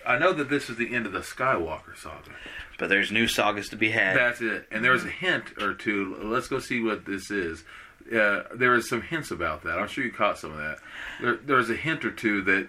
I 0.06 0.18
know 0.18 0.32
that 0.32 0.48
this 0.48 0.68
is 0.68 0.76
the 0.76 0.94
end 0.94 1.06
of 1.06 1.12
the 1.12 1.20
Skywalker 1.20 1.96
saga. 1.96 2.30
But 2.78 2.88
there's 2.88 3.12
new 3.12 3.28
sagas 3.28 3.68
to 3.70 3.76
be 3.76 3.90
had. 3.90 4.16
That's 4.16 4.40
it. 4.40 4.66
And 4.70 4.84
there 4.84 4.92
was 4.92 5.04
a 5.04 5.10
hint 5.10 5.60
or 5.60 5.74
two. 5.74 6.16
Let's 6.22 6.48
go 6.48 6.58
see 6.58 6.80
what 6.80 7.04
this 7.04 7.30
is. 7.30 7.64
Uh, 8.12 8.42
there 8.54 8.70
was 8.70 8.88
some 8.88 9.02
hints 9.02 9.30
about 9.30 9.62
that. 9.62 9.78
I'm 9.78 9.86
sure 9.86 10.02
you 10.04 10.10
caught 10.12 10.38
some 10.38 10.50
of 10.50 10.58
that. 10.58 10.78
There, 11.20 11.36
there 11.36 11.56
was 11.56 11.70
a 11.70 11.76
hint 11.76 12.04
or 12.04 12.10
two 12.10 12.42
that 12.42 12.68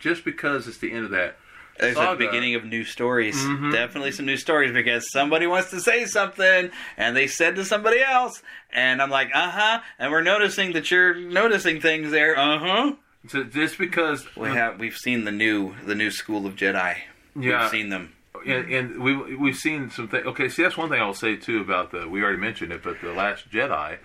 just 0.00 0.24
because 0.24 0.66
it's 0.66 0.78
the 0.78 0.90
end 0.90 1.04
of 1.04 1.10
that 1.10 1.36
There's 1.78 1.96
saga, 1.96 2.12
a 2.12 2.16
beginning 2.26 2.54
of 2.54 2.64
new 2.64 2.84
stories. 2.84 3.36
Mm-hmm. 3.36 3.70
Definitely 3.72 4.12
some 4.12 4.24
new 4.24 4.38
stories 4.38 4.72
because 4.72 5.10
somebody 5.12 5.46
wants 5.46 5.70
to 5.70 5.80
say 5.80 6.06
something 6.06 6.70
and 6.96 7.16
they 7.16 7.26
said 7.26 7.56
to 7.56 7.64
somebody 7.64 8.00
else, 8.00 8.42
and 8.72 9.02
I'm 9.02 9.10
like, 9.10 9.28
uh 9.34 9.50
huh. 9.50 9.80
And 9.98 10.10
we're 10.10 10.22
noticing 10.22 10.72
that 10.72 10.90
you're 10.90 11.14
noticing 11.14 11.80
things 11.80 12.10
there. 12.10 12.38
Uh 12.38 12.58
huh. 12.58 12.92
So 13.28 13.44
just 13.44 13.78
because 13.78 14.26
We 14.36 14.48
have 14.50 14.78
we've 14.78 14.96
seen 14.96 15.24
the 15.24 15.32
new 15.32 15.74
the 15.86 15.94
new 15.94 16.10
school 16.10 16.46
of 16.46 16.56
Jedi. 16.56 16.96
Yeah. 17.38 17.62
We've 17.62 17.70
seen 17.70 17.88
them. 17.88 18.12
and, 18.46 18.72
and 18.72 19.02
we 19.02 19.36
we've 19.36 19.56
seen 19.56 19.90
some 19.90 20.08
things. 20.08 20.26
Okay, 20.26 20.48
see 20.48 20.62
that's 20.62 20.76
one 20.76 20.88
thing 20.88 21.00
I'll 21.00 21.14
say 21.14 21.36
too 21.36 21.60
about 21.60 21.90
the. 21.92 22.08
We 22.08 22.22
already 22.22 22.38
mentioned 22.38 22.72
it, 22.72 22.82
but 22.82 23.00
the 23.00 23.12
Last 23.12 23.50
Jedi. 23.50 23.98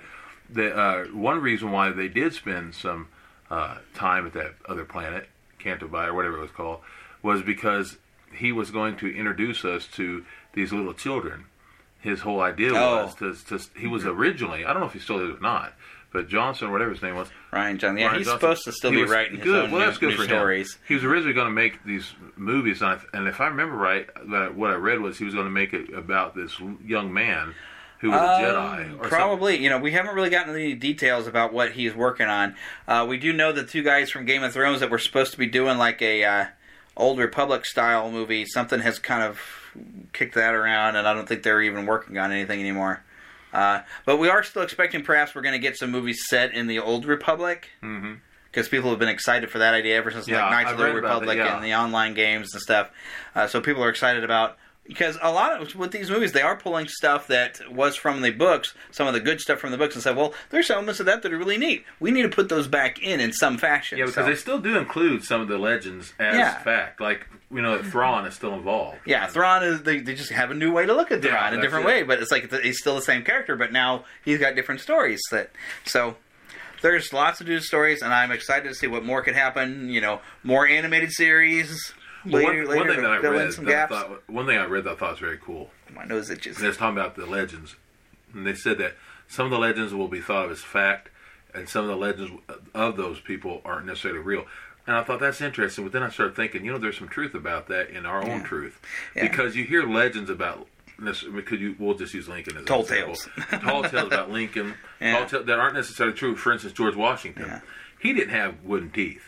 The 0.49 0.73
uh, 0.77 1.05
one 1.07 1.41
reason 1.41 1.71
why 1.71 1.91
they 1.91 2.07
did 2.07 2.33
spend 2.33 2.73
some 2.75 3.07
uh, 3.49 3.79
time 3.95 4.25
at 4.27 4.33
that 4.33 4.53
other 4.69 4.85
planet, 4.85 5.27
Canto 5.59 5.87
or 5.87 6.13
whatever 6.13 6.37
it 6.37 6.41
was 6.41 6.51
called, 6.51 6.79
was 7.21 7.41
because 7.41 7.97
he 8.33 8.51
was 8.51 8.71
going 8.71 8.95
to 8.97 9.07
introduce 9.07 9.65
us 9.65 9.87
to 9.95 10.23
these 10.53 10.71
little 10.71 10.93
children. 10.93 11.45
His 11.99 12.21
whole 12.21 12.39
idea 12.41 12.71
Oh. 12.75 13.05
was 13.05 13.15
to, 13.15 13.57
to. 13.57 13.65
He 13.77 13.87
was 13.87 14.05
originally. 14.05 14.63
I 14.63 14.71
don't 14.71 14.81
know 14.81 14.87
if 14.87 14.93
he 14.93 14.99
still 14.99 15.19
is 15.19 15.35
or 15.35 15.41
not, 15.41 15.73
but 16.17 16.27
Johnson, 16.27 16.71
whatever 16.71 16.89
his 16.89 17.03
name 17.03 17.13
was, 17.15 17.27
Rian 17.53 17.77
Johnson. 17.77 17.97
Yeah, 17.99 18.09
Rian 18.09 18.17
he's 18.17 18.25
Johnson. 18.25 18.39
supposed 18.39 18.63
to 18.63 18.71
still 18.71 18.89
be 18.89 19.01
was 19.03 19.11
writing 19.11 19.35
his 19.35 19.43
good. 19.43 19.65
own 19.65 19.71
well, 19.71 19.81
new, 19.81 19.85
that's 19.85 19.99
good 19.99 20.09
new 20.09 20.15
for 20.15 20.23
him. 20.23 20.29
stories. 20.29 20.77
He 20.87 20.95
was 20.95 21.03
originally 21.03 21.33
going 21.33 21.45
to 21.45 21.51
make 21.53 21.83
these 21.83 22.11
movies, 22.35 22.81
and, 22.81 22.89
I, 22.91 22.99
and 23.13 23.27
if 23.27 23.39
I 23.39 23.47
remember 23.47 23.75
right, 23.75 24.07
what 24.55 24.71
I 24.71 24.75
read 24.75 24.99
was 24.99 25.19
he 25.19 25.25
was 25.25 25.35
going 25.35 25.45
to 25.45 25.51
make 25.51 25.73
it 25.73 25.93
about 25.93 26.35
this 26.35 26.59
young 26.83 27.13
man 27.13 27.53
who 27.99 28.09
was 28.09 28.19
a 28.19 28.43
Jedi. 28.43 28.99
Or 28.99 29.03
Um, 29.03 29.09
Probably, 29.09 29.57
you 29.57 29.69
know, 29.69 29.77
we 29.77 29.91
haven't 29.91 30.15
really 30.15 30.29
gotten 30.31 30.53
any 30.55 30.73
details 30.73 31.27
about 31.27 31.53
what 31.53 31.73
he's 31.73 31.93
working 31.93 32.27
on. 32.27 32.55
Uh, 32.87 33.05
we 33.07 33.17
do 33.17 33.31
know 33.31 33.51
the 33.51 33.63
two 33.63 33.83
guys 33.83 34.09
from 34.09 34.25
Game 34.25 34.41
of 34.41 34.53
Thrones 34.53 34.79
that 34.79 34.89
were 34.89 34.99
supposed 34.99 35.31
to 35.33 35.37
be 35.37 35.47
doing 35.47 35.77
like 35.77 36.01
a 36.01 36.23
uh, 36.23 36.45
old 36.95 37.19
Republic 37.19 37.63
style 37.65 38.09
movie. 38.11 38.45
Something 38.45 38.79
has 38.79 38.97
kind 38.97 39.23
of 39.23 39.39
kicked 40.13 40.33
that 40.35 40.53
around, 40.55 40.95
and 40.95 41.07
I 41.07 41.13
don't 41.13 41.27
think 41.27 41.43
they're 41.43 41.61
even 41.61 41.85
working 41.85 42.17
on 42.17 42.31
anything 42.31 42.59
anymore. 42.59 43.03
Uh, 43.57 43.81
but 44.05 44.17
we 44.17 44.29
are 44.29 44.43
still 44.43 44.61
expecting 44.61 45.03
perhaps 45.03 45.33
we're 45.33 45.41
going 45.41 45.53
to 45.53 45.59
get 45.59 45.75
some 45.75 45.89
movies 45.89 46.19
set 46.29 46.53
in 46.53 46.67
the 46.67 46.77
old 46.77 47.05
Republic. 47.05 47.69
Because 47.81 48.69
people 48.69 48.91
have 48.91 48.99
been 48.99 49.09
excited 49.09 49.49
for 49.49 49.57
that 49.57 49.73
idea 49.73 49.97
ever 49.97 50.11
since 50.11 50.27
Yeah, 50.27 50.43
like 50.43 50.51
Knights 50.51 50.67
I've 50.67 50.73
of 50.73 50.77
the 50.77 50.85
Old 50.85 50.95
read 50.95 51.03
that, 51.03 51.07
Republic 51.07 51.37
yeah. 51.37 51.55
and 51.55 51.65
the 51.65 51.73
online 51.73 52.13
games 52.13 52.53
and 52.53 52.61
stuff. 52.61 52.91
Uh, 53.33 53.47
so 53.47 53.59
people 53.59 53.83
are 53.83 53.89
excited 53.89 54.23
about 54.23 54.57
because 54.87 55.17
a 55.21 55.31
lot 55.31 55.61
of 55.61 55.75
with 55.75 55.91
these 55.91 56.09
movies 56.09 56.31
they 56.31 56.41
are 56.41 56.55
pulling 56.55 56.87
stuff 56.87 57.27
that 57.27 57.59
was 57.71 57.95
from 57.95 58.21
the 58.21 58.31
books, 58.31 58.73
some 58.91 59.07
of 59.07 59.13
the 59.13 59.19
good 59.19 59.39
stuff 59.41 59.59
from 59.59 59.71
the 59.71 59.77
books, 59.77 59.95
and 59.95 60.03
said, 60.03 60.15
"Well, 60.15 60.33
there's 60.49 60.69
elements 60.69 60.99
of 60.99 61.05
that 61.07 61.21
that 61.23 61.33
are 61.33 61.37
really 61.37 61.57
neat. 61.57 61.85
We 61.99 62.11
need 62.11 62.23
to 62.23 62.29
put 62.29 62.49
those 62.49 62.67
back 62.67 63.01
in 63.01 63.19
in 63.19 63.33
some 63.33 63.57
fashion." 63.57 63.97
Yeah, 63.97 64.05
because 64.05 64.25
So- 64.25 64.29
they 64.29 64.35
still 64.35 64.59
do 64.59 64.77
include 64.77 65.23
some 65.23 65.41
of 65.41 65.47
the 65.47 65.57
legends 65.57 66.13
as 66.19 66.35
Yeah. 66.37 66.57
fact. 66.59 66.99
Like 67.01 67.27
you 67.49 67.61
know, 67.61 67.77
that 67.77 67.89
Thrawn 67.89 68.25
is 68.25 68.33
still 68.35 68.53
involved. 68.53 68.97
Yeah, 69.05 69.25
Thrawn 69.27 69.63
is 69.63 69.83
they, 69.83 69.99
they 69.99 70.15
just 70.15 70.31
have 70.31 70.51
a 70.51 70.53
new 70.53 70.71
way 70.73 70.85
to 70.85 70.93
look 70.93 71.11
at 71.11 71.21
Thrawn, 71.21 71.53
Yeah, 71.53 71.59
a 71.59 71.61
different 71.61 71.85
it. 71.85 71.87
way, 71.87 72.03
but 72.03 72.19
it's 72.21 72.31
like 72.31 72.51
he's 72.61 72.79
still 72.79 72.95
the 72.95 73.01
same 73.01 73.23
character, 73.23 73.55
but 73.55 73.71
now 73.71 74.03
he's 74.25 74.37
got 74.39 74.55
different 74.55 74.81
stories 74.81 75.21
that 75.31 75.51
so 75.85 76.17
there's 76.81 77.11
lots 77.13 77.41
of 77.41 77.47
new 77.47 77.59
stories 77.59 78.01
and 78.01 78.13
I'm 78.13 78.31
excited 78.31 78.67
to 78.67 78.75
see 78.75 78.85
what 78.87 79.03
more 79.03 79.21
could 79.21 79.33
happen, 79.35 79.89
you 79.89 79.99
know, 80.01 80.21
more 80.43 80.67
animated 80.67 81.11
series. 81.11 81.93
Later, 82.31 82.47
one, 82.47 82.57
one 82.57 82.77
later 82.77 82.93
thing 82.93 83.01
that 83.03 83.11
I 83.11 83.21
fill 83.21 83.33
in 83.33 83.39
read, 83.39 83.53
some 83.53 83.65
gaps. 83.65 83.91
thought, 83.91 84.29
one 84.29 84.45
thing 84.45 84.57
I 84.57 84.65
read 84.65 84.83
that 84.85 84.91
I 84.91 84.95
thought 84.95 85.11
was 85.11 85.19
very 85.19 85.37
cool. 85.37 85.69
My 85.93 86.05
nose 86.05 86.29
itches. 86.29 86.57
And 86.57 86.67
was 86.67 86.77
talking 86.77 86.97
about 86.97 87.15
the 87.15 87.25
legends, 87.25 87.75
and 88.33 88.45
they 88.45 88.53
said 88.55 88.77
that 88.79 88.95
some 89.27 89.45
of 89.45 89.51
the 89.51 89.59
legends 89.59 89.93
will 89.93 90.07
be 90.07 90.21
thought 90.21 90.45
of 90.45 90.51
as 90.51 90.61
fact, 90.61 91.09
and 91.53 91.67
some 91.67 91.83
of 91.83 91.89
the 91.89 91.97
legends 91.97 92.31
of 92.73 92.97
those 92.97 93.19
people 93.19 93.61
aren't 93.65 93.85
necessarily 93.85 94.19
real. 94.19 94.45
And 94.85 94.95
I 94.95 95.03
thought 95.03 95.19
that's 95.19 95.41
interesting, 95.41 95.83
but 95.83 95.91
then 95.91 96.03
I 96.03 96.09
started 96.09 96.35
thinking, 96.35 96.63
you 96.63 96.71
know, 96.71 96.77
there's 96.77 96.97
some 96.97 97.09
truth 97.09 97.33
about 97.33 97.67
that 97.67 97.89
in 97.89 98.05
our 98.05 98.23
own 98.23 98.43
truth, 98.43 98.79
Yeah. 99.15 99.27
because 99.27 99.55
you 99.55 99.65
hear 99.65 99.83
legends 99.85 100.29
about. 100.29 100.67
Because 100.99 101.59
you, 101.59 101.75
we'll 101.77 101.93
just 101.93 102.13
use 102.15 102.27
Lincoln 102.27 102.57
as 102.57 102.65
Tall 102.65 102.83
tales. 102.83 103.29
tall 103.51 103.83
tales 103.83 104.07
about 104.07 104.31
Lincoln, 104.31 104.73
Yeah. 104.99 105.19
tall 105.19 105.27
tales 105.27 105.45
that 105.45 105.59
aren't 105.59 105.75
necessarily 105.75 106.15
true. 106.15 106.35
For 106.35 106.51
instance, 106.51 106.73
George 106.73 106.95
Washington, 106.95 107.45
Yeah. 107.47 107.59
he 107.99 108.13
didn't 108.13 108.31
have 108.33 108.63
wooden 108.63 108.89
teeth, 108.89 109.21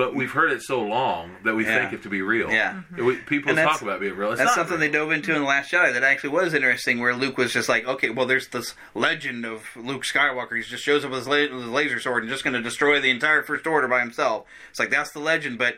but 0.00 0.14
we've 0.14 0.30
heard 0.30 0.50
it 0.50 0.62
so 0.62 0.80
long 0.80 1.30
that 1.44 1.54
we 1.54 1.64
Yeah. 1.66 1.78
think 1.78 1.92
it 1.92 2.02
to 2.04 2.08
be 2.08 2.22
real. 2.22 2.50
Yeah. 2.50 2.80
We, 2.96 3.16
people 3.16 3.54
talk 3.54 3.82
about 3.82 3.96
it 3.96 4.00
being 4.00 4.16
real. 4.16 4.30
It's 4.32 4.38
That's 4.40 4.56
not 4.56 4.68
something 4.68 4.80
real. 4.80 4.90
they 4.92 4.98
dove 4.98 5.12
into 5.12 5.34
in 5.34 5.42
the 5.42 5.46
Last 5.46 5.70
Jedi 5.70 5.92
that 5.92 6.02
actually 6.02 6.30
was 6.30 6.54
interesting. 6.54 7.00
Where 7.00 7.14
Luke 7.14 7.36
was 7.36 7.52
just 7.52 7.68
like, 7.68 7.86
okay, 7.86 8.08
well, 8.08 8.24
there's 8.26 8.48
this 8.48 8.74
legend 8.94 9.44
of 9.44 9.64
Luke 9.76 10.04
Skywalker. 10.04 10.56
He 10.56 10.62
just 10.62 10.82
shows 10.82 11.04
up 11.04 11.10
with 11.10 11.20
his, 11.20 11.28
la- 11.28 11.54
with 11.54 11.64
his 11.64 11.68
laser 11.68 12.00
sword 12.00 12.22
and 12.22 12.30
just 12.32 12.44
going 12.44 12.54
to 12.54 12.62
destroy 12.62 12.98
the 13.00 13.10
entire 13.10 13.42
First 13.42 13.66
Order 13.66 13.88
by 13.88 14.00
himself. 14.00 14.46
It's 14.70 14.78
like 14.80 14.90
that's 14.90 15.12
the 15.12 15.20
legend, 15.20 15.58
but. 15.58 15.76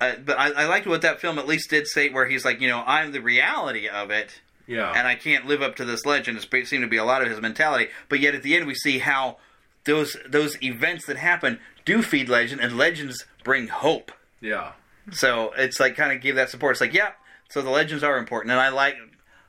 Uh, 0.00 0.14
but 0.24 0.36
I, 0.38 0.50
I 0.50 0.66
liked 0.66 0.88
what 0.88 1.02
that 1.02 1.20
film 1.20 1.38
at 1.38 1.46
least 1.46 1.70
did 1.70 1.86
say, 1.86 2.08
where 2.10 2.26
he's 2.26 2.44
like, 2.44 2.60
you 2.60 2.66
know, 2.68 2.82
I'm 2.84 3.12
the 3.12 3.20
reality 3.20 3.88
of 3.88 4.10
it, 4.10 4.40
Yeah. 4.66 4.92
and 4.92 5.06
I 5.06 5.14
can't 5.14 5.46
live 5.46 5.62
up 5.62 5.76
to 5.76 5.84
this 5.84 6.04
legend. 6.04 6.36
It 6.36 6.66
seemed 6.66 6.82
to 6.82 6.88
be 6.88 6.96
a 6.96 7.04
lot 7.04 7.22
of 7.22 7.28
his 7.30 7.40
mentality. 7.40 7.88
But 8.08 8.18
yet 8.18 8.34
at 8.34 8.42
the 8.42 8.56
end, 8.56 8.66
we 8.66 8.74
see 8.74 8.98
how 8.98 9.36
those 9.84 10.16
those 10.28 10.60
events 10.62 11.06
that 11.06 11.16
happen 11.16 11.60
do 11.84 12.02
feed 12.02 12.28
legend, 12.28 12.60
and 12.60 12.76
legends 12.76 13.24
bring 13.44 13.68
hope. 13.68 14.10
yeah. 14.40 14.72
So 15.12 15.52
it's 15.56 15.78
like 15.78 15.96
kind 15.96 16.12
of 16.16 16.22
give 16.22 16.36
that 16.36 16.48
support. 16.48 16.72
It's 16.72 16.80
like, 16.80 16.94
yeah, 16.94 17.10
so 17.50 17.60
the 17.60 17.68
legends 17.70 18.02
are 18.02 18.16
important, 18.16 18.52
and 18.52 18.60
I 18.60 18.70
like. 18.70 18.96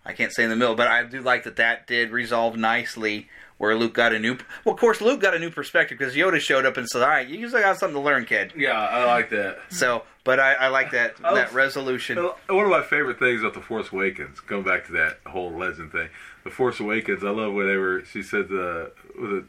I 0.08 0.14
can't 0.14 0.32
say 0.32 0.44
in 0.44 0.50
the 0.52 0.56
middle, 0.56 0.76
but 0.76 0.88
I 0.88 1.02
do 1.04 1.22
like 1.22 1.46
that 1.46 1.56
that 1.56 1.88
did 1.88 2.12
resolve 2.12 2.56
nicely. 2.58 3.30
Where 3.58 3.74
Luke 3.74 3.94
got 3.94 4.12
a 4.12 4.20
new, 4.20 4.38
well, 4.66 4.76
of 4.76 4.82
course, 4.82 5.00
Luke 5.00 5.22
got 5.22 5.34
a 5.34 5.40
new 5.40 5.50
perspective 5.50 5.98
because 5.98 6.14
Yoda 6.14 6.42
showed 6.42 6.66
up 6.66 6.76
and 6.76 6.86
said, 6.90 7.02
"All 7.02 7.08
right, 7.08 7.26
you 7.26 7.48
still 7.48 7.62
got 7.62 7.78
something 7.80 7.96
to 7.96 8.02
learn, 8.02 8.26
kid." 8.26 8.52
Yeah, 8.54 8.74
I 8.78 9.06
like 9.06 9.30
that. 9.30 9.60
So, 9.70 10.04
but 10.26 10.42
I, 10.42 10.56
I 10.56 10.68
like 10.68 10.92
that 10.92 11.16
I 11.24 11.34
that 11.36 11.48
was- 11.48 11.56
resolution. 11.56 12.18
One 12.18 12.66
of 12.66 12.70
my 12.70 12.82
favorite 12.84 13.18
things 13.18 13.40
about 13.42 13.54
The 13.54 13.62
Force 13.62 13.94
Awakens, 13.94 14.42
going 14.42 14.64
back 14.64 14.86
to 14.88 14.92
that 14.92 15.20
whole 15.26 15.52
legend 15.58 15.94
thing, 15.94 16.10
The 16.44 16.50
Force 16.50 16.82
Awakens, 16.82 17.24
I 17.24 17.30
love 17.30 17.54
whatever 17.54 18.04
she 18.04 18.22
said, 18.24 18.50
the, 18.50 18.92
it, 19.18 19.46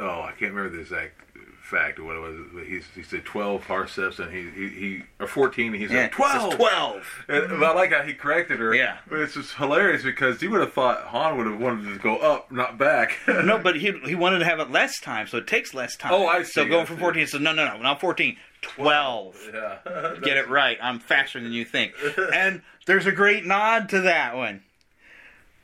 oh, 0.00 0.22
I 0.22 0.32
can't 0.32 0.52
remember 0.52 0.70
the 0.74 0.80
exact 0.80 1.27
fact 1.68 1.98
or 1.98 2.04
what 2.04 2.16
it 2.16 2.20
was, 2.20 2.66
he, 2.66 2.80
he 2.94 3.02
said 3.02 3.24
12 3.24 3.66
parsecs 3.66 4.18
and 4.18 4.32
he, 4.32 4.48
he, 4.50 4.68
he 4.68 5.02
or 5.20 5.26
14, 5.26 5.66
and 5.66 5.76
he 5.76 5.82
Yeah, 5.82 6.04
said 6.04 6.12
12! 6.12 6.46
it's 6.46 6.56
Twelve. 6.56 7.24
And, 7.28 7.64
I 7.64 7.72
like 7.74 7.92
how 7.92 8.02
he 8.02 8.14
corrected 8.14 8.58
her. 8.58 8.74
Yeah. 8.74 8.98
But 9.08 9.20
it's 9.20 9.34
just 9.34 9.54
hilarious 9.54 10.02
because 10.02 10.40
you 10.42 10.50
would 10.50 10.60
have 10.60 10.72
thought 10.72 11.02
Han 11.04 11.36
would 11.36 11.46
have 11.46 11.60
wanted 11.60 11.92
to 11.92 11.98
go 11.98 12.16
up, 12.16 12.50
not 12.50 12.78
back. 12.78 13.16
No, 13.28 13.58
but 13.58 13.76
he 13.76 13.92
he 14.04 14.14
wanted 14.14 14.40
to 14.40 14.44
have 14.46 14.58
it 14.60 14.70
less 14.70 14.98
time, 15.00 15.26
so 15.26 15.38
it 15.38 15.46
takes 15.46 15.72
less 15.74 15.96
time. 15.96 16.12
Oh, 16.12 16.26
I 16.26 16.42
see. 16.42 16.52
So 16.52 16.64
going 16.66 16.82
I 16.82 16.84
from 16.86 16.96
see. 16.96 17.00
fourteen, 17.02 17.26
so 17.26 17.38
no, 17.38 17.52
no, 17.52 17.64
no, 17.66 17.78
not 17.78 18.00
fourteen. 18.00 18.36
Twelve. 18.62 19.36
yeah. 19.54 19.78
Get 20.22 20.36
it 20.36 20.48
right. 20.48 20.76
I'm 20.82 20.98
faster 20.98 21.40
than 21.40 21.52
you 21.52 21.64
think. 21.64 21.92
And 22.34 22.62
there's 22.86 23.06
a 23.06 23.12
great 23.12 23.44
nod 23.46 23.88
to 23.90 24.00
that 24.02 24.34
one. 24.36 24.62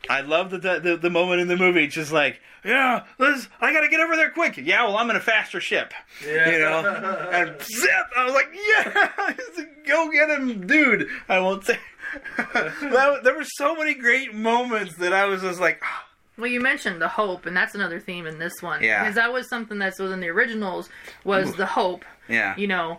I 0.08 0.20
love 0.20 0.50
the, 0.50 0.58
the 0.58 0.98
the 1.00 1.10
moment 1.10 1.40
in 1.40 1.48
the 1.48 1.56
movie. 1.56 1.86
Just 1.86 2.12
like, 2.12 2.40
yeah, 2.64 3.04
let's. 3.18 3.48
I 3.60 3.72
gotta 3.72 3.88
get 3.88 4.00
over 4.00 4.16
there 4.16 4.30
quick. 4.30 4.56
Yeah, 4.56 4.84
well, 4.84 4.96
I'm 4.96 5.10
in 5.10 5.16
a 5.16 5.20
faster 5.20 5.60
ship. 5.60 5.92
Yeah. 6.26 6.50
You 6.50 6.58
know, 6.58 7.28
and 7.32 7.60
zip. 7.62 8.06
I 8.16 8.24
was 8.24 8.34
like, 8.34 8.48
yeah, 8.54 9.64
go 9.86 10.10
get 10.10 10.30
him, 10.30 10.66
dude. 10.66 11.08
I 11.28 11.38
won't 11.40 11.64
say. 11.64 11.78
that, 12.36 13.20
there 13.24 13.34
were 13.34 13.44
so 13.44 13.74
many 13.74 13.94
great 13.94 14.34
moments 14.34 14.96
that 14.96 15.12
I 15.12 15.24
was 15.24 15.42
just 15.42 15.60
like, 15.60 15.80
ah. 15.82 16.06
Well, 16.36 16.48
you 16.48 16.60
mentioned 16.60 17.00
the 17.00 17.08
hope, 17.08 17.46
and 17.46 17.56
that's 17.56 17.74
another 17.74 18.00
theme 18.00 18.26
in 18.26 18.38
this 18.38 18.60
one. 18.60 18.82
Yeah. 18.82 19.02
Because 19.02 19.14
that 19.14 19.32
was 19.32 19.48
something 19.48 19.78
that's 19.78 19.98
within 20.00 20.20
the 20.20 20.28
originals 20.28 20.88
was 21.22 21.54
the 21.54 21.66
hope. 21.66 22.04
yeah. 22.28 22.56
You 22.56 22.66
know, 22.66 22.98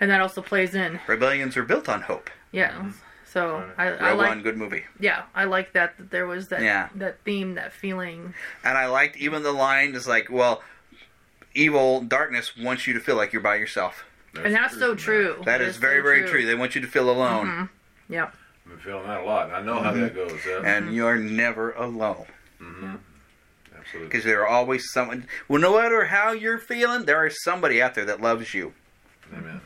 and 0.00 0.10
that 0.10 0.20
also 0.20 0.42
plays 0.42 0.74
in. 0.74 1.00
Rebellions 1.08 1.56
are 1.56 1.64
built 1.64 1.88
on 1.88 2.02
hope. 2.02 2.30
Yeah. 2.52 2.72
Mm-hmm. 2.72 2.90
So 3.32 3.64
I, 3.76 3.88
I 3.88 3.90
Rogue 3.90 4.18
like. 4.18 4.28
One, 4.28 4.42
good 4.42 4.56
movie. 4.56 4.84
Yeah, 4.98 5.24
I 5.34 5.44
like 5.44 5.72
that. 5.74 5.96
That 5.98 6.10
there 6.10 6.26
was 6.26 6.48
that. 6.48 6.62
Yeah. 6.62 6.88
That 6.94 7.20
theme, 7.24 7.54
that 7.54 7.72
feeling. 7.72 8.34
And 8.64 8.78
I 8.78 8.86
liked 8.86 9.16
even 9.16 9.42
the 9.42 9.52
line 9.52 9.94
is 9.94 10.08
like, 10.08 10.30
well, 10.30 10.62
evil 11.54 12.00
darkness 12.00 12.56
wants 12.56 12.86
you 12.86 12.94
to 12.94 13.00
feel 13.00 13.16
like 13.16 13.32
you're 13.32 13.42
by 13.42 13.56
yourself. 13.56 14.04
and 14.34 14.54
that's 14.54 14.78
so 14.78 14.94
true. 14.94 15.42
That 15.44 15.60
is 15.60 15.76
very, 15.76 16.00
so 16.00 16.04
very 16.04 16.28
true. 16.28 16.46
They 16.46 16.54
want 16.54 16.74
you 16.74 16.80
to 16.80 16.86
feel 16.86 17.10
alone, 17.10 17.46
mm-hmm. 17.46 18.12
Yep. 18.12 18.34
I've 18.64 18.70
been 18.70 18.78
feeling 18.80 19.06
that 19.06 19.20
a 19.20 19.24
lot. 19.24 19.52
I 19.52 19.62
know 19.62 19.80
how 19.80 19.92
mm-hmm. 19.92 20.02
that 20.02 20.14
goes. 20.14 20.40
Yeah. 20.46 20.62
and 20.64 20.86
mm-hmm. 20.86 20.94
you're 20.94 21.16
never 21.16 21.72
alone. 21.72 22.26
Absolutely. 22.60 24.08
because 24.08 24.24
there 24.24 24.42
are 24.42 24.48
always 24.48 24.90
someone. 24.92 25.26
Well, 25.48 25.60
no 25.60 25.78
matter 25.78 26.06
how 26.06 26.32
you're 26.32 26.58
feeling, 26.58 27.04
there 27.04 27.26
is 27.26 27.42
somebody 27.42 27.80
out 27.80 27.94
there 27.94 28.04
that 28.04 28.20
loves 28.20 28.52
you. 28.52 28.74
Amen. 29.32 29.60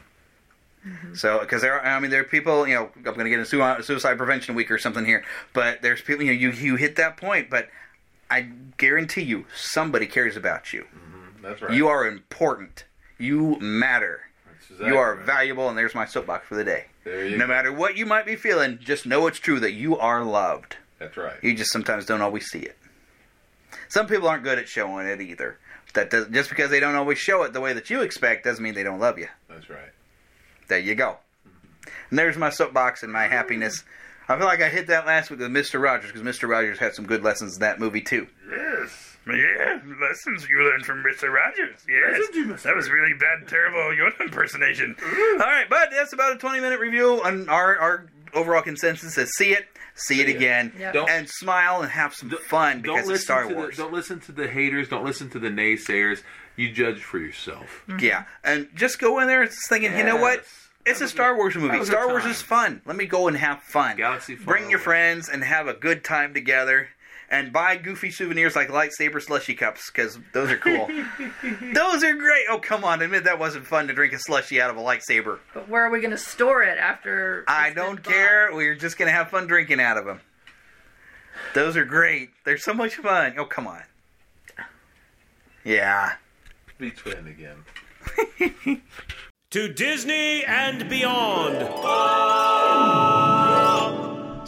Mm-hmm. 0.87 1.15
So, 1.15 1.41
because 1.41 1.63
there, 1.63 1.75
are, 1.75 1.85
I 1.85 2.01
mean, 2.01 2.11
there 2.11 2.21
are 2.23 2.25
people. 2.25 2.67
You 2.67 2.75
know, 2.75 2.91
I'm 2.97 3.03
going 3.03 3.19
to 3.19 3.31
get 3.31 3.39
into 3.39 3.83
suicide 3.83 4.17
prevention 4.19 4.55
week 4.55 4.71
or 4.71 4.79
something 4.79 5.05
here, 5.05 5.25
but 5.53 5.83
there's 5.83 6.01
people. 6.03 6.25
You 6.25 6.33
know, 6.33 6.39
you 6.39 6.51
you 6.51 6.77
hit 6.77 6.97
that 6.97 7.17
point, 7.17 7.51
but 7.51 7.69
I 8.31 8.49
guarantee 8.79 9.23
you, 9.23 9.47
somebody 9.55 10.07
cares 10.07 10.37
about 10.37 10.73
you. 10.73 10.83
Mm-hmm. 10.83 11.43
That's 11.43 11.63
right. 11.63 11.73
You 11.73 11.89
are 11.89 12.07
important. 12.07 12.85
You 13.19 13.59
matter. 13.61 14.23
Exactly 14.61 14.89
you 14.89 14.97
are 14.97 15.17
right. 15.17 15.27
valuable, 15.27 15.69
and 15.69 15.77
there's 15.77 15.95
my 15.95 16.07
soapbox 16.07 16.47
for 16.47 16.55
the 16.57 16.65
day. 16.65 16.87
There 17.05 17.27
you 17.27 17.37
No 17.37 17.47
go. 17.47 17.53
matter 17.53 17.73
what 17.73 17.97
you 17.97 18.07
might 18.07 18.27
be 18.27 18.37
feeling, 18.37 18.79
just 18.83 19.07
know 19.07 19.27
it's 19.27 19.39
true 19.39 19.61
that 19.61 19.73
you 19.73 19.99
are 19.99 20.25
loved. 20.25 20.77
That's 20.99 21.17
right. 21.17 21.37
You 21.43 21.55
just 21.55 21.73
sometimes 21.73 22.07
don't 22.07 22.23
always 22.23 22.47
see 22.47 22.61
it. 22.61 22.77
Some 23.89 24.07
people 24.07 24.29
aren't 24.29 24.45
good 24.45 24.59
at 24.59 24.69
showing 24.69 25.07
it 25.07 25.21
either. 25.21 25.59
That 25.95 26.09
does, 26.11 26.29
just 26.29 26.49
because 26.49 26.71
they 26.71 26.81
don't 26.81 26.95
always 26.95 27.19
show 27.19 27.43
it 27.43 27.53
the 27.53 27.61
way 27.61 27.75
that 27.75 27.91
you 27.91 28.01
expect 28.01 28.45
doesn't 28.45 28.63
mean 28.65 28.73
they 28.73 28.83
don't 28.83 28.99
love 29.01 29.19
you. 29.19 29.29
That's 29.49 29.69
right. 29.69 29.92
There 30.73 30.81
you 30.81 30.95
go. 30.95 31.19
And 32.09 32.19
there's 32.19 32.39
my 32.39 32.49
soapbox 32.49 33.03
and 33.03 33.13
my 33.13 33.25
happiness. 33.25 33.85
I 34.27 34.39
feel 34.39 34.47
like 34.47 34.63
I 34.63 34.71
hit 34.71 34.87
that 34.87 35.05
last 35.05 35.29
week 35.31 35.39
with 35.39 35.51
Mr. 35.51 35.79
Rogers 35.79 36.11
because 36.11 36.27
Mr. 36.27 36.49
Rogers 36.49 36.79
had 36.79 36.95
some 36.95 37.05
good 37.05 37.23
lessons 37.23 37.57
in 37.57 37.61
that 37.61 37.79
movie 37.79 38.01
too. 38.01 38.27
Yes. 38.51 39.19
Yeah, 39.27 39.81
lessons 40.01 40.49
you 40.49 40.63
learned 40.65 40.87
from 40.87 41.05
Mr. 41.05 41.31
Rogers. 41.31 41.77
Yes. 41.87 42.63
That 42.63 42.75
was 42.75 42.89
really 42.89 43.13
bad, 43.13 43.47
terrible 43.47 43.95
Yoda 43.95 44.19
impersonation. 44.19 44.97
Mm. 44.99 45.41
All 45.41 45.47
right, 45.47 45.67
but 45.69 45.91
that's 45.91 46.15
about 46.15 46.33
a 46.33 46.39
20 46.39 46.61
minute 46.61 46.81
review 46.81 47.23
on 47.23 47.51
our, 47.51 47.77
our 47.77 48.07
overall 48.33 48.63
consensus 48.63 49.19
is 49.19 49.31
see 49.37 49.53
it, 49.53 49.67
see, 49.95 50.23
it 50.23 50.29
again, 50.31 50.73
Yep. 50.79 51.07
And 51.11 51.29
smile 51.29 51.83
and 51.83 51.93
have 51.93 52.15
some 52.15 52.31
fun 52.31 52.81
Don't 52.81 52.97
because 52.97 53.09
listen 53.09 53.15
it's 53.15 53.25
Star 53.25 53.47
to 53.47 53.55
Wars. 53.55 53.77
The, 53.77 53.83
don't 53.83 53.93
listen 53.93 54.21
to 54.21 54.33
the 54.33 54.49
haters. 54.49 54.89
Don't 54.89 55.05
listen 55.05 55.29
to 55.31 55.39
the 55.39 55.51
naysayers. 55.51 56.23
You 56.57 56.73
judge 56.73 57.03
for 57.03 57.19
yourself. 57.19 57.85
Yeah, 58.01 58.25
and 58.43 58.69
just 58.75 58.99
go 58.99 59.21
in 59.21 59.29
there 59.29 59.45
just 59.45 59.69
thinking, 59.69 59.97
you 59.99 60.05
know 60.05 60.17
what? 60.17 60.45
Yes. 60.87 61.01
It's 61.01 61.01
a 61.01 61.09
Star 61.09 61.37
Wars 61.37 61.55
movie. 61.55 61.85
Star 61.85 62.09
Wars 62.09 62.25
is 62.25 62.43
fun. 62.43 62.83
Let 62.85 62.97
me 62.97 63.07
go 63.07 63.29
and 63.29 63.37
have 63.37 63.63
fun. 63.63 63.97
Galaxy 63.97 64.37
far 64.37 64.55
Bring 64.55 64.71
your 64.71 64.79
away. 64.79 64.85
friends 64.85 65.29
and 65.29 65.45
have 65.45 65.69
a 65.69 65.75
good 65.75 66.03
time 66.05 66.35
together. 66.35 66.89
And 67.31 67.51
buy 67.51 67.77
goofy 67.77 68.11
souvenirs 68.11 68.55
like 68.55 68.69
lightsaber 68.69 69.23
slushy 69.23 69.55
cups 69.55 69.91
because 69.91 70.19
those 70.35 70.51
are 70.51 70.59
cool. 70.59 70.87
those 71.73 72.05
are 72.05 72.15
great. 72.15 72.45
Oh 72.51 72.59
come 72.59 72.85
on, 72.85 73.01
admit 73.01 73.25
that 73.25 73.39
wasn't 73.39 73.67
fun 73.67 73.87
to 73.89 73.95
drink 73.95 74.13
a 74.13 74.19
slushy 74.19 74.61
out 74.61 74.69
of 74.69 74.77
a 74.77 74.81
lightsaber. 74.81 75.39
But 75.55 75.67
where 75.67 75.83
are 75.87 75.91
we 75.91 76.01
going 76.01 76.11
to 76.11 76.19
store 76.19 76.63
it 76.63 76.77
after? 76.77 77.45
I 77.49 77.73
don't 77.73 78.03
bought? 78.03 78.13
care. 78.13 78.51
We're 78.53 78.75
just 78.75 78.99
gonna 78.99 79.13
have 79.13 79.31
fun 79.31 79.47
drinking 79.47 79.81
out 79.81 79.97
of 79.97 80.05
them. 80.05 80.21
Those 81.55 81.75
are 81.79 81.87
great. 81.87 82.29
They're 82.45 82.59
so 82.59 82.75
much 82.75 82.97
fun. 82.97 83.35
Oh 83.39 83.47
come 83.47 83.67
on. 83.67 83.83
Yeah. 85.65 86.17
Be 86.77 86.91
twin 86.91 87.29
again. 87.29 88.83
To 89.53 89.69
Disney 89.69 90.45
and 90.47 90.89
beyond. 90.89 91.59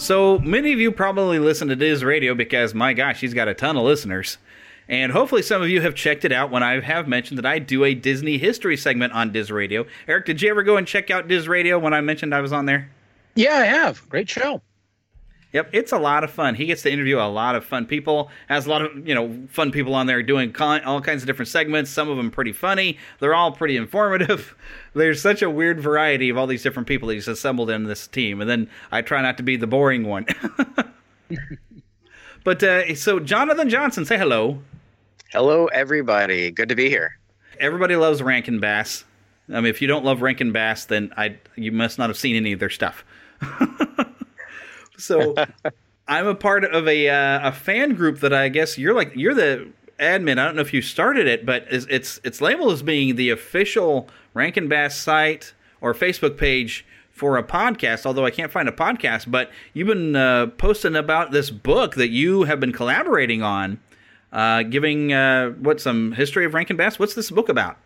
So 0.00 0.38
many 0.38 0.72
of 0.72 0.80
you 0.80 0.90
probably 0.90 1.38
listen 1.38 1.68
to 1.68 1.76
Diz 1.76 2.02
Radio 2.02 2.34
because 2.34 2.72
my 2.72 2.94
gosh, 2.94 3.20
he's 3.20 3.34
got 3.34 3.46
a 3.46 3.52
ton 3.52 3.76
of 3.76 3.84
listeners. 3.84 4.38
And 4.88 5.12
hopefully 5.12 5.42
some 5.42 5.60
of 5.60 5.68
you 5.68 5.82
have 5.82 5.94
checked 5.94 6.24
it 6.24 6.32
out 6.32 6.50
when 6.50 6.62
I 6.62 6.80
have 6.80 7.06
mentioned 7.06 7.36
that 7.36 7.44
I 7.44 7.58
do 7.58 7.84
a 7.84 7.92
Disney 7.92 8.38
history 8.38 8.78
segment 8.78 9.12
on 9.12 9.30
Diz 9.30 9.50
Radio. 9.50 9.84
Eric, 10.08 10.24
did 10.24 10.40
you 10.40 10.48
ever 10.48 10.62
go 10.62 10.78
and 10.78 10.86
check 10.86 11.10
out 11.10 11.28
Diz 11.28 11.48
Radio 11.48 11.78
when 11.78 11.92
I 11.92 12.00
mentioned 12.00 12.34
I 12.34 12.40
was 12.40 12.54
on 12.54 12.64
there? 12.64 12.90
Yeah, 13.34 13.56
I 13.56 13.64
have. 13.64 14.08
Great 14.08 14.30
show. 14.30 14.62
Yep, 15.54 15.68
it's 15.70 15.92
a 15.92 15.98
lot 15.98 16.24
of 16.24 16.32
fun. 16.32 16.56
He 16.56 16.66
gets 16.66 16.82
to 16.82 16.90
interview 16.90 17.16
a 17.16 17.30
lot 17.30 17.54
of 17.54 17.64
fun 17.64 17.86
people. 17.86 18.28
Has 18.48 18.66
a 18.66 18.70
lot 18.70 18.82
of 18.82 19.06
you 19.06 19.14
know 19.14 19.46
fun 19.48 19.70
people 19.70 19.94
on 19.94 20.08
there 20.08 20.20
doing 20.20 20.52
con- 20.52 20.82
all 20.82 21.00
kinds 21.00 21.22
of 21.22 21.28
different 21.28 21.48
segments. 21.48 21.92
Some 21.92 22.10
of 22.10 22.16
them 22.16 22.32
pretty 22.32 22.52
funny. 22.52 22.98
They're 23.20 23.36
all 23.36 23.52
pretty 23.52 23.76
informative. 23.76 24.56
There's 24.94 25.22
such 25.22 25.42
a 25.42 25.48
weird 25.48 25.80
variety 25.80 26.28
of 26.28 26.36
all 26.36 26.48
these 26.48 26.64
different 26.64 26.88
people 26.88 27.06
that 27.06 27.14
he's 27.14 27.28
assembled 27.28 27.70
in 27.70 27.84
this 27.84 28.08
team. 28.08 28.40
And 28.40 28.50
then 28.50 28.68
I 28.90 29.00
try 29.00 29.22
not 29.22 29.36
to 29.36 29.44
be 29.44 29.56
the 29.56 29.68
boring 29.68 30.08
one. 30.08 30.26
but 32.44 32.60
uh, 32.64 32.92
so 32.96 33.20
Jonathan 33.20 33.70
Johnson, 33.70 34.04
say 34.04 34.18
hello. 34.18 34.60
Hello, 35.30 35.66
everybody. 35.66 36.50
Good 36.50 36.68
to 36.70 36.74
be 36.74 36.88
here. 36.88 37.20
Everybody 37.60 37.94
loves 37.94 38.20
Rankin 38.20 38.58
Bass. 38.58 39.04
I 39.48 39.60
mean, 39.60 39.66
if 39.66 39.80
you 39.80 39.86
don't 39.86 40.04
love 40.04 40.20
Rankin 40.20 40.50
Bass, 40.50 40.86
then 40.86 41.12
I 41.16 41.38
you 41.54 41.70
must 41.70 41.96
not 41.96 42.10
have 42.10 42.18
seen 42.18 42.34
any 42.34 42.52
of 42.52 42.58
their 42.58 42.70
stuff. 42.70 43.04
so 45.04 45.34
I'm 46.08 46.26
a 46.26 46.34
part 46.34 46.64
of 46.64 46.86
a 46.88 47.08
uh, 47.08 47.48
a 47.48 47.52
fan 47.52 47.94
group 47.94 48.20
that 48.20 48.32
I 48.32 48.48
guess 48.48 48.78
you're 48.78 48.94
like 48.94 49.12
you're 49.14 49.34
the 49.34 49.68
admin. 49.98 50.38
I 50.38 50.44
don't 50.44 50.56
know 50.56 50.62
if 50.62 50.74
you 50.74 50.82
started 50.82 51.26
it, 51.26 51.46
but 51.46 51.66
it's 51.70 51.86
it's, 51.88 52.20
it's 52.24 52.40
labeled 52.40 52.72
as 52.72 52.82
being 52.82 53.16
the 53.16 53.30
official 53.30 54.08
Rankin 54.34 54.68
Bass 54.68 54.96
site 54.96 55.54
or 55.80 55.94
Facebook 55.94 56.36
page 56.36 56.84
for 57.10 57.36
a 57.36 57.42
podcast. 57.42 58.06
Although 58.06 58.26
I 58.26 58.30
can't 58.30 58.52
find 58.52 58.68
a 58.68 58.72
podcast, 58.72 59.30
but 59.30 59.50
you've 59.72 59.88
been 59.88 60.16
uh, 60.16 60.48
posting 60.58 60.96
about 60.96 61.30
this 61.30 61.50
book 61.50 61.94
that 61.94 62.08
you 62.08 62.44
have 62.44 62.60
been 62.60 62.72
collaborating 62.72 63.42
on, 63.42 63.80
uh, 64.32 64.62
giving 64.64 65.12
uh, 65.12 65.50
what 65.50 65.80
some 65.80 66.12
history 66.12 66.44
of 66.44 66.54
Rankin 66.54 66.76
Bass. 66.76 66.98
What's 66.98 67.14
this 67.14 67.30
book 67.30 67.48
about? 67.48 67.76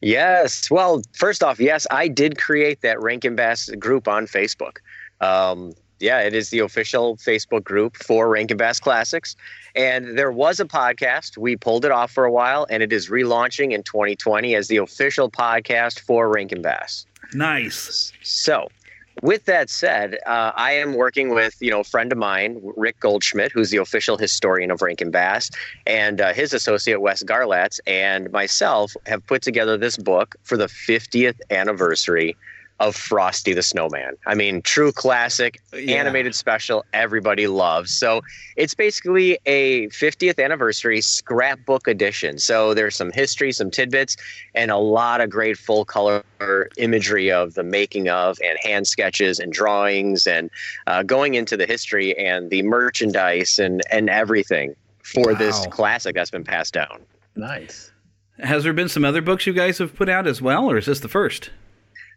Yes. 0.00 0.70
Well, 0.70 1.02
first 1.12 1.42
off, 1.42 1.60
yes, 1.60 1.86
I 1.90 2.08
did 2.08 2.38
create 2.38 2.80
that 2.80 3.00
Rankin 3.02 3.36
Bass 3.36 3.68
group 3.78 4.08
on 4.08 4.26
Facebook. 4.26 4.78
Um, 5.20 5.74
yeah, 6.00 6.20
it 6.20 6.34
is 6.34 6.50
the 6.50 6.60
official 6.60 7.16
Facebook 7.16 7.62
group 7.62 7.96
for 7.96 8.28
Rankin 8.28 8.56
Bass 8.56 8.80
Classics. 8.80 9.36
And 9.74 10.18
there 10.18 10.32
was 10.32 10.58
a 10.58 10.64
podcast. 10.64 11.36
We 11.36 11.56
pulled 11.56 11.84
it 11.84 11.92
off 11.92 12.10
for 12.10 12.24
a 12.24 12.32
while, 12.32 12.66
and 12.70 12.82
it 12.82 12.92
is 12.92 13.08
relaunching 13.08 13.72
in 13.72 13.82
2020 13.82 14.54
as 14.54 14.68
the 14.68 14.78
official 14.78 15.30
podcast 15.30 16.00
for 16.00 16.28
Rankin 16.28 16.62
Bass. 16.62 17.06
Nice. 17.34 18.12
So, 18.22 18.68
with 19.22 19.44
that 19.44 19.68
said, 19.68 20.18
uh, 20.26 20.52
I 20.56 20.72
am 20.72 20.94
working 20.94 21.34
with 21.34 21.54
you 21.60 21.70
know 21.70 21.80
a 21.80 21.84
friend 21.84 22.10
of 22.10 22.18
mine, 22.18 22.60
Rick 22.76 23.00
Goldschmidt, 23.00 23.52
who's 23.52 23.70
the 23.70 23.76
official 23.76 24.16
historian 24.16 24.70
of 24.70 24.80
Rankin 24.80 25.10
Bass, 25.10 25.50
and 25.86 26.20
uh, 26.20 26.32
his 26.32 26.54
associate 26.54 27.00
Wes 27.00 27.22
Garlatz, 27.22 27.78
and 27.86 28.32
myself 28.32 28.96
have 29.06 29.24
put 29.26 29.42
together 29.42 29.76
this 29.76 29.96
book 29.96 30.36
for 30.42 30.56
the 30.56 30.66
50th 30.66 31.38
anniversary 31.50 32.36
of 32.80 32.96
Frosty 32.96 33.52
the 33.52 33.62
Snowman. 33.62 34.16
I 34.26 34.34
mean, 34.34 34.62
true 34.62 34.90
classic, 34.90 35.60
Yeah. 35.72 35.96
animated 35.96 36.34
special, 36.34 36.84
everybody 36.94 37.46
loves. 37.46 37.92
So 37.96 38.22
it's 38.56 38.74
basically 38.74 39.38
a 39.46 39.86
50th 39.88 40.42
anniversary 40.42 41.02
scrapbook 41.02 41.86
edition. 41.86 42.38
So 42.38 42.72
there's 42.74 42.96
some 42.96 43.12
history, 43.12 43.52
some 43.52 43.70
tidbits, 43.70 44.16
and 44.54 44.70
a 44.70 44.78
lot 44.78 45.20
of 45.20 45.28
great 45.30 45.58
full 45.58 45.84
color 45.84 46.24
imagery 46.78 47.30
of 47.30 47.52
the 47.54 47.62
making 47.62 48.08
of 48.08 48.38
and 48.42 48.58
hand 48.62 48.86
sketches 48.86 49.38
and 49.38 49.52
drawings 49.52 50.26
and 50.26 50.50
uh, 50.86 51.02
going 51.02 51.34
into 51.34 51.56
the 51.58 51.66
history 51.66 52.16
and 52.18 52.48
the 52.50 52.62
merchandise 52.62 53.58
and, 53.58 53.82
and 53.90 54.08
everything 54.08 54.74
for 55.02 55.34
this 55.34 55.66
classic 55.70 56.14
that's 56.14 56.30
been 56.30 56.44
passed 56.44 56.72
down. 56.72 56.98
Nice. 57.36 57.90
Has 58.38 58.64
there 58.64 58.72
been 58.72 58.88
some 58.88 59.04
other 59.04 59.20
books 59.20 59.46
you 59.46 59.52
guys 59.52 59.76
have 59.78 59.94
put 59.94 60.08
out 60.08 60.26
as 60.26 60.40
well, 60.40 60.70
or 60.70 60.78
is 60.78 60.86
this 60.86 61.00
the 61.00 61.08
first? 61.08 61.50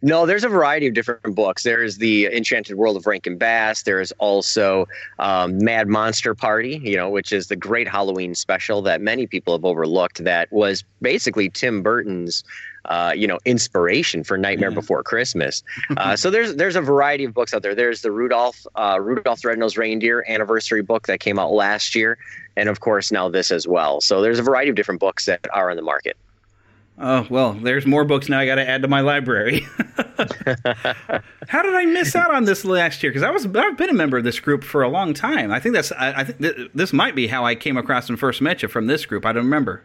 No, 0.05 0.25
there's 0.25 0.43
a 0.43 0.49
variety 0.49 0.85
of 0.87 0.93
different 0.93 1.33
books. 1.33 1.63
There's 1.63 1.97
the 1.97 2.25
Enchanted 2.25 2.75
World 2.75 2.97
of 2.97 3.07
Rankin 3.07 3.37
Bass. 3.37 3.83
There's 3.83 4.11
also 4.19 4.85
um, 5.17 5.57
Mad 5.63 5.87
Monster 5.87 6.35
Party, 6.35 6.81
you 6.83 6.97
know, 6.97 7.09
which 7.09 7.31
is 7.31 7.47
the 7.47 7.55
great 7.55 7.87
Halloween 7.87 8.35
special 8.35 8.81
that 8.81 8.99
many 8.99 9.27
people 9.27 9.53
have 9.53 9.63
overlooked. 9.63 10.21
That 10.25 10.51
was 10.51 10.83
basically 11.01 11.49
Tim 11.49 11.81
Burton's 11.81 12.43
uh, 12.85 13.13
you 13.15 13.25
know, 13.25 13.39
inspiration 13.45 14.25
for 14.25 14.37
Nightmare 14.37 14.71
Before 14.71 15.03
Christmas. 15.03 15.63
Uh, 15.95 16.15
so 16.15 16.31
there's 16.31 16.55
there's 16.55 16.75
a 16.75 16.81
variety 16.81 17.23
of 17.23 17.33
books 17.33 17.53
out 17.53 17.61
there. 17.61 17.75
There's 17.75 18.01
the 18.01 18.11
Rudolph 18.11 18.65
uh, 18.75 18.99
Rudolph 18.99 19.41
the 19.41 19.49
Red-Nosed 19.49 19.77
Reindeer 19.77 20.25
anniversary 20.27 20.81
book 20.81 21.07
that 21.07 21.19
came 21.19 21.37
out 21.37 21.51
last 21.51 21.93
year, 21.95 22.17
and 22.57 22.67
of 22.67 22.79
course 22.79 23.11
now 23.11 23.29
this 23.29 23.51
as 23.51 23.67
well. 23.67 24.01
So 24.01 24.21
there's 24.21 24.39
a 24.39 24.43
variety 24.43 24.69
of 24.69 24.75
different 24.75 24.99
books 24.99 25.25
that 25.27 25.41
are 25.53 25.69
on 25.69 25.77
the 25.77 25.83
market. 25.83 26.17
Oh 26.99 27.25
well, 27.29 27.53
there's 27.53 27.85
more 27.87 28.05
books 28.05 28.29
now. 28.29 28.39
I 28.39 28.45
got 28.45 28.55
to 28.55 28.69
add 28.69 28.81
to 28.83 28.87
my 28.87 29.01
library. 29.01 29.65
How 31.47 31.61
did 31.63 31.75
I 31.75 31.85
miss 31.85 32.15
out 32.15 32.33
on 32.33 32.45
this 32.45 32.63
last 32.65 33.01
year? 33.03 33.11
Because 33.11 33.23
I 33.23 33.31
was 33.31 33.45
I've 33.45 33.77
been 33.77 33.89
a 33.89 33.93
member 33.93 34.17
of 34.17 34.23
this 34.23 34.39
group 34.39 34.63
for 34.63 34.83
a 34.83 34.89
long 34.89 35.13
time. 35.13 35.51
I 35.51 35.59
think 35.59 35.73
that's 35.75 35.91
I, 35.93 36.19
I 36.21 36.23
think 36.23 36.39
th- 36.39 36.69
this 36.73 36.93
might 36.93 37.15
be 37.15 37.27
how 37.27 37.45
I 37.45 37.55
came 37.55 37.77
across 37.77 38.09
and 38.09 38.19
first 38.19 38.41
met 38.41 38.61
you 38.61 38.67
from 38.67 38.87
this 38.87 39.05
group. 39.05 39.25
I 39.25 39.33
don't 39.33 39.43
remember. 39.45 39.83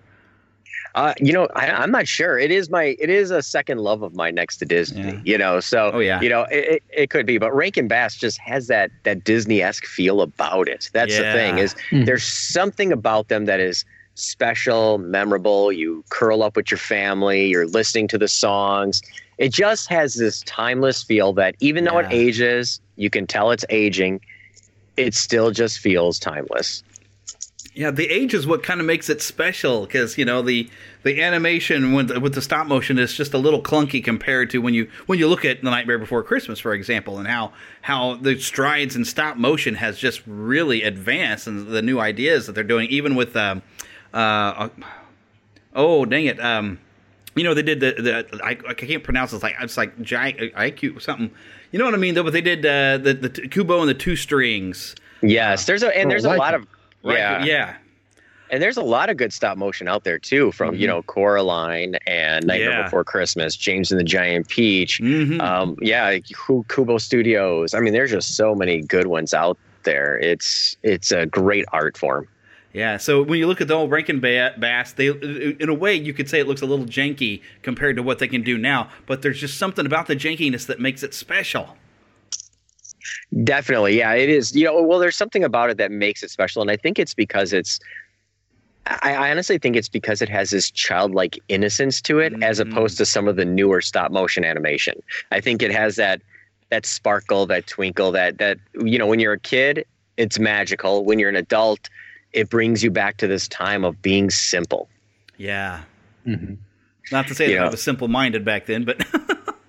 Uh, 0.94 1.12
you 1.18 1.32
know, 1.32 1.46
I, 1.54 1.68
I'm 1.70 1.90
not 1.90 2.08
sure. 2.08 2.38
It 2.38 2.50
is 2.50 2.70
my, 2.70 2.96
it 2.98 3.10
is 3.10 3.30
a 3.30 3.42
second 3.42 3.78
love 3.78 4.02
of 4.02 4.14
mine 4.16 4.34
next 4.34 4.56
to 4.56 4.64
Disney. 4.64 5.20
You 5.24 5.36
know, 5.36 5.60
so 5.60 5.90
Oh, 5.92 5.98
yeah. 5.98 6.20
you 6.20 6.28
know, 6.30 6.42
it, 6.50 6.64
it, 6.76 6.82
it 6.90 7.10
could 7.10 7.26
be. 7.26 7.36
But 7.38 7.54
Rankin 7.54 7.88
Bass 7.88 8.16
just 8.16 8.38
has 8.40 8.66
that 8.68 8.90
that 9.04 9.22
Disney 9.22 9.60
esque 9.62 9.84
feel 9.84 10.20
about 10.22 10.66
it. 10.68 10.90
That's 10.92 11.16
the 11.16 11.22
thing 11.32 11.58
is 11.58 11.74
Mhm. 11.90 12.06
there's 12.06 12.24
something 12.24 12.90
about 12.90 13.28
them 13.28 13.44
that 13.44 13.60
is 13.60 13.84
special, 14.18 14.98
memorable. 14.98 15.72
You 15.72 16.04
curl 16.10 16.42
up 16.42 16.56
with 16.56 16.70
your 16.70 16.78
family. 16.78 17.46
You're 17.46 17.66
listening 17.66 18.08
to 18.08 18.18
the 18.18 18.28
songs. 18.28 19.02
It 19.38 19.52
just 19.52 19.88
has 19.88 20.14
this 20.14 20.42
timeless 20.42 21.02
feel 21.02 21.32
that 21.34 21.54
even 21.60 21.84
though 21.84 21.98
it 21.98 22.06
ages, 22.10 22.80
you 22.96 23.08
can 23.08 23.26
tell 23.26 23.50
it's 23.50 23.64
aging. 23.70 24.20
It 24.96 25.14
still 25.14 25.52
just 25.52 25.78
feels 25.78 26.18
timeless. 26.18 26.82
Yeah, 27.78 27.92
the 27.92 28.10
age 28.10 28.34
is 28.34 28.44
what 28.44 28.64
kind 28.64 28.80
of 28.80 28.86
makes 28.86 29.08
it 29.08 29.22
special 29.22 29.86
because 29.86 30.18
you 30.18 30.24
know 30.24 30.42
the 30.42 30.68
the 31.04 31.22
animation 31.22 31.92
with 31.92 32.08
the, 32.08 32.18
with 32.18 32.34
the 32.34 32.42
stop 32.42 32.66
motion 32.66 32.98
is 32.98 33.14
just 33.14 33.32
a 33.34 33.38
little 33.38 33.62
clunky 33.62 34.02
compared 34.02 34.50
to 34.50 34.58
when 34.58 34.74
you 34.74 34.90
when 35.06 35.20
you 35.20 35.28
look 35.28 35.44
at 35.44 35.62
The 35.62 35.70
Nightmare 35.70 35.98
Before 35.98 36.24
Christmas, 36.24 36.58
for 36.58 36.72
example, 36.72 37.18
and 37.18 37.28
how 37.28 37.52
how 37.82 38.16
the 38.16 38.36
strides 38.40 38.96
in 38.96 39.04
stop 39.04 39.36
motion 39.36 39.76
has 39.76 39.96
just 39.96 40.22
really 40.26 40.82
advanced 40.82 41.46
and 41.46 41.68
the 41.68 41.80
new 41.80 42.00
ideas 42.00 42.46
that 42.46 42.54
they're 42.54 42.64
doing, 42.64 42.88
even 42.88 43.14
with 43.14 43.36
um, 43.36 43.62
uh, 44.14 44.68
oh 45.74 46.04
dang 46.04 46.26
it, 46.26 46.40
um, 46.40 46.78
you 47.34 47.44
know 47.44 47.54
they 47.54 47.62
did 47.62 47.80
the 47.80 47.92
the 48.30 48.40
I, 48.44 48.56
I 48.68 48.74
can't 48.74 49.02
pronounce 49.04 49.32
it, 49.32 49.36
it's 49.36 49.42
like 49.42 49.56
it's 49.60 49.76
like 49.76 50.00
giant 50.02 50.38
IQ 50.38 51.00
something, 51.02 51.30
you 51.72 51.78
know 51.78 51.84
what 51.84 51.94
I 51.94 51.98
mean 51.98 52.14
though, 52.14 52.24
but 52.24 52.32
they 52.32 52.40
did 52.40 52.64
uh, 52.64 52.98
the 52.98 53.14
the 53.14 53.28
t- 53.28 53.48
Kubo 53.48 53.80
and 53.80 53.88
the 53.88 53.94
two 53.94 54.16
strings. 54.16 54.94
Yes, 55.22 55.66
there's 55.66 55.82
a 55.82 55.96
and 55.96 56.06
Oh, 56.06 56.10
there's 56.10 56.24
a 56.24 56.28
like 56.28 56.38
lot 56.38 56.54
it. 56.54 56.60
of 56.60 56.66
Right, 57.04 57.16
yeah 57.18 57.44
yeah. 57.44 57.76
And 58.50 58.62
there's 58.62 58.78
a 58.78 58.82
lot 58.82 59.10
of 59.10 59.18
good 59.18 59.30
stop 59.32 59.58
motion 59.58 59.88
out 59.88 60.04
there 60.04 60.18
too, 60.18 60.52
from 60.52 60.74
you 60.74 60.86
Mhm. 60.86 60.90
know 60.90 61.02
Coraline 61.02 61.96
and 62.06 62.46
Nightmare 62.46 62.70
Yeah. 62.70 62.82
Before 62.84 63.04
Christmas, 63.04 63.54
James 63.54 63.90
and 63.92 64.00
the 64.00 64.04
Giant 64.04 64.48
Peach, 64.48 65.00
Mhm. 65.00 65.38
um, 65.42 65.76
yeah, 65.82 66.16
Kubo 66.68 66.96
Studios. 66.96 67.74
I 67.74 67.80
mean, 67.80 67.92
there's 67.92 68.10
just 68.10 68.36
so 68.36 68.54
many 68.54 68.80
good 68.80 69.06
ones 69.06 69.34
out 69.34 69.58
there. 69.82 70.18
It's 70.18 70.78
it's 70.82 71.12
a 71.12 71.26
great 71.26 71.66
art 71.72 71.98
form. 71.98 72.26
Yeah, 72.74 72.98
so 72.98 73.22
when 73.22 73.38
you 73.38 73.46
look 73.46 73.60
at 73.62 73.68
the 73.68 73.74
old 73.74 73.90
Rankin 73.90 74.20
Bass, 74.20 74.92
they 74.92 75.08
in 75.08 75.68
a 75.68 75.74
way 75.74 75.94
you 75.94 76.12
could 76.12 76.28
say 76.28 76.38
it 76.38 76.46
looks 76.46 76.60
a 76.60 76.66
little 76.66 76.84
janky 76.84 77.40
compared 77.62 77.96
to 77.96 78.02
what 78.02 78.18
they 78.18 78.28
can 78.28 78.42
do 78.42 78.58
now, 78.58 78.90
but 79.06 79.22
there's 79.22 79.40
just 79.40 79.56
something 79.58 79.86
about 79.86 80.06
the 80.06 80.14
jankiness 80.14 80.66
that 80.66 80.78
makes 80.78 81.02
it 81.02 81.14
special. 81.14 81.76
Definitely, 83.42 83.98
yeah, 83.98 84.12
it 84.12 84.28
is. 84.28 84.54
You 84.54 84.64
know, 84.64 84.82
well, 84.82 84.98
there's 84.98 85.16
something 85.16 85.44
about 85.44 85.70
it 85.70 85.78
that 85.78 85.90
makes 85.90 86.22
it 86.22 86.30
special, 86.30 86.60
and 86.60 86.70
I 86.70 86.76
think 86.76 86.98
it's 86.98 87.14
because 87.14 87.52
it's. 87.52 87.80
I, 88.86 89.14
I 89.14 89.30
honestly 89.30 89.58
think 89.58 89.76
it's 89.76 89.88
because 89.88 90.22
it 90.22 90.28
has 90.28 90.50
this 90.50 90.70
childlike 90.70 91.38
innocence 91.48 92.00
to 92.02 92.18
it, 92.18 92.34
as 92.42 92.58
mm-hmm. 92.58 92.72
opposed 92.72 92.98
to 92.98 93.06
some 93.06 93.28
of 93.28 93.36
the 93.36 93.44
newer 93.44 93.80
stop 93.80 94.10
motion 94.10 94.44
animation. 94.44 95.02
I 95.30 95.40
think 95.40 95.62
it 95.62 95.72
has 95.72 95.96
that 95.96 96.20
that 96.70 96.84
sparkle, 96.84 97.46
that 97.46 97.66
twinkle, 97.66 98.12
that 98.12 98.38
that 98.38 98.58
you 98.82 98.98
know, 98.98 99.06
when 99.06 99.20
you're 99.20 99.34
a 99.34 99.40
kid, 99.40 99.86
it's 100.16 100.38
magical. 100.38 101.04
When 101.04 101.18
you're 101.18 101.30
an 101.30 101.36
adult, 101.36 101.88
it 102.32 102.50
brings 102.50 102.82
you 102.84 102.90
back 102.90 103.16
to 103.18 103.26
this 103.26 103.48
time 103.48 103.84
of 103.84 104.00
being 104.02 104.30
simple. 104.30 104.88
Yeah. 105.36 105.82
Mm-hmm. 106.26 106.54
Not 107.10 107.26
to 107.28 107.34
say 107.34 107.46
that 107.48 107.52
Yeah. 107.54 107.66
I 107.66 107.70
was 107.70 107.82
simple 107.82 108.08
minded 108.08 108.44
back 108.44 108.66
then, 108.66 108.84
but 108.84 109.02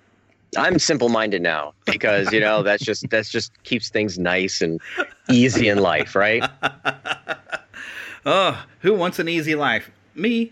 I'm 0.57 0.79
simple 0.79 1.09
minded 1.09 1.41
now 1.41 1.73
because 1.85 2.33
you 2.33 2.39
know 2.39 2.63
that's 2.63 2.83
just 2.83 3.09
that's 3.09 3.29
just 3.29 3.51
keeps 3.63 3.89
things 3.89 4.17
nice 4.19 4.61
and 4.61 4.81
easy 5.29 5.69
in 5.69 5.77
life, 5.77 6.15
right? 6.15 6.43
oh, 8.25 8.65
who 8.81 8.93
wants 8.95 9.19
an 9.19 9.29
easy 9.29 9.55
life? 9.55 9.89
Me. 10.15 10.51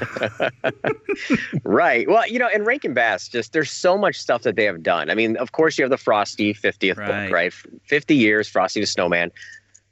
right. 1.64 2.08
Well, 2.08 2.26
you 2.28 2.38
know, 2.38 2.48
and 2.48 2.64
Rankin 2.66 2.94
Bass, 2.94 3.28
just 3.28 3.52
there's 3.52 3.70
so 3.70 3.96
much 3.98 4.16
stuff 4.18 4.42
that 4.42 4.56
they 4.56 4.64
have 4.64 4.82
done. 4.82 5.10
I 5.10 5.14
mean, 5.14 5.36
of 5.36 5.52
course, 5.52 5.78
you 5.78 5.82
have 5.84 5.90
the 5.90 5.96
Frosty 5.98 6.54
50th 6.54 6.96
Right. 6.96 7.24
book, 7.26 7.32
right? 7.32 7.52
50 7.84 8.14
years, 8.16 8.48
Frosty 8.48 8.80
the 8.80 8.86
Snowman. 8.86 9.30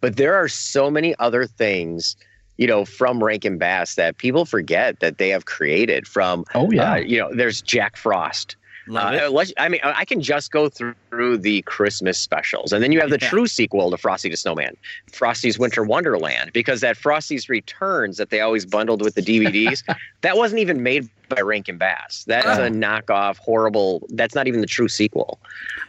But 0.07 0.15
there 0.19 0.37
are 0.37 0.47
so 0.47 0.89
many 0.89 1.17
other 1.19 1.47
things, 1.47 2.15
you 2.59 2.69
know, 2.69 2.85
from 2.85 3.25
Rankin 3.25 3.59
Bass 3.59 3.97
that 3.97 4.19
people 4.19 4.45
forget 4.45 5.01
that 5.01 5.19
they 5.19 5.31
have 5.31 5.47
created. 5.47 6.07
From, 6.07 6.45
Oh, 6.55 6.71
yeah. 6.71 6.93
uh, 6.93 6.97
you 6.99 7.19
know, 7.19 7.29
there's 7.35 7.61
Jack 7.61 7.97
Frost. 7.97 8.55
Love 8.87 9.15
Uh, 9.15 9.17
it. 9.25 9.33
let's- 9.33 9.53
I 9.59 9.69
mean, 9.69 9.81
I 9.83 10.05
can 10.05 10.21
just 10.23 10.53
go 10.53 10.69
through 10.69 11.39
the 11.39 11.63
Christmas 11.63 12.21
specials, 12.21 12.73
and 12.73 12.85
then 12.85 12.93
you 12.93 13.01
have 13.01 13.11
the 13.11 13.19
Yeah. 13.21 13.29
true 13.29 13.49
sequel 13.49 13.91
to 13.91 13.97
Frosty 13.97 14.29
the 14.29 14.37
Snowman, 14.37 14.77
Frosty's 15.13 15.59
Winter 15.59 15.83
Wonderland, 15.83 16.53
because 16.53 16.83
that 16.83 16.97
Frosty's 16.97 17.49
Returns 17.49 18.17
that 18.19 18.31
they 18.31 18.39
always 18.39 18.65
bundled 18.65 19.03
with 19.03 19.17
the 19.17 19.23
DVDs, 19.23 19.83
that 20.21 20.37
wasn't 20.37 20.61
even 20.61 20.85
made 20.85 21.09
by 21.29 21.41
Rankin 21.41 21.79
Bass. 21.79 22.23
That's 22.29 22.47
Oh. 22.61 22.63
a 22.67 22.69
knockoff, 22.71 23.39
horrible. 23.39 24.07
That's 24.11 24.37
not 24.37 24.47
even 24.47 24.61
the 24.61 24.69
true 24.69 24.87
sequel. 24.87 25.41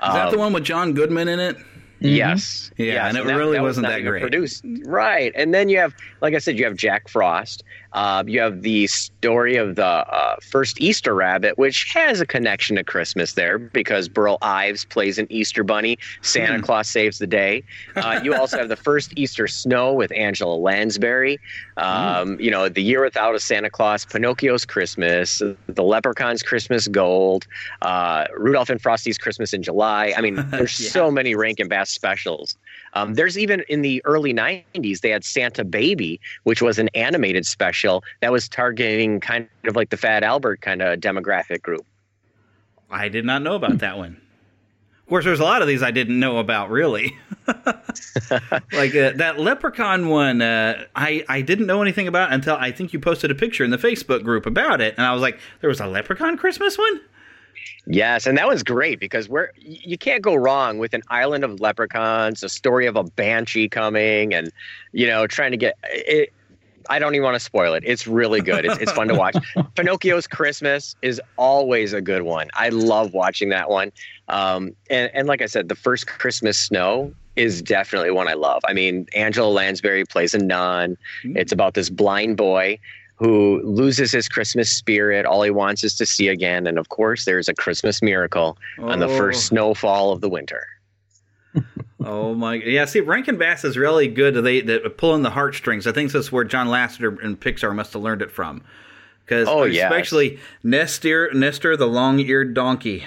Is 0.04 0.12
that 0.16 0.26
Um, 0.30 0.32
the 0.32 0.40
one 0.40 0.54
with 0.54 0.64
John 0.64 0.94
Goodman 0.94 1.28
in 1.28 1.40
it? 1.40 1.56
Mm-hmm. 1.98 2.16
Yes. 2.16 2.72
Yeah, 2.78 2.94
Yes, 2.94 3.16
and 3.16 3.30
it 3.30 3.34
really 3.34 3.60
was 3.60 3.70
wasn't 3.70 3.84
not 3.86 3.94
that 3.94 4.02
great. 4.02 4.22
Produced 4.22 4.64
right, 4.86 5.32
and 5.36 5.54
then 5.54 5.68
you 5.68 5.80
have, 5.80 5.96
like 6.22 6.36
I 6.36 6.38
said, 6.38 6.58
you 6.60 6.66
have 6.66 6.76
Jack 6.76 7.10
Frost. 7.10 7.64
Uh, 7.94 8.24
you 8.28 8.40
have 8.40 8.62
the 8.62 8.88
story 8.88 9.56
of 9.56 9.76
the 9.76 9.86
uh, 9.86 10.36
first 10.42 10.80
Easter 10.82 11.14
Rabbit, 11.16 11.58
which 11.58 11.92
has 11.94 12.20
a 12.22 12.26
connection 12.26 12.76
to 12.76 12.84
Christmas 12.84 13.34
there 13.34 13.58
because 13.58 14.08
Burl 14.10 14.38
Ives 14.42 14.86
plays 14.86 15.18
an 15.18 15.28
Easter 15.30 15.64
Bunny. 15.64 15.98
Santa 16.22 16.58
Hmm. 16.58 16.64
Claus 16.64 16.90
saves 16.90 17.18
the 17.20 17.28
day. 17.28 17.64
Uh, 17.96 18.20
you 18.24 18.34
also 18.36 18.58
have 18.58 18.70
the 18.70 18.76
first 18.76 19.14
Easter 19.16 19.48
Snow 19.48 19.94
with 19.94 20.12
Angela 20.12 20.56
Lansbury. 20.56 21.40
Um, 21.78 22.40
You 22.40 22.52
know, 22.52 22.70
the 22.70 22.82
Year 22.84 23.02
Without 23.04 23.36
a 23.36 23.40
Santa 23.40 23.70
Claus, 23.70 24.06
Pinocchio's 24.06 24.66
Christmas, 24.66 25.42
the 25.68 25.84
Leprechaun's 25.84 26.44
Christmas 26.44 26.88
Gold, 26.88 27.48
uh, 27.82 28.26
Rudolph 28.36 28.70
and 28.70 28.82
Frosty's 28.82 29.18
Christmas 29.18 29.54
in 29.54 29.64
July. 29.64 30.14
I 30.18 30.22
mean, 30.22 30.36
there's 30.52 30.80
Yeah. 30.80 30.90
so 30.90 31.12
many 31.12 31.36
Rankin 31.36 31.68
Bass 31.68 31.90
specials. 31.90 32.58
Um, 32.94 33.14
there's 33.14 33.38
even 33.38 33.64
in 33.70 33.82
the 33.82 34.02
early 34.06 34.34
90s, 34.34 35.02
they 35.02 35.10
had 35.10 35.24
Santa 35.24 35.64
Baby, 35.64 36.20
which 36.44 36.62
was 36.62 36.80
an 36.80 36.90
animated 36.94 37.46
special 37.46 38.04
that 38.22 38.32
was 38.32 38.48
targeting 38.50 39.20
kind 39.20 39.48
of 39.66 39.76
like 39.76 39.90
the 39.90 39.98
Fat 39.98 40.24
Albert 40.24 40.62
kind 40.62 40.82
of 40.82 41.00
demographic 41.00 41.62
group. 41.62 41.86
I 42.90 43.10
did 43.10 43.26
not 43.26 43.42
know 43.42 43.56
about 43.56 43.80
that 43.80 43.98
one. 43.98 44.22
Of 45.08 45.10
course, 45.10 45.24
there's 45.24 45.40
a 45.40 45.44
lot 45.46 45.62
of 45.62 45.70
these 45.70 45.82
I 45.82 45.92
didn't 45.92 46.20
know 46.20 46.38
about, 46.38 46.70
really. 46.70 47.18
like 48.74 48.94
uh, 48.94 49.14
that 49.16 49.36
leprechaun 49.40 50.10
one, 50.10 50.42
uh, 50.42 50.84
I 50.98 51.24
I 51.30 51.42
didn't 51.42 51.66
know 51.66 51.82
anything 51.82 52.10
about 52.10 52.34
until 52.34 52.58
I 52.58 52.74
think 52.74 52.92
you 52.92 53.00
posted 53.00 53.32
a 53.32 53.36
picture 53.36 53.64
in 53.64 53.72
the 53.72 53.78
Facebook 53.78 54.24
group 54.24 54.46
about 54.46 54.82
it, 54.82 54.96
and 54.98 55.06
I 55.06 55.14
was 55.14 55.22
like, 55.22 55.40
there 55.62 55.70
was 55.70 55.80
a 55.80 55.88
leprechaun 55.88 56.36
Christmas 56.36 56.78
one. 56.78 57.00
Yes, 57.86 58.28
and 58.28 58.38
that 58.38 58.48
was 58.48 58.64
great 58.64 59.00
because 59.00 59.30
we're 59.30 59.50
you 59.58 59.98
can't 59.98 60.22
go 60.22 60.36
wrong 60.36 60.78
with 60.78 60.94
an 60.94 61.04
island 61.10 61.44
of 61.44 61.60
leprechauns, 61.60 62.44
a 62.44 62.50
story 62.50 62.86
of 62.86 62.96
a 62.96 63.04
banshee 63.04 63.70
coming, 63.70 64.34
and 64.34 64.52
you 64.92 65.08
know 65.08 65.28
trying 65.28 65.52
to 65.52 65.58
get 65.58 65.78
it. 65.84 66.34
I 66.90 67.00
don't 67.00 67.16
even 67.16 67.26
want 67.26 67.36
to 67.36 67.42
spoil 67.42 67.74
it. 67.74 67.84
It's 67.86 68.08
really 68.08 68.40
good. 68.40 68.64
It's, 68.66 68.78
it's 68.78 68.92
fun 68.94 69.10
to 69.10 69.16
watch. 69.16 69.36
Pinocchio's 69.76 70.26
Christmas 70.26 70.96
is 71.02 71.22
always 71.36 71.92
a 71.92 72.00
good 72.00 72.22
one. 72.22 72.48
I 72.54 72.70
love 72.70 73.14
watching 73.14 73.50
that 73.50 73.70
one. 73.70 73.92
Um, 74.30 74.72
and, 74.90 75.12
and 75.14 75.28
like 75.28 75.42
I 75.42 75.48
said, 75.48 75.68
the 75.68 75.76
first 75.76 76.08
Christmas 76.08 76.58
snow 76.58 77.14
is 77.36 77.62
definitely 77.62 78.12
one 78.12 78.30
I 78.30 78.34
love. 78.34 78.62
I 78.66 78.74
mean, 78.74 79.06
Angela 79.16 79.50
Lansbury 79.50 80.06
plays 80.06 80.34
a 80.34 80.40
nun. 80.40 80.98
It's 81.24 81.52
about 81.52 81.74
this 81.74 81.90
blind 81.90 82.38
boy 82.38 82.80
who 83.18 83.62
loses 83.64 84.12
his 84.12 84.30
Christmas 84.30 84.70
spirit. 84.72 85.26
All 85.26 85.42
he 85.42 85.50
wants 85.52 85.84
is 85.84 85.96
to 85.96 86.06
see 86.06 86.28
again. 86.28 86.68
And 86.68 86.78
of 86.78 86.90
course, 86.90 87.26
there's 87.26 87.50
a 87.50 87.54
Christmas 87.54 88.02
miracle 88.02 88.58
on 88.80 89.00
the 89.00 89.08
Oh. 89.08 89.18
first 89.18 89.46
snowfall 89.48 90.12
of 90.12 90.22
the 90.22 90.30
winter. 90.30 90.66
Oh 92.06 92.36
my! 92.36 92.54
Yeah, 92.54 92.86
see, 92.86 93.00
Rankin 93.02 93.38
Bass 93.38 93.66
is 93.66 93.76
really 93.76 94.08
good. 94.08 94.36
They, 94.36 94.62
they 94.62 94.78
pulling 94.80 95.24
the 95.24 95.32
heartstrings. 95.32 95.88
I 95.88 95.92
think 95.92 96.12
that's 96.12 96.32
where 96.32 96.44
John 96.44 96.68
Lasseter 96.68 97.22
and 97.26 97.38
Pixar 97.38 97.74
must 97.76 97.92
have 97.94 98.02
learned 98.04 98.22
it 98.22 98.32
from. 98.32 98.62
Because 99.26 99.48
Oh, 99.50 99.64
yes. 99.64 99.92
especially 99.92 100.40
Nestor, 100.64 101.34
Nestor 101.34 101.76
the 101.76 101.88
long-eared 101.88 102.54
donkey. 102.54 103.04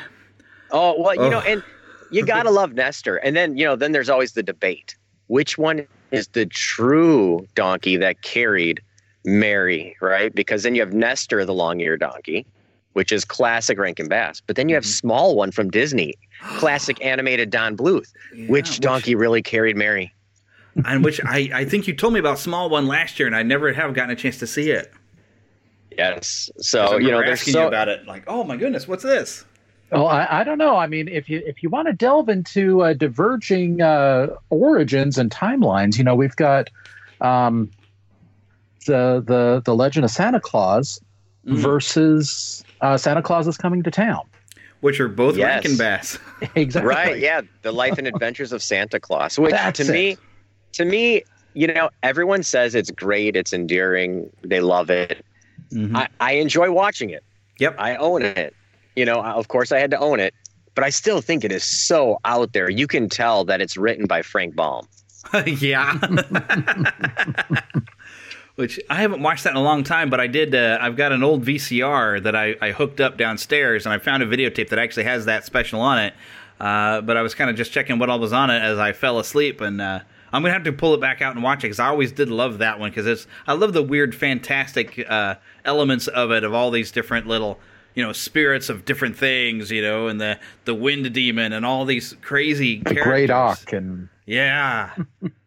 Oh 0.73 1.01
well, 1.01 1.15
you 1.15 1.31
know, 1.31 1.39
oh. 1.39 1.49
and 1.49 1.63
you 2.11 2.27
gotta 2.27 2.51
love 2.61 2.75
Nestor. 2.75 3.17
And 3.19 3.35
then 3.37 3.57
you 3.57 3.65
know, 3.65 3.77
then 3.77 3.93
there's 3.93 4.11
always 4.11 4.33
the 4.33 4.43
debate: 4.43 4.97
which 5.29 5.57
one 5.57 5.87
is 6.11 6.27
the 6.29 6.45
true 6.47 7.47
donkey 7.55 7.97
that 7.97 8.21
carried 8.23 8.83
Mary, 9.25 9.97
right? 10.01 10.35
Because 10.35 10.63
then 10.63 10.75
you 10.75 10.81
have 10.81 10.93
Nestor, 10.93 11.45
the 11.45 11.55
long-eared 11.55 12.01
donkey, 12.01 12.47
which 12.95 13.13
is 13.13 13.25
classic 13.25 13.79
Rankin 13.79 14.09
Bass. 14.09 14.41
But 14.47 14.57
then 14.57 14.69
you 14.69 14.75
have 14.75 14.87
Small 14.87 15.37
One 15.37 15.51
from 15.51 15.71
Disney, 15.71 16.15
classic 16.57 17.05
animated 17.05 17.51
Don 17.51 17.77
Bluth. 17.77 18.13
which 18.49 18.81
donkey 18.81 19.15
really 19.15 19.43
carried 19.43 19.77
Mary? 19.77 20.13
and 20.85 21.05
which 21.05 21.21
I, 21.25 21.51
I 21.53 21.65
think 21.65 21.87
you 21.87 21.95
told 21.95 22.13
me 22.13 22.21
about 22.21 22.39
Small 22.39 22.71
One 22.71 22.87
last 22.87 23.19
year, 23.19 23.27
and 23.27 23.37
I 23.37 23.43
never 23.43 23.73
have 23.73 23.95
gotten 23.95 24.11
a 24.11 24.17
chance 24.17 24.39
to 24.39 24.47
see 24.47 24.71
it. 24.71 24.93
Yes. 25.97 26.51
So 26.59 26.83
you 26.83 26.89
know, 26.89 26.97
remember 26.97 27.27
there's 27.27 27.41
asking 27.41 27.53
so 27.55 27.63
you 27.63 27.69
about 27.69 27.89
it, 27.89 28.07
like, 28.07 28.25
oh 28.27 28.45
my 28.45 28.57
goodness, 28.57 28.87
what's 28.87 29.03
this? 29.03 29.45
Well, 29.91 30.07
I, 30.07 30.27
I 30.31 30.45
don't 30.45 30.59
know. 30.59 30.77
I 30.77 30.87
mean, 30.87 31.09
if 31.09 31.29
you 31.29 31.43
if 31.45 31.63
you 31.63 31.69
want 31.69 31.89
to 31.89 31.93
delve 31.93 32.29
into 32.29 32.83
uh, 32.83 32.93
diverging 32.93 33.83
uh, 33.83 34.29
origins 34.51 35.19
and 35.19 35.31
timelines, 35.31 35.99
you 35.99 36.05
know, 36.05 36.15
we've 36.15 36.37
got 36.37 36.71
um, 37.21 37.71
the 38.87 39.23
the 39.27 39.63
the 39.65 39.75
Legend 39.75 40.05
of 40.05 40.11
Santa 40.11 40.41
Claus 40.41 41.01
Mm. 41.47 41.57
versus 41.57 42.63
uh, 42.83 42.99
Santa 42.99 43.23
Claus 43.23 43.49
is 43.49 43.57
coming 43.57 43.83
to 43.85 43.91
town. 43.91 44.21
Which 44.83 45.01
are 45.01 45.09
both 45.09 45.39
Yes. 45.39 45.65
Rankin 45.65 45.79
Bass. 45.79 46.19
exactly. 46.55 46.87
Right, 46.87 47.19
yeah, 47.19 47.41
the 47.63 47.73
life 47.73 47.97
and 47.97 48.07
adventures 48.07 48.53
of 48.53 48.63
Santa 48.63 49.01
Claus. 49.01 49.39
Which 49.39 49.51
That's 49.53 49.79
to 49.79 49.91
me, 49.91 50.19
to 50.73 50.85
me, 50.85 51.23
you 51.55 51.67
know, 51.67 51.89
everyone 52.03 52.43
says 52.43 52.75
it's 52.75 52.91
great, 52.91 53.37
it's 53.37 53.55
endearing, 53.55 54.29
they 54.43 54.61
love 54.61 54.91
it. 54.91 55.25
Mhm. 55.73 55.97
I, 55.97 56.09
I 56.21 56.33
enjoy 56.33 56.71
watching 56.73 57.09
it. 57.09 57.25
Yep. 57.59 57.77
I 57.79 57.97
own 57.97 58.21
it. 58.21 58.55
You 58.95 59.07
know, 59.07 59.23
of 59.25 59.49
course 59.49 59.73
I 59.73 59.79
had 59.79 59.91
to 59.93 59.99
own 59.99 60.21
it, 60.21 60.35
but 60.75 60.85
I 60.85 60.91
still 60.91 61.23
think 61.23 61.43
it 61.43 61.53
is 61.53 61.65
so 61.65 62.19
out 62.27 62.53
there. 62.53 62.69
You 62.69 62.87
can 62.87 63.09
tell 63.09 63.47
that 63.47 63.63
it's 63.63 63.79
written 63.79 64.05
by 64.07 64.21
Frank 64.21 64.55
Baum. 64.55 64.87
yeah. 65.47 65.99
Which 68.61 68.79
I 68.91 68.97
haven't 68.97 69.23
watched 69.23 69.45
that 69.45 69.51
in 69.51 69.57
a 69.57 69.63
long 69.63 69.85
time, 69.85 70.11
but 70.11 70.21
I 70.21 70.27
did. 70.27 70.55
Uh, 70.55 70.77
I've 70.81 70.95
got 70.95 71.13
an 71.13 71.23
old 71.23 71.45
VCR 71.47 72.23
that 72.23 72.37
I, 72.37 72.57
I 72.61 72.73
hooked 72.73 73.01
up 73.01 73.17
downstairs, 73.17 73.87
and 73.87 73.93
I 73.95 73.99
found 73.99 74.23
a 74.23 74.27
videotape 74.27 74.69
that 74.69 74.79
actually 74.79 75.05
has 75.05 75.25
that 75.25 75.47
special 75.47 75.81
on 75.81 75.99
it. 75.99 76.15
Uh, 76.61 77.01
but 77.01 77.17
I 77.17 77.23
was 77.23 77.35
kind 77.35 77.49
of 77.49 77.57
just 77.57 77.73
checking 77.73 77.99
what 77.99 78.11
all 78.11 78.19
was 78.19 78.35
on 78.35 78.51
it 78.51 78.61
as 78.61 78.79
I 78.79 78.93
fell 78.93 79.19
asleep, 79.19 79.63
and 79.63 79.81
uh, 79.81 80.01
I'm 80.31 80.43
gonna 80.43 80.53
have 80.53 80.65
to 80.65 80.73
pull 80.75 80.93
it 80.93 81.01
back 81.01 81.23
out 81.23 81.35
and 81.35 81.43
watch 81.43 81.61
it 81.61 81.69
because 81.69 81.81
I 81.81 81.87
always 81.87 82.13
did 82.13 82.29
love 82.29 82.59
that 82.59 82.79
one 82.79 82.91
because 82.91 83.07
it's 83.07 83.27
I 83.47 83.55
love 83.55 83.73
the 83.73 83.83
weird, 83.83 84.15
fantastic 84.15 85.03
uh, 85.09 85.37
elements 85.65 86.07
of 86.07 86.31
it 86.31 86.45
of 86.45 86.53
all 86.53 86.71
these 86.71 86.93
different 86.93 87.27
little 87.27 87.59
you 87.95 88.05
know 88.05 88.13
spirits 88.13 88.69
of 88.69 88.85
different 88.85 89.17
things, 89.17 89.71
you 89.71 89.81
know, 89.81 90.09
and 90.09 90.21
the 90.21 90.39
the 90.67 90.75
wind 90.75 91.11
demon 91.15 91.55
and 91.55 91.65
all 91.65 91.87
these 91.87 92.15
crazy 92.21 92.79
The 92.81 92.95
characters. 92.95 93.05
Great 93.05 93.31
Ak 93.31 93.73
and 93.73 94.11
Yeah. 94.27 94.95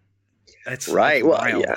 That's 0.66 0.88
right. 0.88 1.24
that's 1.24 1.40
Well, 1.40 1.60
yeah. 1.60 1.76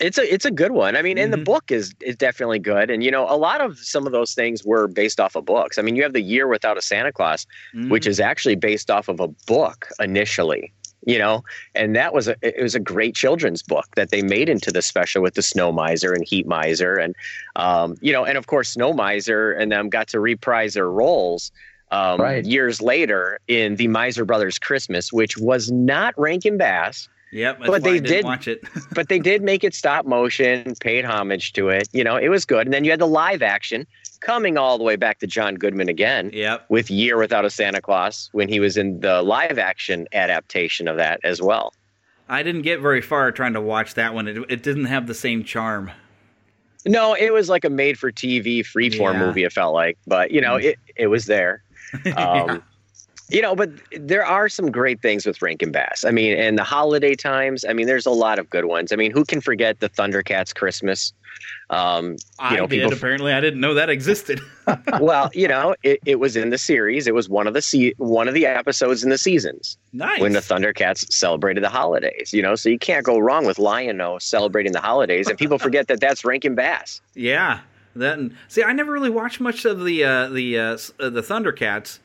It's 0.00 0.16
a 0.16 0.32
it's 0.32 0.44
a 0.44 0.52
good 0.52 0.70
one. 0.70 0.94
I 0.96 1.02
mean, 1.02 1.18
and 1.18 1.32
the 1.32 1.38
book 1.44 1.72
is 1.72 1.92
is 2.00 2.14
definitely 2.14 2.60
good. 2.60 2.88
And 2.88 3.02
you 3.02 3.10
know, 3.10 3.26
a 3.28 3.34
lot 3.36 3.60
of 3.60 3.78
some 3.78 4.06
of 4.06 4.12
those 4.12 4.32
things 4.32 4.64
were 4.64 4.86
based 4.86 5.18
off 5.18 5.34
of 5.34 5.44
books. 5.44 5.76
I 5.76 5.82
mean, 5.82 5.96
you 5.96 6.04
have 6.04 6.12
the 6.12 6.22
Year 6.22 6.46
Without 6.46 6.78
a 6.78 6.82
Santa 6.82 7.12
Claus, 7.12 7.46
which 7.90 8.06
is 8.06 8.20
actually 8.20 8.54
based 8.54 8.90
off 8.90 9.08
of 9.08 9.18
a 9.18 9.26
book 9.46 9.88
initially. 9.98 10.72
You 11.04 11.18
know, 11.18 11.42
and 11.74 11.96
that 11.96 12.12
was 12.14 12.28
a 12.28 12.36
it 12.42 12.62
was 12.62 12.74
a 12.76 12.80
great 12.80 13.16
children's 13.16 13.62
book 13.62 13.86
that 13.96 14.10
they 14.10 14.22
made 14.22 14.48
into 14.48 14.70
the 14.70 14.82
special 14.82 15.22
with 15.22 15.34
the 15.34 15.42
Snow 15.42 15.72
Miser 15.72 16.12
and 16.12 16.24
Heat 16.24 16.46
Miser, 16.46 16.94
and 16.94 17.16
um, 17.56 17.96
you 18.00 18.12
know, 18.12 18.24
and 18.24 18.38
of 18.38 18.46
course 18.46 18.70
Snow 18.70 18.92
Miser 18.92 19.50
and 19.52 19.72
them 19.72 19.88
got 19.88 20.06
to 20.08 20.20
reprise 20.20 20.74
their 20.74 20.90
roles. 20.90 21.50
Um, 21.90 22.20
Right. 22.20 22.44
years 22.44 22.82
later 22.82 23.38
in 23.48 23.76
the 23.76 23.88
Miser 23.88 24.26
Brothers 24.26 24.58
Christmas, 24.58 25.10
which 25.10 25.38
was 25.38 25.72
not 25.72 26.12
Rankin 26.18 26.58
Bass, 26.58 27.08
Yep, 27.30 27.60
but 27.66 27.82
they 27.82 28.00
did 28.00 28.24
watch 28.24 28.48
it. 28.48 28.64
but 28.92 29.08
they 29.08 29.18
did 29.18 29.42
make 29.42 29.62
it 29.62 29.74
stop 29.74 30.06
motion, 30.06 30.74
paid 30.80 31.04
homage 31.04 31.52
to 31.54 31.68
it. 31.68 31.88
You 31.92 32.02
know, 32.02 32.16
it 32.16 32.28
was 32.28 32.44
good. 32.44 32.66
And 32.66 32.72
then 32.72 32.84
you 32.84 32.90
had 32.90 33.00
the 33.00 33.06
live 33.06 33.42
action 33.42 33.86
coming 34.20 34.56
all 34.56 34.78
the 34.78 34.84
way 34.84 34.96
back 34.96 35.18
to 35.20 35.26
John 35.26 35.54
Goodman 35.56 35.88
again 35.88 36.30
yep. 36.32 36.64
with 36.68 36.90
Year 36.90 37.18
Without 37.18 37.44
a 37.44 37.50
Santa 37.50 37.80
Claus 37.80 38.30
when 38.32 38.48
he 38.48 38.60
was 38.60 38.76
in 38.76 39.00
the 39.00 39.22
live 39.22 39.58
action 39.58 40.08
adaptation 40.12 40.88
of 40.88 40.96
that 40.96 41.20
as 41.22 41.42
well. 41.42 41.74
I 42.28 42.42
didn't 42.42 42.62
get 42.62 42.80
very 42.80 43.00
far 43.00 43.30
trying 43.32 43.54
to 43.54 43.60
watch 43.60 43.94
that 43.94 44.14
one. 44.14 44.28
It, 44.28 44.36
it 44.48 44.62
didn't 44.62 44.86
have 44.86 45.06
the 45.06 45.14
same 45.14 45.44
charm. 45.44 45.90
No, 46.86 47.14
it 47.14 47.32
was 47.32 47.48
like 47.48 47.64
a 47.64 47.70
made 47.70 47.98
for 47.98 48.10
TV 48.10 48.60
freeform 48.60 49.14
Yeah. 49.14 49.26
movie, 49.26 49.44
it 49.44 49.52
felt 49.52 49.74
like. 49.74 49.98
But, 50.06 50.30
you 50.30 50.40
know, 50.40 50.56
it, 50.56 50.78
it 50.96 51.08
was 51.08 51.26
there. 51.26 51.62
Um, 52.16 52.62
You 53.30 53.42
know, 53.42 53.54
but 53.54 53.70
there 53.92 54.24
are 54.24 54.48
some 54.48 54.70
great 54.70 55.02
things 55.02 55.26
with 55.26 55.42
Rankin 55.42 55.70
Bass. 55.70 56.04
I 56.04 56.10
mean, 56.10 56.38
and 56.38 56.56
the 56.56 56.64
holiday 56.64 57.14
times, 57.14 57.64
I 57.68 57.74
mean, 57.74 57.86
there's 57.86 58.06
a 58.06 58.10
lot 58.10 58.38
of 58.38 58.48
good 58.48 58.64
ones. 58.64 58.90
I 58.90 58.96
mean, 58.96 59.10
who 59.10 59.24
can 59.24 59.42
forget 59.42 59.80
the 59.80 59.90
Thundercats 59.90 60.54
Christmas? 60.54 61.12
Um, 61.70 62.12
you 62.12 62.16
I 62.38 62.56
know, 62.56 62.66
did. 62.66 62.70
people 62.70 62.92
Apparently, 62.94 63.32
I 63.32 63.40
didn't 63.40 63.60
know 63.60 63.74
that 63.74 63.90
existed. 63.90 64.40
well, 65.00 65.30
you 65.34 65.46
know, 65.46 65.74
it, 65.82 66.00
it 66.06 66.18
was 66.18 66.36
in 66.36 66.48
the 66.48 66.56
series. 66.56 67.06
It 67.06 67.14
was 67.14 67.28
one 67.28 67.46
of 67.46 67.52
the 67.52 67.60
se- 67.60 67.94
one 67.98 68.28
of 68.28 68.34
the 68.34 68.46
episodes 68.46 69.04
in 69.04 69.10
the 69.10 69.18
seasons 69.18 69.76
nice. 69.92 70.20
when 70.20 70.32
the 70.32 70.40
Thundercats 70.40 71.12
celebrated 71.12 71.62
the 71.62 71.68
holidays. 71.68 72.32
You 72.32 72.40
know, 72.40 72.54
so 72.54 72.70
you 72.70 72.78
can't 72.78 73.04
go 73.04 73.18
wrong 73.18 73.44
with 73.44 73.58
Lion-O 73.58 74.18
celebrating 74.18 74.72
the 74.72 74.80
holidays, 74.80 75.28
and 75.28 75.38
people 75.38 75.58
forget 75.58 75.88
that 75.88 76.00
that's 76.00 76.24
Rankin 76.24 76.54
Bass. 76.54 77.00
yeah. 77.14 77.60
That 77.96 78.18
and, 78.18 78.36
see, 78.46 78.62
I 78.62 78.72
never 78.72 78.92
really 78.92 79.10
watched 79.10 79.40
much 79.40 79.64
of 79.64 79.84
the 79.84 80.04
uh, 80.04 80.28
the 80.28 80.58
uh, 80.58 80.78
uh, 81.00 81.10
the 81.10 81.22
Thundercats 81.22 81.98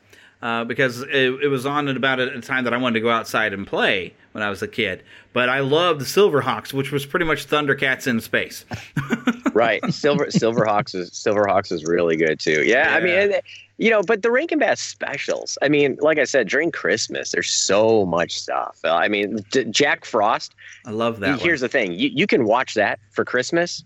uh, 0.44 0.62
because 0.62 1.00
it, 1.00 1.42
it 1.42 1.48
was 1.48 1.64
on 1.64 1.88
at 1.88 1.96
about 1.96 2.20
a 2.20 2.38
time 2.42 2.64
that 2.64 2.74
I 2.74 2.76
wanted 2.76 2.94
to 2.94 3.00
go 3.00 3.10
outside 3.10 3.54
and 3.54 3.66
play 3.66 4.12
when 4.32 4.44
I 4.44 4.50
was 4.50 4.60
a 4.60 4.68
kid. 4.68 5.02
But 5.32 5.48
I 5.48 5.60
loved 5.60 6.02
the 6.02 6.04
Silverhawks, 6.04 6.74
which 6.74 6.92
was 6.92 7.06
pretty 7.06 7.24
much 7.24 7.48
Thundercats 7.48 8.06
in 8.06 8.20
space. 8.20 8.66
right? 9.54 9.82
Silver 9.92 10.26
Silverhawks 10.26 10.94
is 10.94 11.10
Silverhawks 11.12 11.72
is 11.72 11.84
really 11.86 12.16
good 12.16 12.38
too. 12.38 12.62
Yeah, 12.62 12.94
I 12.94 13.00
mean, 13.00 13.14
and, 13.14 13.40
you 13.78 13.88
know, 13.88 14.02
but 14.02 14.20
the 14.20 14.30
Rankin 14.30 14.58
Bass 14.58 14.82
specials. 14.82 15.56
I 15.62 15.70
mean, 15.70 15.96
like 16.02 16.18
I 16.18 16.24
said, 16.24 16.46
during 16.46 16.70
Christmas, 16.70 17.32
there's 17.32 17.50
so 17.50 18.04
much 18.04 18.38
stuff. 18.38 18.78
Uh, 18.84 18.92
I 18.92 19.08
mean, 19.08 19.38
D- 19.50 19.64
Jack 19.64 20.04
Frost. 20.04 20.54
I 20.84 20.90
love 20.90 21.20
that. 21.20 21.40
Here's 21.40 21.62
the 21.62 21.70
thing: 21.70 21.94
you, 21.94 22.10
you 22.12 22.26
can 22.26 22.44
watch 22.44 22.74
that 22.74 23.00
for 23.12 23.24
Christmas 23.24 23.82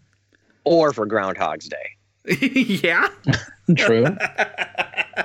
or 0.64 0.92
for 0.92 1.06
Groundhog's 1.06 1.68
Day. 1.68 1.96
yeah. 2.82 3.08
True. 3.76 4.06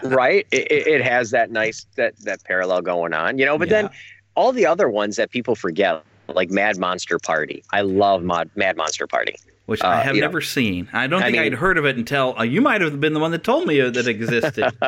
right 0.04 0.48
it, 0.52 0.72
it 0.72 0.88
it 0.88 1.02
has 1.02 1.32
that 1.32 1.52
nice 1.52 1.86
that 1.96 2.16
that 2.22 2.44
parallel 2.44 2.82
going 2.82 3.14
on 3.14 3.38
you 3.38 3.46
know 3.46 3.58
but 3.58 3.70
then 3.70 3.90
all 4.36 4.52
the 4.52 4.66
other 4.66 4.90
ones 4.90 5.16
that 5.18 5.30
people 5.30 5.56
forget 5.56 6.04
like 6.28 6.50
mad 6.50 6.78
monster 6.78 7.20
party 7.20 7.64
i 7.72 7.82
love 7.82 8.24
Mod, 8.24 8.50
mad 8.56 8.78
monster 8.78 9.08
party 9.08 9.36
which 9.66 9.82
I 9.82 10.00
Uh, 10.00 10.04
have 10.04 10.16
you 10.16 10.22
know, 10.22 10.28
never 10.28 10.42
seen. 10.42 10.90
I 10.92 11.08
don't 11.08 11.22
I 11.24 11.28
think 11.28 11.38
I 11.38 11.44
mean- 11.44 11.52
would 11.54 11.60
heard 11.60 11.78
of 11.78 11.86
it 11.86 11.96
until 11.96 12.36
uh, 12.38 12.44
you 12.44 12.60
might 12.62 12.82
have 12.82 13.00
been 13.00 13.14
the 13.14 13.20
one 13.22 13.32
that 13.32 13.46
told 13.46 13.66
me 13.66 13.80
that 13.80 13.96
it 13.96 14.08
existed. 14.10 14.70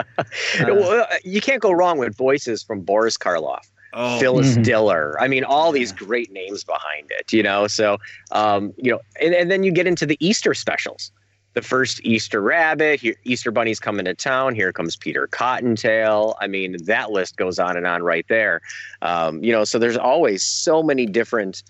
well, 0.59 1.01
uh, 1.09 1.15
you 1.23 1.39
can't 1.39 1.61
go 1.61 1.71
wrong 1.71 1.97
with 1.97 2.13
voices 2.17 2.61
from 2.61 2.81
boris 2.81 3.17
karloff 3.17 3.61
Oh. 3.93 4.19
Phyllis 4.19 4.57
Mhm. 4.57 4.63
Diller. 4.65 5.15
I 5.21 5.29
mean, 5.29 5.45
all 5.45 5.71
these 5.71 5.93
great 5.93 6.29
names 6.33 6.65
behind 6.65 7.09
it, 7.11 7.31
you 7.31 7.41
know. 7.41 7.65
So, 7.67 7.97
um, 8.33 8.73
you 8.75 8.91
know, 8.91 8.99
and, 9.21 9.33
and 9.33 9.49
then 9.49 9.63
you 9.63 9.71
get 9.71 9.87
into 9.87 10.05
the 10.05 10.17
Easter 10.19 10.53
specials. 10.53 11.13
The 11.55 11.61
first 11.61 12.01
Easter 12.03 12.41
Rabbit, 12.41 12.99
here, 12.99 13.15
Easter 13.23 13.49
Bunny's 13.49 13.79
coming 13.79 14.05
to 14.05 14.13
town. 14.13 14.55
Here 14.55 14.73
comes 14.73 14.97
Peter 14.97 15.25
Cottontail. 15.27 16.35
I 16.41 16.47
mean, 16.47 16.75
that 16.83 17.11
list 17.11 17.37
goes 17.37 17.59
on 17.59 17.77
and 17.77 17.87
on 17.87 18.03
right 18.03 18.25
there. 18.27 18.61
Um, 19.01 19.41
you 19.41 19.53
know, 19.53 19.63
so 19.63 19.79
there's 19.79 19.95
always 19.95 20.43
so 20.43 20.83
many 20.83 21.05
different 21.05 21.63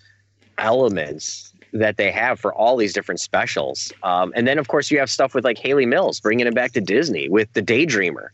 elements 0.58 1.52
that 1.72 1.98
they 1.98 2.10
have 2.10 2.40
for 2.40 2.52
all 2.52 2.76
these 2.76 2.92
different 2.92 3.20
specials. 3.20 3.92
Um, 4.02 4.32
and 4.34 4.46
then, 4.46 4.58
of 4.58 4.66
course, 4.66 4.90
you 4.90 4.98
have 4.98 5.08
stuff 5.08 5.34
with 5.34 5.44
like 5.44 5.58
Hayley 5.58 5.86
Mills 5.86 6.18
bringing 6.18 6.48
it 6.48 6.54
back 6.54 6.72
to 6.72 6.80
Disney 6.80 7.28
with 7.28 7.52
The 7.52 7.62
Daydreamer. 7.62 8.28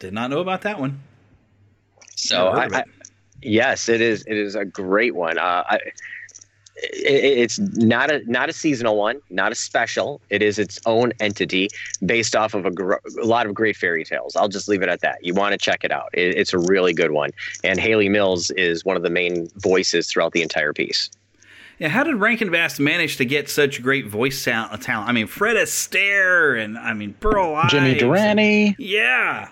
Did 0.00 0.12
not 0.12 0.30
know 0.30 0.40
about 0.40 0.62
that 0.62 0.80
one. 0.80 1.00
So 2.16 2.48
I, 2.48 2.66
I, 2.66 2.84
yes, 3.42 3.88
it 3.88 4.00
is. 4.00 4.24
It 4.26 4.36
is 4.36 4.56
a 4.56 4.64
great 4.64 5.14
one. 5.14 5.38
Uh, 5.38 5.62
I, 5.68 5.78
it's 6.82 7.58
not 7.58 8.10
a 8.10 8.22
not 8.30 8.48
a 8.48 8.52
seasonal 8.52 8.96
one, 8.96 9.20
not 9.30 9.52
a 9.52 9.54
special. 9.54 10.20
It 10.30 10.42
is 10.42 10.58
its 10.58 10.78
own 10.86 11.12
entity 11.20 11.68
based 12.04 12.34
off 12.34 12.54
of 12.54 12.66
a, 12.66 12.70
gr- 12.70 12.94
a 13.20 13.24
lot 13.24 13.46
of 13.46 13.54
great 13.54 13.76
fairy 13.76 14.04
tales. 14.04 14.36
I'll 14.36 14.48
just 14.48 14.68
leave 14.68 14.82
it 14.82 14.88
at 14.88 15.00
that. 15.00 15.24
You 15.24 15.34
want 15.34 15.52
to 15.52 15.58
check 15.58 15.84
it 15.84 15.92
out. 15.92 16.08
It, 16.12 16.36
it's 16.36 16.52
a 16.52 16.58
really 16.58 16.92
good 16.92 17.10
one. 17.10 17.30
And 17.64 17.78
Hayley 17.78 18.08
Mills 18.08 18.50
is 18.52 18.84
one 18.84 18.96
of 18.96 19.02
the 19.02 19.10
main 19.10 19.48
voices 19.56 20.10
throughout 20.10 20.32
the 20.32 20.42
entire 20.42 20.72
piece. 20.72 21.10
Yeah, 21.78 21.88
how 21.88 22.04
did 22.04 22.16
Rankin 22.16 22.50
Bass 22.50 22.78
manage 22.78 23.16
to 23.16 23.24
get 23.24 23.48
such 23.48 23.82
great 23.82 24.06
voice 24.06 24.38
sound, 24.38 24.70
uh, 24.72 24.76
talent? 24.76 25.08
I 25.08 25.12
mean, 25.12 25.26
Fred 25.26 25.56
Astaire 25.56 26.62
and 26.62 26.76
I 26.78 26.92
mean 26.92 27.14
Burl 27.20 27.58
Jimmy 27.68 27.92
Ives. 27.92 28.00
Durante. 28.00 28.76
Yeah, 28.78 29.48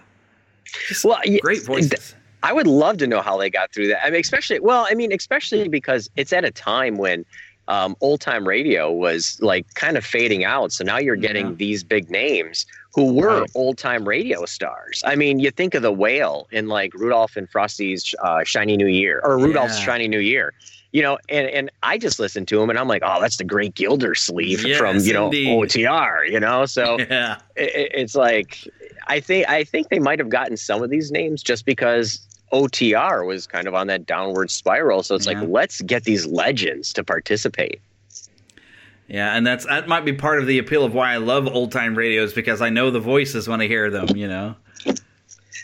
Well, 1.02 1.20
great 1.40 1.64
voices. 1.64 2.14
I 2.42 2.52
would 2.52 2.66
love 2.66 2.98
to 2.98 3.06
know 3.06 3.20
how 3.20 3.36
they 3.36 3.50
got 3.50 3.72
through 3.72 3.88
that. 3.88 4.04
I 4.04 4.10
mean, 4.10 4.20
especially 4.20 4.60
well, 4.60 4.86
I 4.88 4.94
mean, 4.94 5.12
especially 5.12 5.68
because 5.68 6.08
it's 6.16 6.32
at 6.32 6.44
a 6.44 6.50
time 6.50 6.96
when 6.98 7.24
um, 7.68 7.96
old 8.00 8.20
time 8.20 8.48
radio 8.48 8.90
was 8.90 9.36
like 9.42 9.66
kind 9.74 9.96
of 9.98 10.04
fading 10.04 10.44
out. 10.44 10.72
So 10.72 10.84
now 10.84 10.98
you're 10.98 11.16
getting 11.16 11.56
these 11.56 11.84
big 11.84 12.08
names 12.10 12.64
who 12.94 13.12
were 13.12 13.44
old 13.54 13.76
time 13.76 14.08
radio 14.08 14.44
stars. 14.46 15.02
I 15.04 15.16
mean, 15.16 15.38
you 15.38 15.50
think 15.50 15.74
of 15.74 15.82
the 15.82 15.92
whale 15.92 16.48
in 16.50 16.68
like 16.68 16.94
Rudolph 16.94 17.36
and 17.36 17.48
Frosty's 17.50 18.14
uh, 18.22 18.42
Shiny 18.44 18.76
New 18.76 18.86
Year 18.86 19.20
or 19.22 19.36
Rudolph's 19.38 19.78
Yeah. 19.80 19.84
Shiny 19.84 20.08
New 20.08 20.20
Year. 20.20 20.54
You 20.90 21.02
know, 21.02 21.18
and, 21.28 21.46
and 21.48 21.70
I 21.82 21.98
just 21.98 22.18
listened 22.18 22.48
to 22.48 22.62
him 22.62 22.70
and 22.70 22.78
I'm 22.78 22.88
like, 22.88 23.02
oh, 23.04 23.20
that's 23.20 23.36
the 23.36 23.44
great 23.44 23.74
Gildersleeve 23.74 24.64
Yes, 24.66 24.78
from, 24.78 24.96
you 25.00 25.12
know, 25.12 25.26
indeed. 25.26 25.48
OTR, 25.48 26.26
you 26.30 26.40
know? 26.40 26.64
So 26.64 26.98
Yeah. 27.10 27.36
it- 27.56 27.90
it's 27.94 28.14
like 28.14 28.66
I 29.08 29.20
think 29.20 29.48
I 29.48 29.64
think 29.64 29.88
they 29.88 29.98
might 29.98 30.18
have 30.18 30.28
gotten 30.28 30.56
some 30.56 30.82
of 30.82 30.90
these 30.90 31.10
names 31.10 31.42
just 31.42 31.64
because 31.64 32.20
OTR 32.52 33.26
was 33.26 33.46
kind 33.46 33.66
of 33.68 33.74
on 33.74 33.86
that 33.88 34.06
downward 34.06 34.50
spiral. 34.50 35.02
So 35.02 35.14
it's 35.14 35.26
Yeah. 35.26 35.40
like 35.40 35.48
let's 35.48 35.80
get 35.82 36.04
these 36.04 36.26
legends 36.26 36.92
to 36.94 37.04
participate. 37.04 37.80
Yeah, 39.08 39.34
and 39.36 39.46
that's 39.46 39.64
that 39.66 39.88
might 39.88 40.04
be 40.04 40.12
part 40.12 40.38
of 40.40 40.46
the 40.46 40.58
appeal 40.58 40.84
of 40.84 40.92
why 40.94 41.12
I 41.14 41.16
love 41.16 41.46
old 41.46 41.72
time 41.72 41.94
radios 41.96 42.32
because 42.34 42.60
I 42.60 42.68
know 42.68 42.90
the 42.90 43.00
voices 43.00 43.48
when 43.48 43.60
I 43.60 43.66
hear 43.66 43.90
them. 43.90 44.08
You 44.16 44.28
know. 44.28 44.54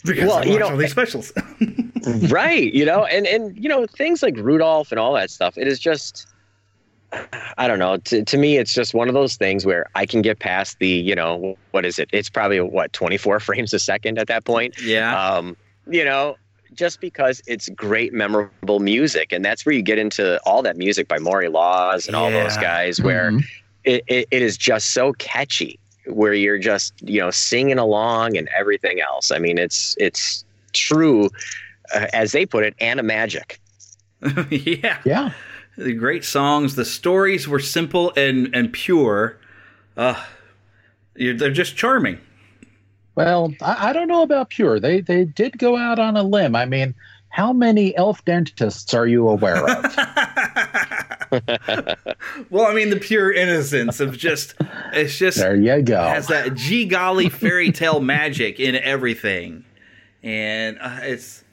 Because 0.05 0.29
Well, 0.29 0.39
I 0.39 0.43
you 0.45 0.59
know- 0.59 0.69
all 0.69 0.77
these 0.77 0.91
eh, 0.91 0.93
specials. 0.93 1.33
right, 2.31 2.73
you 2.73 2.85
know, 2.85 3.05
and 3.05 3.27
and 3.27 3.57
you 3.63 3.69
know 3.69 3.87
things 3.87 4.23
like 4.23 4.37
Rudolph 4.37 4.91
and 4.93 4.99
all 4.99 5.15
that 5.15 5.31
stuff. 5.31 5.57
It 5.59 5.67
is 5.67 5.79
just 5.79 6.27
I 7.59 7.69
don't 7.69 7.79
know. 7.79 7.97
To, 7.99 8.25
to 8.25 8.37
me, 8.37 8.57
it's 8.59 8.73
just 8.75 8.95
one 8.95 9.09
of 9.09 9.15
those 9.15 9.37
things 9.37 9.65
where 9.65 9.87
I 9.95 10.07
can 10.07 10.23
get 10.23 10.39
past 10.39 10.79
the, 10.79 10.89
you 10.89 11.15
know, 11.15 11.57
what 11.71 11.85
is 11.85 11.99
it? 11.99 12.09
It's 12.13 12.29
probably 12.31 12.61
what 12.61 12.93
24 12.93 13.41
frames 13.49 13.73
a 13.73 13.79
second 13.79 14.19
at 14.19 14.27
that 14.29 14.45
point. 14.45 14.75
Yeah. 14.83 15.17
Um, 15.19 15.57
you 15.89 16.05
know, 16.05 16.37
just 16.73 17.01
because 17.01 17.41
it's 17.47 17.69
great, 17.69 18.13
memorable 18.13 18.81
music, 18.81 19.33
and 19.33 19.45
that's 19.45 19.65
where 19.65 19.75
you 19.75 19.83
get 19.83 19.99
into 19.99 20.41
all 20.45 20.63
that 20.63 20.77
music 20.77 21.07
by 21.07 21.19
Maury 21.19 21.49
Laws 21.49 22.07
and 22.09 22.17
all 22.17 22.31
those 22.31 22.57
guys, 22.57 23.01
where 23.01 23.31
Mhm. 23.31 23.45
it, 23.85 24.03
it, 24.09 24.27
it 24.33 24.43
is 24.43 24.57
just 24.57 24.91
so 24.91 25.13
catchy, 25.15 25.79
where 26.07 26.35
you're 26.35 26.59
just 26.59 26.93
you 27.03 27.21
know 27.21 27.31
singing 27.31 27.79
along 27.79 28.37
and 28.37 28.49
everything 28.59 29.01
else. 29.01 29.31
I 29.31 29.39
mean, 29.39 29.57
it's 29.57 29.95
it's 30.01 30.45
true, 30.73 31.31
uh, 31.95 32.07
as 32.13 32.33
they 32.33 32.45
put 32.45 32.65
it, 32.65 32.75
and 32.81 32.99
a 32.99 33.05
magic. 33.05 33.61
yeah. 34.51 34.99
Yeah. 35.05 35.31
The 35.77 35.93
great 35.93 36.25
songs. 36.25 36.75
The 36.77 36.85
stories 36.85 37.49
were 37.49 37.61
simple 37.61 38.13
and 38.17 38.55
and 38.55 38.73
pure. 38.73 39.39
Uh, 39.97 40.23
you're, 41.17 41.37
they're 41.37 41.51
just 41.51 41.77
charming. 41.77 42.19
Well, 43.15 43.55
I, 43.61 43.91
I 43.91 43.93
don't 43.93 44.09
know 44.09 44.23
about 44.23 44.51
pure. 44.51 44.79
They 44.81 45.01
they 45.01 45.25
did 45.25 45.59
go 45.59 45.77
out 45.77 45.99
on 45.99 46.17
a 46.17 46.23
limb. 46.23 46.55
I 46.57 46.65
mean, 46.67 46.95
how 47.29 47.53
many 47.53 47.97
elf 47.97 48.25
dentists 48.25 48.95
are 48.95 49.07
you 49.07 49.29
aware 49.29 49.65
of? 49.69 49.85
Well, 52.51 52.67
I 52.67 52.75
mean, 52.75 52.91
the 52.91 52.99
pure 53.01 53.33
innocence 53.33 54.01
of 54.01 54.17
just 54.17 54.55
it's 54.93 55.19
just 55.19 55.39
there 55.39 55.57
you 55.57 55.83
go. 55.83 56.03
has 56.03 56.29
that 56.29 56.55
gee 56.55 56.85
golly 56.85 57.29
fairy 57.29 57.73
tale 57.73 58.01
magic 58.01 58.61
in 58.61 58.77
everything, 58.77 59.65
and 60.23 60.79
uh, 60.81 60.99
it's 61.03 61.45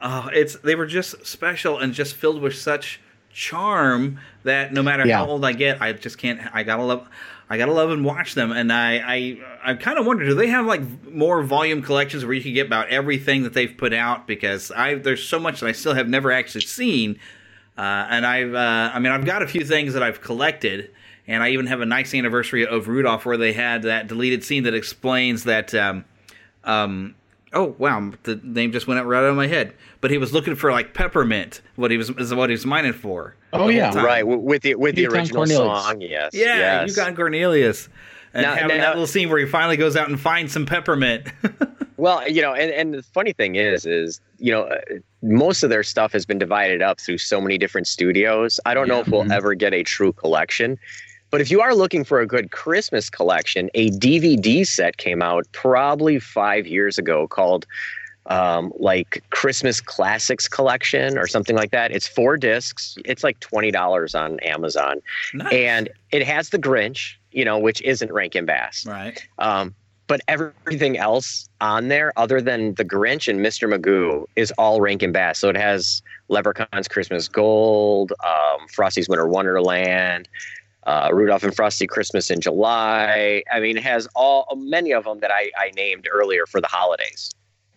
uh, 0.00 0.28
it's 0.32 0.56
they 0.56 0.74
were 0.74 0.86
just 0.86 1.24
special 1.26 1.78
and 1.78 1.92
just 1.92 2.14
filled 2.14 2.40
with 2.40 2.54
such 2.54 3.00
charm 3.34 4.18
that 4.44 4.72
no 4.72 4.82
matter 4.82 5.06
Yeah. 5.06 5.18
how 5.18 5.26
old 5.26 5.44
I 5.44 5.52
get, 5.52 5.82
I 5.82 5.92
just 5.92 6.16
can't. 6.18 6.40
I 6.54 6.62
gotta 6.62 6.82
love. 6.82 7.08
I 7.50 7.58
gotta 7.58 7.72
love 7.72 7.90
and 7.90 8.04
watch 8.04 8.34
them, 8.34 8.52
and 8.52 8.72
I 8.72 8.94
I, 8.96 9.38
I 9.62 9.74
kind 9.74 9.98
of 9.98 10.06
wonder, 10.06 10.24
do 10.24 10.34
they 10.34 10.46
have 10.46 10.64
like 10.64 10.80
more 11.12 11.42
volume 11.42 11.82
collections 11.82 12.24
where 12.24 12.32
you 12.32 12.40
can 12.42 12.54
get 12.54 12.66
about 12.66 12.88
everything 12.88 13.42
that 13.42 13.52
they've 13.52 13.76
put 13.76 13.92
out? 13.92 14.26
Because 14.26 14.72
I 14.72 14.94
there's 14.94 15.22
so 15.22 15.38
much 15.38 15.60
that 15.60 15.66
I 15.66 15.72
still 15.72 15.92
have 15.94 16.08
never 16.08 16.32
actually 16.32 16.62
seen, 16.62 17.18
uh, 17.76 17.82
and 18.08 18.24
I've 18.24 18.54
uh, 18.54 18.90
I 18.94 18.98
mean 18.98 19.12
I've 19.12 19.26
got 19.26 19.42
a 19.42 19.46
few 19.46 19.64
things 19.64 19.92
that 19.92 20.02
I've 20.02 20.22
collected, 20.22 20.90
and 21.26 21.42
I 21.42 21.50
even 21.50 21.66
have 21.66 21.82
a 21.82 21.86
nice 21.86 22.14
anniversary 22.14 22.66
of 22.66 22.88
Rudolph 22.88 23.26
where 23.26 23.36
they 23.36 23.52
had 23.52 23.82
that 23.82 24.06
deleted 24.06 24.42
scene 24.42 24.62
that 24.62 24.74
explains 24.74 25.44
that. 25.44 25.74
Um, 25.74 26.04
um, 26.64 27.14
oh 27.54 27.74
wow, 27.78 28.12
the 28.24 28.36
name 28.42 28.72
just 28.72 28.86
went 28.86 29.00
out 29.00 29.06
right 29.06 29.18
out 29.18 29.24
of 29.30 29.36
my 29.36 29.46
head. 29.46 29.74
But 30.00 30.10
he 30.10 30.18
was 30.18 30.32
looking 30.32 30.54
for 30.54 30.70
like 30.72 30.94
peppermint. 30.94 31.60
What 31.76 31.90
he 31.90 31.96
was 31.96 32.10
is 32.10 32.34
what 32.34 32.50
he 32.50 32.54
was 32.54 32.66
mining 32.66 32.92
for. 32.92 33.34
Oh, 33.52 33.68
yeah. 33.68 33.90
time. 33.90 34.04
Right, 34.04 34.22
with 34.26 34.62
the 34.62 34.74
with 34.74 34.96
the 34.96 35.02
Newtown 35.02 35.18
original 35.20 35.44
Cornelius. 35.46 35.84
song, 35.84 36.00
yes. 36.00 36.30
Yeah, 36.34 36.56
yes. 36.56 36.90
you 36.90 36.96
got 36.96 37.14
Cornelius. 37.16 37.88
And 38.32 38.42
Now- 38.42 38.54
having 38.54 38.76
now- 38.78 38.82
that 38.84 38.90
little 38.94 39.06
scene 39.06 39.28
where 39.30 39.38
he 39.38 39.46
finally 39.46 39.76
goes 39.76 39.96
out 39.96 40.08
and 40.08 40.18
finds 40.18 40.52
some 40.52 40.66
peppermint. 40.66 41.28
Well, 41.96 42.28
you 42.28 42.42
know, 42.42 42.52
and, 42.54 42.72
and 42.72 42.92
the 42.92 43.04
funny 43.04 43.32
thing 43.32 43.54
is, 43.54 43.86
is 43.86 44.20
you 44.38 44.50
know, 44.50 44.62
uh, 44.64 44.80
most 45.22 45.62
of 45.62 45.70
their 45.70 45.84
stuff 45.84 46.12
has 46.12 46.26
been 46.26 46.38
divided 46.40 46.82
up 46.82 47.00
through 47.00 47.18
so 47.18 47.40
many 47.40 47.56
different 47.56 47.86
studios. 47.86 48.58
I 48.66 48.74
don't 48.74 48.88
know 48.88 48.98
if 48.98 49.06
we'll 49.08 49.30
ever 49.32 49.54
get 49.54 49.72
a 49.72 49.84
true 49.84 50.12
collection, 50.12 50.76
but 51.34 51.40
if 51.40 51.50
you 51.50 51.60
are 51.60 51.74
looking 51.74 52.04
for 52.04 52.20
a 52.20 52.28
good 52.28 52.52
Christmas 52.52 53.10
collection, 53.10 53.68
a 53.74 53.90
DVD 53.90 54.64
set 54.64 54.98
came 54.98 55.20
out 55.20 55.44
probably 55.50 56.20
five 56.20 56.64
years 56.64 56.96
ago 56.96 57.26
called 57.26 57.66
um, 58.26 58.72
like 58.78 59.20
Christmas 59.30 59.80
Classics 59.80 60.46
Collection 60.46 61.18
or 61.18 61.26
something 61.26 61.56
like 61.56 61.72
that. 61.72 61.90
It's 61.90 62.06
four 62.06 62.36
discs. 62.36 62.96
It's 63.04 63.24
like 63.24 63.40
twenty 63.40 63.72
dollars 63.72 64.14
on 64.14 64.38
Amazon, 64.40 65.00
Nice. 65.32 65.52
and 65.52 65.88
it 66.12 66.22
has 66.24 66.50
the 66.50 66.58
Grinch, 66.60 67.14
you 67.32 67.44
know, 67.44 67.58
which 67.58 67.82
isn't 67.82 68.12
Rankin 68.12 68.46
Bass. 68.46 68.86
right. 68.86 69.20
Um, 69.40 69.74
but 70.06 70.20
everything 70.28 70.98
else 70.98 71.48
on 71.60 71.88
there, 71.88 72.12
other 72.16 72.40
than 72.40 72.74
the 72.74 72.84
Grinch 72.84 73.26
and 73.26 73.40
Mr. 73.40 73.68
Magoo, 73.68 74.26
is 74.36 74.52
all 74.56 74.80
Rankin 74.80 75.10
Bass. 75.10 75.40
So 75.40 75.48
it 75.48 75.56
has 75.56 76.00
Leprechaun's 76.28 76.86
Christmas 76.86 77.26
Gold, 77.26 78.12
um, 78.24 78.68
Frosty's 78.68 79.08
Winter 79.08 79.26
Wonderland, 79.26 80.28
uh, 80.86 81.08
Rudolph 81.12 81.42
and 81.44 81.54
Frosty 81.54 81.86
Christmas 81.86 82.30
in 82.30 82.40
July. 82.40 83.42
I 83.52 83.60
mean, 83.60 83.76
it 83.76 83.82
has 83.82 84.06
all 84.14 84.46
many 84.56 84.92
of 84.92 85.04
them 85.04 85.20
that 85.20 85.30
I, 85.30 85.50
I 85.56 85.70
named 85.76 86.08
earlier 86.12 86.46
for 86.46 86.60
the 86.60 86.66
holidays. 86.68 87.30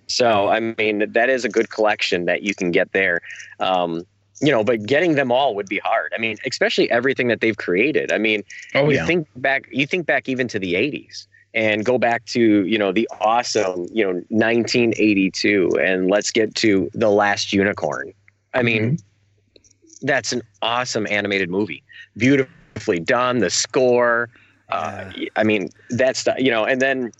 So 0.07 0.47
I 0.49 0.59
mean, 0.59 1.11
that 1.11 1.29
is 1.29 1.43
a 1.45 1.49
good 1.49 1.69
collection 1.69 2.25
that 2.25 2.41
you 2.43 2.55
can 2.55 2.71
get 2.71 2.91
there. 2.93 3.19
Um, 3.59 4.03
you 4.39 4.51
know, 4.51 4.63
but 4.63 4.85
getting 4.85 5.15
them 5.15 5.31
all 5.31 5.55
would 5.55 5.67
be 5.67 5.79
hard. 5.79 6.13
I 6.15 6.19
mean, 6.19 6.37
especially 6.45 6.89
everything 6.91 7.27
that 7.29 7.41
they've 7.41 7.57
created. 7.57 8.11
I 8.11 8.17
mean, 8.17 8.43
Oh, 8.75 8.87
you 8.89 8.97
yeah. 8.97 9.05
think 9.05 9.27
back 9.35 9.67
you 9.71 9.85
think 9.87 10.05
back 10.05 10.29
even 10.29 10.47
to 10.49 10.59
the 10.59 10.75
80s 10.75 11.27
and 11.53 11.83
go 11.83 11.97
back 11.97 12.23
to 12.25 12.65
you 12.65 12.77
know 12.77 12.91
the 12.91 13.07
awesome 13.19 13.87
you 13.91 14.03
know 14.03 14.21
1982 14.29 15.77
and 15.81 16.09
let's 16.09 16.29
get 16.31 16.53
to 16.55 16.89
the 16.93 17.09
last 17.09 17.53
unicorn 17.53 18.13
i 18.53 18.61
mean 18.61 18.97
that's 20.01 20.31
an 20.33 20.41
awesome 20.61 21.07
animated 21.09 21.49
movie 21.49 21.81
beautifully 22.77 22.99
done 22.99 23.39
the 23.39 23.49
score 23.49 24.29
uh, 24.69 25.11
i 25.35 25.43
mean 25.43 25.69
that's 25.91 26.23
the 26.23 26.35
you 26.37 26.51
know 26.51 26.63
and 26.65 26.81
then 26.81 27.11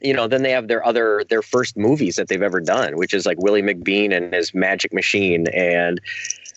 you 0.00 0.12
know 0.12 0.28
then 0.28 0.42
they 0.42 0.50
have 0.50 0.68
their 0.68 0.84
other 0.84 1.24
their 1.30 1.42
first 1.42 1.76
movies 1.76 2.16
that 2.16 2.28
they've 2.28 2.42
ever 2.42 2.60
done 2.60 2.96
which 2.96 3.14
is 3.14 3.24
like 3.24 3.38
willy 3.38 3.62
mcbean 3.62 4.14
and 4.14 4.34
his 4.34 4.52
magic 4.52 4.92
machine 4.92 5.46
and 5.54 6.00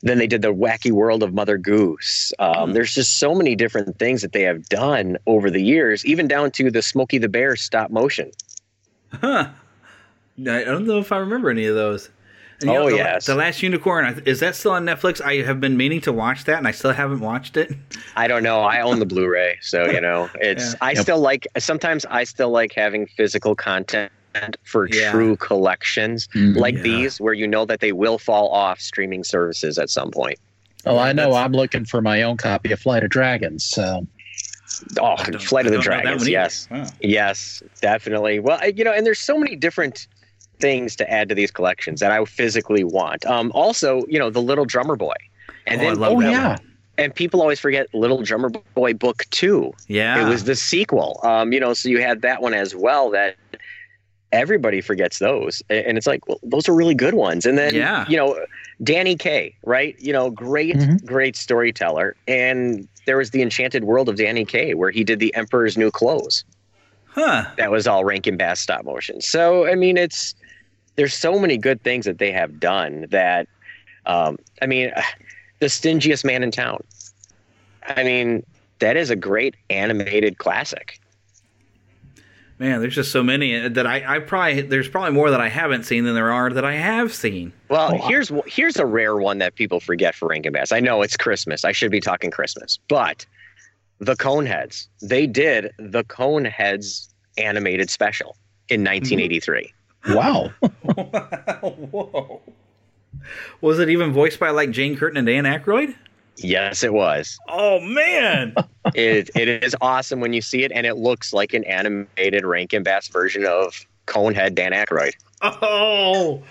then 0.02 0.18
they 0.18 0.28
did 0.28 0.42
the 0.42 0.54
wacky 0.54 0.92
world 0.92 1.24
of 1.24 1.34
mother 1.34 1.58
goose 1.58 2.34
um, 2.40 2.74
there's 2.74 2.94
just 2.94 3.20
so 3.20 3.34
many 3.34 3.56
different 3.56 3.98
things 3.98 4.22
that 4.22 4.34
they 4.34 4.42
have 4.42 4.68
done 4.68 5.18
over 5.28 5.50
the 5.50 5.62
years 5.62 6.06
even 6.06 6.28
down 6.28 6.52
to 6.52 6.70
the 6.70 6.82
smokey 6.82 7.18
the 7.18 7.30
bear 7.30 7.56
stop 7.56 7.90
motion 7.90 8.30
Huh. 9.22 9.50
I 10.40 10.64
don't 10.64 10.86
know 10.86 11.00
if 11.00 11.12
I 11.12 11.18
remember 11.18 11.50
any 11.50 11.66
of 11.66 11.76
those. 11.76 12.10
And, 12.70 12.78
Oh, 12.78 12.90
the, 12.90 12.96
yes. 12.98 13.26
The 13.26 13.36
Last 13.36 13.62
Unicorn, 13.62 14.22
is 14.26 14.40
that 14.40 14.56
still 14.56 14.72
on 14.72 14.86
Netflix? 14.86 15.22
I 15.22 15.44
have 15.46 15.60
been 15.60 15.78
meaning 15.78 16.02
to 16.02 16.12
watch 16.14 16.44
that 16.46 16.58
and 16.58 16.68
I 16.68 16.72
still 16.72 16.92
haven't 16.94 17.20
watched 17.20 17.58
it. 17.58 17.74
i 18.16 18.28
don't 18.28 18.44
know 18.44 18.62
i 18.62 18.80
own 18.82 19.00
the 19.00 19.06
blu-ray 19.06 19.58
so 19.62 19.86
you 19.92 20.00
know 20.00 20.30
it's 20.42 20.72
Yeah. 20.72 20.78
i 20.82 20.92
Yep. 20.92 21.02
still 21.02 21.20
like 21.20 21.48
sometimes 21.58 22.06
i 22.10 22.24
still 22.24 22.50
like 22.50 22.72
having 22.74 23.08
physical 23.08 23.56
content 23.56 24.12
for 24.64 24.88
Yeah. 24.88 25.12
true 25.12 25.36
collections 25.38 26.28
Mhm. 26.34 26.56
like 26.56 26.76
Yeah. 26.76 26.82
these 26.84 27.20
where 27.20 27.34
you 27.34 27.48
know 27.48 27.66
that 27.66 27.80
they 27.82 27.92
will 27.92 28.18
fall 28.18 28.50
off 28.50 28.80
streaming 28.80 29.24
services 29.24 29.78
at 29.78 29.90
some 29.90 30.12
point 30.12 30.38
Oh, 30.88 30.98
I 31.00 31.14
know 31.14 31.24
That's- 31.32 31.46
I'm 31.46 31.52
looking 31.54 31.84
for 31.86 32.02
my 32.02 32.22
own 32.22 32.38
copy 32.38 32.72
of 32.72 32.80
Flight 32.80 33.04
of 33.04 33.10
Dragons. 33.10 33.66
So 33.66 34.06
oh 35.00 35.16
flight 35.40 35.66
of 35.66 35.72
the 35.72 35.78
don't 35.80 35.86
know 35.88 36.02
that 36.02 36.04
dragons 36.04 36.30
yes 36.30 36.68
Wow. 36.72 36.86
Yes, 37.02 37.64
definitely. 37.82 38.40
Well, 38.40 38.60
I- 38.62 38.74
you 38.76 38.84
know, 38.84 38.92
and 38.94 39.06
there's 39.06 39.20
so 39.20 39.38
many 39.38 39.56
different 39.56 40.08
things 40.60 40.96
to 40.98 41.10
add 41.12 41.30
to 41.30 41.36
these 41.36 41.52
collections 41.52 42.00
that 42.00 42.12
I 42.12 42.24
physically 42.26 42.84
want. 42.84 43.26
Um, 43.26 43.52
also, 43.54 44.04
you 44.08 44.20
know, 44.20 44.30
the 44.30 44.42
Little 44.42 44.66
Drummer 44.66 44.96
Boy, 44.96 45.14
and 45.68 45.80
Oh, 45.82 45.84
I 45.84 45.88
then 45.90 46.00
love 46.00 46.12
oh 46.14 46.22
that 46.22 46.32
yeah, 46.32 46.48
one. 46.50 46.60
and 46.98 47.16
people 47.16 47.42
always 47.42 47.60
forget 47.60 47.88
Little 47.94 48.22
Drummer 48.22 48.50
Boy 48.74 48.94
Book 48.94 49.24
Two. 49.32 49.72
Yeah. 49.88 50.26
It 50.26 50.30
was 50.30 50.44
the 50.46 50.56
sequel. 50.56 51.20
Um, 51.24 51.52
you 51.54 51.60
know, 51.60 51.74
so 51.74 51.90
you 51.90 52.02
had 52.02 52.22
that 52.22 52.42
one 52.42 52.54
as 52.54 52.76
well. 52.76 53.10
That 53.12 53.36
everybody 54.32 54.82
forgets 54.82 55.20
those, 55.20 55.62
and 55.70 55.98
it's 55.98 56.08
like, 56.08 56.28
well, 56.28 56.40
those 56.44 56.68
are 56.68 56.74
really 56.74 56.96
good 56.96 57.14
ones. 57.14 57.46
And 57.46 57.58
then, 57.58 57.74
Yeah. 57.74 58.06
you 58.08 58.18
know, 58.18 58.38
Danny 58.84 59.16
Kaye, 59.16 59.56
right? 59.66 59.96
You 60.00 60.12
know, 60.12 60.30
great, 60.30 60.76
Mhm. 60.76 61.06
great 61.06 61.36
storyteller, 61.38 62.16
and 62.28 62.88
there 63.06 63.18
was 63.18 63.30
the 63.32 63.42
Enchanted 63.42 63.84
World 63.86 64.10
of 64.10 64.18
Danny 64.18 64.44
Kaye, 64.44 64.74
where 64.74 64.90
he 64.92 65.04
did 65.04 65.20
the 65.20 65.34
Emperor's 65.36 65.78
New 65.78 65.92
Clothes 65.92 66.44
Huh. 67.06 67.46
that 67.58 67.72
was 67.72 67.88
all 67.88 68.04
Rankin 68.04 68.36
Bass 68.36 68.60
stop 68.60 68.84
motion. 68.84 69.22
So 69.22 69.68
I 69.68 69.76
mean, 69.76 69.96
it's 69.96 70.36
there's 70.96 71.14
so 71.14 71.40
many 71.40 71.58
good 71.58 71.82
things 71.84 72.06
that 72.06 72.18
they 72.18 72.32
have 72.32 72.60
done 72.60 73.08
that 73.10 73.48
um, 74.06 74.38
I 74.62 74.68
mean, 74.68 74.92
the 75.60 75.68
stingiest 75.68 76.26
man 76.26 76.44
in 76.44 76.52
town. 76.52 76.84
I 77.88 78.04
mean, 78.04 78.46
that 78.80 78.98
is 78.98 79.10
a 79.10 79.16
great 79.16 79.56
animated 79.70 80.38
classic. 80.38 81.00
Man, 82.58 82.80
there's 82.80 82.96
just 82.96 83.12
so 83.12 83.22
many 83.22 83.68
that 83.68 83.86
I, 83.86 84.16
I 84.16 84.20
probably 84.20 84.62
there's 84.62 84.88
probably 84.88 85.12
more 85.12 85.30
that 85.30 85.42
I 85.42 85.50
haven't 85.50 85.84
seen 85.84 86.06
than 86.06 86.16
there 86.16 86.32
are 86.32 86.50
that 86.52 86.64
I 86.64 86.74
have 86.74 87.14
seen. 87.14 87.52
Well, 87.68 87.98
here's 88.08 88.32
here's 88.48 88.78
a 88.78 88.86
rare 88.86 89.18
one 89.18 89.40
that 89.40 89.56
people 89.56 89.82
forget 89.82 90.16
for 90.16 90.30
Rankin 90.30 90.54
Bass. 90.54 90.72
I 90.72 90.80
know 90.80 91.02
it's 91.02 91.18
Christmas. 91.18 91.66
I 91.66 91.74
should 91.74 91.92
be 91.92 92.00
talking 92.00 92.32
Christmas, 92.32 92.80
but 92.88 93.26
the 94.00 94.16
Coneheads. 94.16 94.88
They 95.02 95.28
did 95.28 95.74
the 95.78 96.06
Coneheads 96.06 97.10
animated 97.38 97.90
special 97.90 98.38
in 98.70 98.86
1983. 98.86 99.74
Wow. 100.10 100.52
Whoa. 100.96 102.42
Was 103.62 103.80
it 103.80 103.90
even 103.90 104.14
voiced 104.14 104.40
by 104.40 104.50
like 104.50 104.72
Jane 104.72 104.96
Curtin 104.98 105.18
and 105.18 105.28
Dan 105.28 105.44
Aykroyd? 105.46 105.96
Yes, 106.38 106.84
it 106.84 106.94
was. 106.94 107.38
Oh 107.48 107.80
man. 107.80 108.56
it 108.94 109.30
it 109.36 109.64
is 109.64 109.76
awesome 109.82 110.20
when 110.20 110.34
you 110.34 110.42
see 110.42 110.64
it, 110.64 110.72
and 110.72 110.86
it 110.86 110.96
looks 110.96 111.34
like 111.34 111.54
an 111.54 111.64
animated 111.66 112.46
Rankin 112.46 112.84
Bass 112.84 113.08
version 113.08 113.46
of 113.46 113.86
Conehead 114.08 114.56
Dan 114.56 114.72
Aykroyd. 114.72 115.14
Oh. 115.42 116.44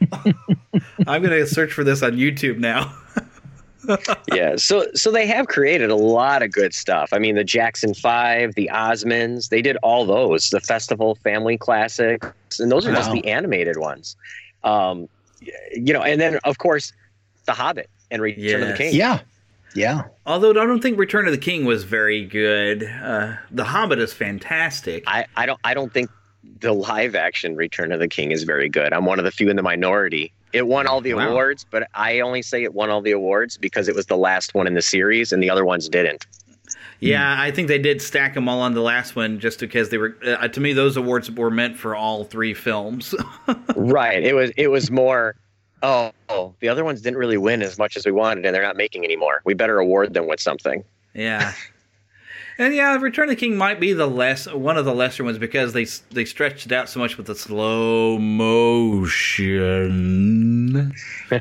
I'm 1.06 1.22
gonna 1.22 1.46
search 1.46 1.72
for 1.72 1.84
this 1.84 2.02
on 2.02 2.12
YouTube 2.12 2.58
now. 2.58 2.96
yeah, 4.32 4.56
so 4.56 4.86
so 4.94 5.10
they 5.10 5.26
have 5.26 5.46
created 5.48 5.90
a 5.90 5.96
lot 5.96 6.42
of 6.42 6.52
good 6.52 6.74
stuff. 6.74 7.10
I 7.12 7.18
mean, 7.18 7.34
the 7.34 7.44
Jackson 7.44 7.94
Five, 7.94 8.54
the 8.54 8.70
Osmonds, 8.72 9.48
they 9.48 9.62
did 9.62 9.76
all 9.82 10.04
those. 10.04 10.50
The 10.50 10.60
Festival 10.60 11.16
Family 11.16 11.58
Classics, 11.58 12.60
and 12.60 12.70
those 12.70 12.86
are 12.86 12.92
just 12.92 13.12
the 13.12 13.26
animated 13.26 13.78
ones. 13.78 14.16
Um, 14.64 15.08
you 15.40 15.92
know, 15.92 16.02
and 16.02 16.20
then 16.20 16.38
of 16.44 16.58
course, 16.58 16.92
The 17.46 17.52
Hobbit 17.52 17.90
and 18.10 18.22
Return 18.22 18.62
of 18.62 18.68
the 18.68 18.74
King. 18.74 18.94
Yeah. 18.94 19.20
Yeah. 19.74 20.02
Although 20.26 20.50
I 20.50 20.66
don't 20.66 20.82
think 20.82 20.98
Return 20.98 21.26
of 21.26 21.32
the 21.32 21.38
King 21.38 21.64
was 21.64 21.84
very 21.84 22.24
good. 22.24 22.84
Uh, 22.84 23.36
the 23.50 23.64
Hobbit 23.64 23.98
is 23.98 24.12
fantastic. 24.12 25.04
I, 25.06 25.26
I 25.36 25.46
don't 25.46 25.60
I 25.64 25.74
don't 25.74 25.92
think 25.92 26.10
the 26.60 26.72
live 26.72 27.14
action 27.14 27.56
Return 27.56 27.92
of 27.92 28.00
the 28.00 28.08
King 28.08 28.32
is 28.32 28.42
very 28.42 28.68
good. 28.68 28.92
I'm 28.92 29.06
one 29.06 29.18
of 29.18 29.24
the 29.24 29.30
few 29.30 29.48
in 29.48 29.56
the 29.56 29.62
minority. 29.62 30.32
It 30.52 30.66
won 30.66 30.86
all 30.86 31.00
the 31.00 31.14
Wow. 31.14 31.30
awards, 31.30 31.64
but 31.70 31.88
I 31.94 32.20
only 32.20 32.42
say 32.42 32.62
it 32.62 32.74
won 32.74 32.90
all 32.90 33.00
the 33.00 33.12
awards 33.12 33.56
because 33.56 33.88
it 33.88 33.94
was 33.94 34.06
the 34.06 34.16
last 34.16 34.54
one 34.54 34.66
in 34.66 34.74
the 34.74 34.82
series, 34.82 35.32
and 35.32 35.42
the 35.42 35.48
other 35.50 35.64
ones 35.64 35.88
didn't. 35.88 36.26
Yeah, 37.00 37.34
I 37.38 37.50
think 37.50 37.68
they 37.68 37.78
did 37.78 38.00
stack 38.00 38.34
them 38.34 38.48
all 38.48 38.60
on 38.60 38.74
the 38.74 38.80
last 38.80 39.16
one 39.16 39.40
just 39.40 39.58
because 39.58 39.88
they 39.88 39.98
were. 39.98 40.16
Uh, 40.24 40.46
to 40.48 40.60
me, 40.60 40.72
those 40.72 40.96
awards 40.96 41.30
were 41.30 41.50
meant 41.50 41.76
for 41.76 41.96
all 41.96 42.24
three 42.24 42.54
films. 42.54 43.14
right. 43.76 44.22
It 44.22 44.34
was 44.34 44.50
it 44.56 44.68
was 44.68 44.90
more. 44.90 45.34
Oh, 45.82 46.12
oh, 46.28 46.54
the 46.60 46.68
other 46.68 46.84
ones 46.84 47.00
didn't 47.00 47.18
really 47.18 47.36
win 47.38 47.60
as 47.60 47.76
much 47.76 47.96
as 47.96 48.06
we 48.06 48.12
wanted, 48.12 48.46
and 48.46 48.54
they're 48.54 48.62
not 48.62 48.76
making 48.76 49.04
anymore. 49.04 49.40
We 49.44 49.54
better 49.54 49.80
award 49.80 50.14
them 50.14 50.28
with 50.28 50.38
something. 50.38 50.84
yeah, 51.12 51.52
and 52.58 52.74
yeah, 52.74 52.96
Return 52.96 53.24
of 53.24 53.30
the 53.30 53.36
King 53.36 53.56
might 53.56 53.80
be 53.80 53.92
the 53.92 54.06
less 54.06 54.46
one 54.52 54.76
of 54.76 54.84
the 54.84 54.94
lesser 54.94 55.24
ones 55.24 55.38
because 55.38 55.72
they 55.72 55.84
they 56.10 56.24
stretched 56.24 56.66
it 56.66 56.72
out 56.72 56.88
so 56.88 57.00
much 57.00 57.16
with 57.16 57.26
the 57.26 57.34
slow 57.34 58.18
motion. 59.32 60.92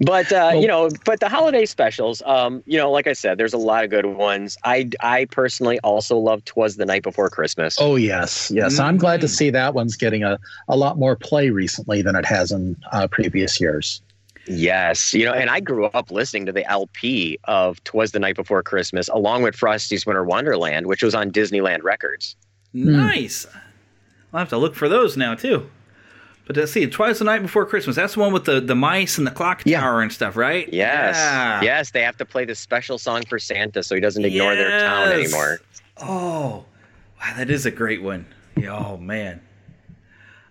But 0.00 0.32
uh, 0.32 0.52
you 0.54 0.66
know, 0.66 0.90
but 1.04 1.20
the 1.20 1.28
holiday 1.28 1.64
specials, 1.66 2.22
um, 2.26 2.62
you 2.66 2.76
know, 2.78 2.90
like 2.90 3.06
I 3.06 3.12
said, 3.12 3.38
there's 3.38 3.52
a 3.54 3.58
lot 3.58 3.84
of 3.84 3.90
good 3.90 4.06
ones. 4.06 4.56
I 4.64 4.90
I 5.00 5.24
personally 5.26 5.78
also 5.80 6.16
love 6.18 6.44
"Twas 6.44 6.76
the 6.76 6.86
Night 6.86 7.02
Before 7.02 7.28
Christmas." 7.30 7.76
Oh 7.80 7.96
yes, 7.96 8.50
yes. 8.54 8.78
I'm 8.78 8.96
glad 8.96 9.20
to 9.22 9.26
Mm. 9.26 9.30
see 9.30 9.50
that 9.50 9.74
one's 9.74 9.96
getting 9.96 10.22
a, 10.22 10.38
a 10.68 10.76
lot 10.76 10.98
more 10.98 11.16
play 11.16 11.50
recently 11.50 12.02
than 12.02 12.14
it 12.16 12.24
has 12.26 12.52
in 12.52 12.76
uh, 12.92 13.06
previous 13.08 13.60
years. 13.60 14.00
Yes, 14.46 15.14
you 15.14 15.24
know, 15.24 15.32
and 15.32 15.48
I 15.50 15.60
grew 15.60 15.86
up 15.86 16.10
listening 16.10 16.46
to 16.46 16.52
the 16.52 16.64
LP 16.70 17.38
of 17.44 17.82
"Twas 17.84 18.12
the 18.12 18.18
Night 18.18 18.36
Before 18.36 18.62
Christmas" 18.62 19.08
along 19.08 19.42
with 19.42 19.54
Frosty's 19.56 20.04
Winter 20.06 20.24
Wonderland, 20.24 20.86
which 20.86 21.02
was 21.02 21.14
on 21.14 21.30
Disneyland 21.30 21.82
Records. 21.82 22.36
Hmm. 22.72 22.92
Nice. 22.96 23.46
I'll 24.32 24.40
have 24.40 24.48
to 24.50 24.58
look 24.58 24.74
for 24.74 24.88
those 24.88 25.16
now 25.16 25.34
too. 25.34 25.70
But 26.46 26.56
let's 26.58 26.72
see, 26.72 26.86
Twice 26.86 27.20
the 27.20 27.24
Night 27.24 27.40
Before 27.40 27.64
Christmas. 27.64 27.96
That's 27.96 28.14
the 28.14 28.20
one 28.20 28.32
with 28.32 28.44
the, 28.44 28.60
the 28.60 28.74
mice 28.74 29.16
and 29.16 29.26
the 29.26 29.30
clock 29.30 29.64
tower 29.64 30.02
and 30.02 30.12
stuff, 30.12 30.36
right? 30.36 30.68
Yes, 30.70 31.16
Yeah. 31.16 31.62
yes, 31.62 31.90
they 31.92 32.02
have 32.02 32.18
to 32.18 32.26
play 32.26 32.44
this 32.44 32.60
special 32.60 32.98
song 32.98 33.22
for 33.26 33.38
Santa 33.38 33.82
so 33.82 33.94
he 33.94 34.00
doesn't 34.02 34.22
ignore 34.26 34.54
their 34.54 34.78
town 34.80 35.08
anymore. 35.10 35.60
Oh, 36.02 36.66
wow, 37.18 37.34
that 37.36 37.48
is 37.48 37.64
a 37.64 37.70
great 37.70 38.02
one. 38.02 38.26
Yeah, 38.58 38.76
oh 38.76 38.98
man, 38.98 39.40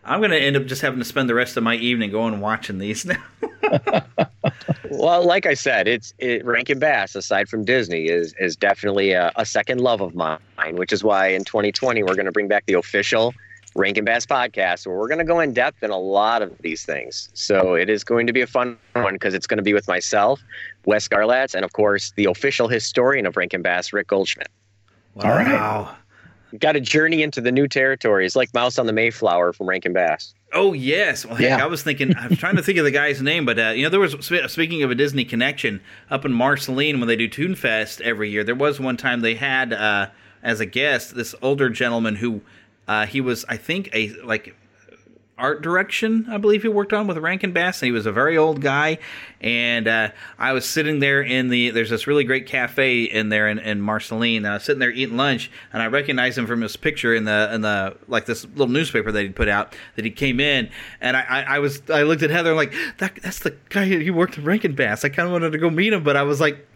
I'm 0.06 0.22
gonna 0.22 0.36
end 0.36 0.56
up 0.56 0.66
just 0.66 0.82
having 0.82 1.00
to 1.00 1.06
spend 1.06 1.30
the 1.30 1.36
rest 1.36 1.58
of 1.58 1.64
my 1.64 1.76
evening 1.76 2.12
going 2.12 2.34
and 2.34 2.42
watching 2.42 2.78
these 2.78 3.06
now. 3.06 3.24
Well, 4.90 5.26
like 5.26 5.46
I 5.46 5.54
said, 5.54 5.88
it's 5.88 6.14
it, 6.20 6.46
Rankin 6.46 6.80
Bass, 6.80 7.16
aside 7.16 7.50
from 7.50 7.66
Disney, 7.66 8.06
is 8.08 8.34
is 8.40 8.56
definitely 8.56 9.12
a, 9.12 9.32
a 9.36 9.46
second 9.46 9.82
love 9.82 10.02
of 10.02 10.14
mine. 10.16 10.40
Which 10.74 10.94
is 10.94 11.04
why 11.04 11.28
in 11.28 11.44
2020 11.44 12.04
we're 12.04 12.16
going 12.16 12.26
to 12.26 12.32
bring 12.32 12.48
back 12.48 12.66
the 12.68 12.74
official 12.74 13.34
Rankin 13.76 14.06
Bass 14.06 14.26
podcast, 14.26 14.86
where 14.86 14.96
we're 14.96 15.08
going 15.08 15.20
to 15.20 15.24
go 15.24 15.40
in 15.40 15.54
depth 15.54 15.82
in 15.82 15.90
a 15.90 15.98
lot 15.98 16.42
of 16.42 16.56
these 16.60 16.86
things. 16.86 17.30
So 17.34 17.74
it 17.74 17.90
is 17.90 18.04
going 18.04 18.28
to 18.28 18.34
be 18.34 18.42
a 18.42 18.48
fun 18.48 18.78
one 18.94 19.14
because 19.14 19.34
it's 19.34 19.48
going 19.48 19.58
to 19.58 19.64
be 19.64 19.74
with 19.74 19.88
myself, 19.88 20.42
Wes 20.86 21.08
Garlatz, 21.08 21.56
and 21.56 21.66
of 21.66 21.74
course 21.74 22.14
the 22.16 22.26
official 22.26 22.68
historian 22.68 23.26
of 23.26 23.36
Rankin 23.36 23.62
Bass, 23.62 23.94
Rick 23.94 24.08
Goldschmidt. 24.08 24.50
Wow. 25.16 25.96
Got 26.60 26.76
a 26.76 26.82
journey 26.82 27.24
into 27.24 27.42
the 27.42 27.52
new 27.52 27.68
territories, 27.68 28.36
like 28.36 28.54
Mouse 28.54 28.78
on 28.78 28.86
the 28.86 28.94
Mayflower 28.94 29.54
from 29.54 29.68
Rankin 29.68 29.94
Bass. 29.94 30.34
Oh 30.54 30.74
yes, 30.74 31.26
well, 31.26 31.36
heck, 31.36 31.58
Yeah. 31.58 31.64
I 31.64 31.68
was 31.68 31.82
thinking. 31.82 32.16
I 32.16 32.28
was 32.28 32.38
trying 32.38 32.58
to 32.58 32.62
think 32.62 32.78
of 32.78 32.86
the 32.86 32.92
guy's 32.92 33.22
name, 33.22 33.46
but 33.46 33.58
uh, 33.58 33.70
you 33.70 33.84
know, 33.84 33.90
there 33.90 34.00
was 34.00 34.16
speaking 34.52 34.84
of 34.84 34.92
a 34.92 34.96
Disney 34.96 35.26
connection 35.26 35.82
up 36.12 36.26
in 36.26 36.32
Marceline 36.34 37.00
when 37.00 37.08
they 37.08 37.16
do 37.16 37.28
Toonfest 37.28 38.02
every 38.02 38.30
year. 38.30 38.44
There 38.44 38.54
was 38.54 38.80
one 38.80 38.98
time 38.98 39.22
they 39.22 39.36
had 39.36 39.74
uh, 39.74 40.10
as 40.44 40.60
a 40.60 40.66
guest 40.68 41.16
this 41.16 41.34
older 41.42 41.70
gentleman 41.70 42.18
who 42.18 42.42
uh, 42.88 43.08
he 43.08 43.20
was, 43.20 43.46
I 43.50 43.58
think, 43.58 43.90
a 43.94 44.10
like 44.24 44.56
art 45.38 45.62
direction. 45.62 46.28
I 46.30 46.38
believe 46.38 46.62
he 46.62 46.68
worked 46.68 46.94
on 46.94 47.08
with 47.08 47.18
Rankin 47.18 47.54
Bass, 47.54 47.82
and 47.82 47.88
he 47.88 47.92
was 47.92 48.06
a 48.06 48.12
very 48.12 48.38
old 48.38 48.62
guy. 48.62 49.00
And 49.42 49.88
uh, 49.88 50.12
I 50.38 50.54
was 50.54 50.66
sitting 50.66 51.00
there 51.00 51.22
in 51.22 51.50
the 51.50 51.72
there's 51.72 51.90
this 51.90 52.08
really 52.08 52.24
great 52.24 52.46
cafe 52.46 53.04
in 53.04 53.30
there 53.30 53.48
in, 53.50 53.60
in 53.60 53.82
Marceline. 53.82 54.38
And 54.38 54.48
I 54.48 54.54
was 54.54 54.64
sitting 54.64 54.80
there 54.80 54.92
eating 54.92 55.18
lunch, 55.18 55.52
and 55.72 55.82
I 55.82 55.88
recognized 55.88 56.38
him 56.38 56.48
from 56.48 56.62
his 56.62 56.76
picture 56.76 57.14
in 57.16 57.26
the 57.26 57.50
in 57.54 57.62
the 57.62 57.98
like 58.08 58.26
this 58.26 58.46
little 58.46 58.68
newspaper 58.68 59.12
that 59.12 59.22
he 59.22 59.30
put 59.30 59.50
out 59.50 59.76
that 59.96 60.06
he 60.06 60.12
came 60.12 60.40
in. 60.40 60.70
And 61.02 61.18
I, 61.18 61.22
I, 61.22 61.42
I 61.42 61.60
was 61.60 61.82
I 61.90 62.04
looked 62.04 62.24
at 62.24 62.30
Heather 62.30 62.52
I'm 62.52 62.56
like 62.56 62.74
that 63.00 63.16
that's 63.22 63.40
the 63.40 63.56
guy 63.70 63.86
who 63.86 64.14
worked 64.14 64.38
at 64.38 64.44
Rankin 64.44 64.76
Bass. 64.76 65.04
I 65.04 65.10
kind 65.10 65.28
of 65.28 65.32
wanted 65.32 65.52
to 65.52 65.58
go 65.58 65.70
meet 65.70 65.94
him, 65.94 66.04
but 66.04 66.16
I 66.16 66.24
was 66.24 66.40
like. 66.40 66.68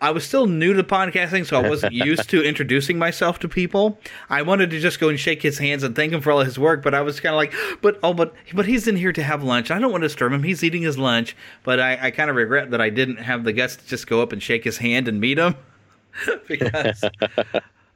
I 0.00 0.10
was 0.10 0.24
still 0.24 0.46
new 0.46 0.72
to 0.72 0.82
podcasting, 0.82 1.46
so 1.46 1.60
I 1.60 1.68
wasn't 1.68 1.92
used 1.92 2.30
to 2.30 2.42
introducing 2.42 2.98
myself 2.98 3.38
to 3.40 3.48
people. 3.48 3.98
I 4.30 4.42
wanted 4.42 4.70
to 4.70 4.80
just 4.80 4.98
go 4.98 5.08
and 5.10 5.20
shake 5.20 5.42
his 5.42 5.58
hands 5.58 5.82
and 5.82 5.94
thank 5.94 6.12
him 6.12 6.20
for 6.22 6.32
all 6.32 6.40
his 6.40 6.58
work, 6.58 6.82
but 6.82 6.94
I 6.94 7.02
was 7.02 7.20
kind 7.20 7.34
of 7.34 7.36
like, 7.36 7.52
but 7.82 7.98
oh, 8.02 8.14
but 8.14 8.34
but 8.54 8.66
he's 8.66 8.88
in 8.88 8.96
here 8.96 9.12
to 9.12 9.22
have 9.22 9.42
lunch. 9.42 9.70
I 9.70 9.78
don't 9.78 9.92
want 9.92 10.02
to 10.02 10.08
disturb 10.08 10.32
him. 10.32 10.42
He's 10.42 10.64
eating 10.64 10.82
his 10.82 10.96
lunch, 10.96 11.36
but 11.64 11.80
I, 11.80 12.06
I 12.06 12.10
kind 12.10 12.30
of 12.30 12.36
regret 12.36 12.70
that 12.70 12.80
I 12.80 12.88
didn't 12.88 13.18
have 13.18 13.44
the 13.44 13.52
guts 13.52 13.76
to 13.76 13.86
just 13.86 14.06
go 14.06 14.22
up 14.22 14.32
and 14.32 14.42
shake 14.42 14.64
his 14.64 14.78
hand 14.78 15.06
and 15.06 15.20
meet 15.20 15.38
him 15.38 15.54
because 16.48 17.04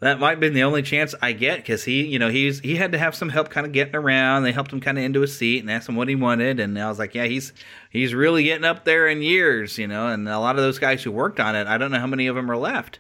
that 0.01 0.21
might 0.21 0.41
been 0.41 0.55
the 0.55 0.65
only 0.65 0.83
chance 0.83 1.15
I 1.23 1.33
get 1.33 1.59
because 1.59 1.85
he, 1.85 2.05
you 2.07 2.19
know, 2.19 2.29
he's 2.29 2.61
he 2.61 2.77
had 2.77 2.93
to 2.93 2.99
have 2.99 3.15
some 3.15 3.29
help 3.29 3.51
kind 3.51 3.67
of 3.67 3.73
getting 3.73 3.95
around. 3.95 4.43
They 4.43 4.53
helped 4.53 4.73
him 4.73 4.81
kind 4.81 4.99
of 4.99 5.05
into 5.05 5.23
a 5.23 5.29
seat 5.29 5.61
and 5.61 5.71
asked 5.71 5.89
him 5.89 5.97
what 5.97 6.09
he 6.09 6.15
wanted, 6.15 6.61
and 6.61 6.79
I 6.79 6.89
was 6.89 6.99
like, 6.99 7.15
yeah, 7.15 7.25
he's 7.25 7.53
he's 7.91 8.15
really 8.15 8.45
getting 8.45 8.65
up 8.65 8.85
there 8.85 9.09
in 9.09 9.23
years, 9.23 9.79
you 9.79 9.87
know. 9.87 10.09
And 10.09 10.29
a 10.29 10.39
lot 10.39 10.57
of 10.57 10.63
those 10.63 10.79
guys 10.79 11.03
who 11.03 11.11
worked 11.11 11.41
on 11.41 11.57
it, 11.57 11.67
I 11.67 11.79
don't 11.79 11.91
know 11.91 12.01
how 12.01 12.07
many 12.07 12.27
of 12.27 12.37
them 12.37 12.51
are 12.51 12.57
left. 12.57 12.99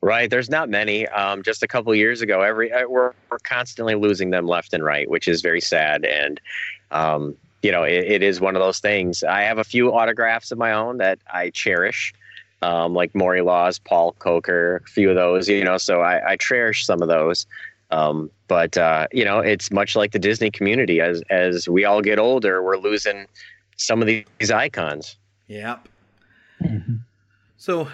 Right. 0.00 0.30
There's 0.30 0.48
not 0.48 0.68
many. 0.68 1.08
Um, 1.08 1.42
just 1.42 1.64
a 1.64 1.66
couple 1.66 1.92
years 1.94 2.22
ago, 2.22 2.42
every 2.42 2.72
uh, 2.72 2.86
we're 2.88 3.12
we're 3.30 3.38
constantly 3.40 3.96
losing 3.96 4.30
them 4.30 4.46
left 4.46 4.72
and 4.72 4.84
right, 4.84 5.10
which 5.10 5.26
is 5.26 5.42
very 5.42 5.60
sad. 5.60 6.04
And 6.04 6.40
um, 6.92 7.36
you 7.62 7.72
know, 7.72 7.82
it, 7.82 8.04
it 8.04 8.22
is 8.22 8.40
one 8.40 8.54
of 8.54 8.60
those 8.60 8.78
things. 8.78 9.24
I 9.24 9.42
have 9.42 9.58
a 9.58 9.64
few 9.64 9.92
autographs 9.92 10.52
of 10.52 10.58
my 10.58 10.72
own 10.72 10.98
that 10.98 11.18
I 11.32 11.50
cherish, 11.50 12.14
um, 12.62 12.94
like 12.94 13.14
Maury 13.14 13.42
Laws, 13.42 13.78
Paul 13.78 14.12
Coker, 14.18 14.82
a 14.84 14.88
few 14.88 15.10
of 15.10 15.16
those. 15.16 15.48
You 15.48 15.64
know, 15.64 15.78
so 15.78 16.00
I, 16.00 16.32
I 16.32 16.36
cherish 16.36 16.84
some 16.84 17.02
of 17.02 17.08
those. 17.08 17.46
Um, 17.90 18.30
but 18.48 18.76
uh, 18.76 19.06
you 19.12 19.24
know, 19.24 19.38
it's 19.38 19.70
much 19.70 19.96
like 19.96 20.12
the 20.12 20.18
Disney 20.18 20.50
community. 20.50 21.00
As 21.00 21.22
as 21.30 21.68
we 21.68 21.84
all 21.84 22.02
get 22.02 22.18
older, 22.18 22.62
we're 22.62 22.78
losing 22.78 23.26
some 23.76 24.02
of 24.02 24.06
these 24.06 24.50
icons. 24.50 25.16
Yep. 25.46 25.88
So, 27.56 27.88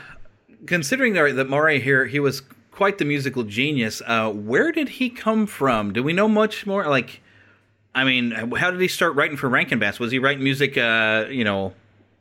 considering 0.66 1.12
that 1.14 1.36
that 1.36 1.48
Maury 1.48 1.80
here, 1.80 2.06
he 2.06 2.20
was 2.20 2.42
quite 2.70 2.98
the 2.98 3.04
musical 3.04 3.44
genius. 3.44 4.02
Uh, 4.04 4.30
where 4.30 4.72
did 4.72 4.88
he 4.88 5.08
come 5.08 5.46
from? 5.46 5.92
Do 5.92 6.02
we 6.02 6.12
know 6.12 6.28
much 6.28 6.66
more? 6.66 6.86
Like, 6.88 7.20
I 7.94 8.04
mean, 8.04 8.32
how 8.32 8.70
did 8.70 8.80
he 8.80 8.88
start 8.88 9.14
writing 9.14 9.36
for 9.36 9.48
Rankin 9.48 9.78
Bass? 9.78 10.00
Was 10.00 10.10
he 10.10 10.18
writing 10.18 10.42
music, 10.42 10.76
uh, 10.76 11.26
you 11.30 11.44
know, 11.44 11.72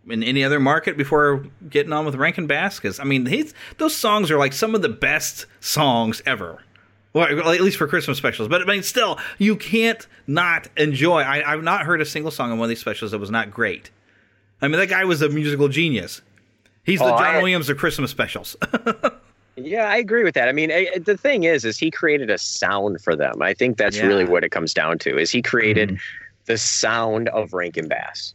in 0.10 0.24
any 0.24 0.44
other 0.44 0.60
market 0.60 0.98
before 0.98 1.46
getting 1.70 1.94
on 1.94 2.06
with 2.06 2.16
Rankin 2.16 2.48
Bass? 2.48 2.78
Because 2.78 3.00
I 3.00 3.04
mean, 3.04 3.26
his 3.26 3.54
those 3.78 3.96
songs 3.96 4.32
are 4.32 4.38
like 4.38 4.54
some 4.54 4.76
of 4.76 4.82
the 4.82 4.90
best 4.90 5.46
songs 5.60 6.22
ever. 6.26 6.64
Well, 7.14 7.28
at 7.28 7.62
least 7.62 7.78
for 7.78 7.88
Christmas 7.88 8.18
specials. 8.18 8.48
But 8.48 8.62
I 8.62 8.66
mean, 8.66 8.82
still, 8.82 9.20
you 9.38 9.56
can't 9.56 10.06
not 10.26 10.68
enjoy. 10.78 11.22
I, 11.22 11.54
I've 11.54 11.64
not 11.64 11.86
heard 11.86 12.02
a 12.02 12.06
single 12.06 12.32
song 12.32 12.52
on 12.52 12.58
one 12.58 12.66
of 12.66 12.70
these 12.70 12.80
specials 12.80 13.12
that 13.12 13.20
was 13.20 13.30
not 13.30 13.52
great. 13.52 13.92
I 14.62 14.68
mean, 14.68 14.80
that 14.80 14.90
guy 14.90 15.06
was 15.06 15.22
a 15.22 15.30
musical 15.30 15.68
genius. 15.68 16.22
He's 16.84 17.00
the 17.00 17.06
Oh, 17.06 17.18
John 17.18 17.36
I- 17.36 17.38
Williams 17.38 17.70
of 17.70 17.78
Christmas 17.78 18.10
specials. 18.12 18.56
Yeah, 19.56 19.86
I 19.86 19.98
agree 19.98 20.24
with 20.24 20.34
that. 20.34 20.50
I 20.50 20.52
mean, 20.52 20.72
I, 20.72 20.88
the 20.98 21.16
thing 21.16 21.44
is, 21.44 21.64
is 21.64 21.78
he 21.78 21.92
created 21.92 22.30
a 22.30 22.38
sound 22.38 23.02
for 23.02 23.16
them. 23.16 23.42
I 23.42 23.54
think 23.54 23.78
that's 23.78 23.98
Yeah. 23.98 24.08
really 24.08 24.26
what 24.26 24.44
it 24.44 24.50
comes 24.50 24.74
down 24.74 24.98
to. 25.00 25.18
Is 25.18 25.30
he 25.30 25.42
created 25.42 25.90
mm-hmm. 25.90 25.98
the 26.46 26.58
sound 26.58 27.30
of 27.30 27.54
Rankin 27.54 27.88
Bass? 27.88 28.34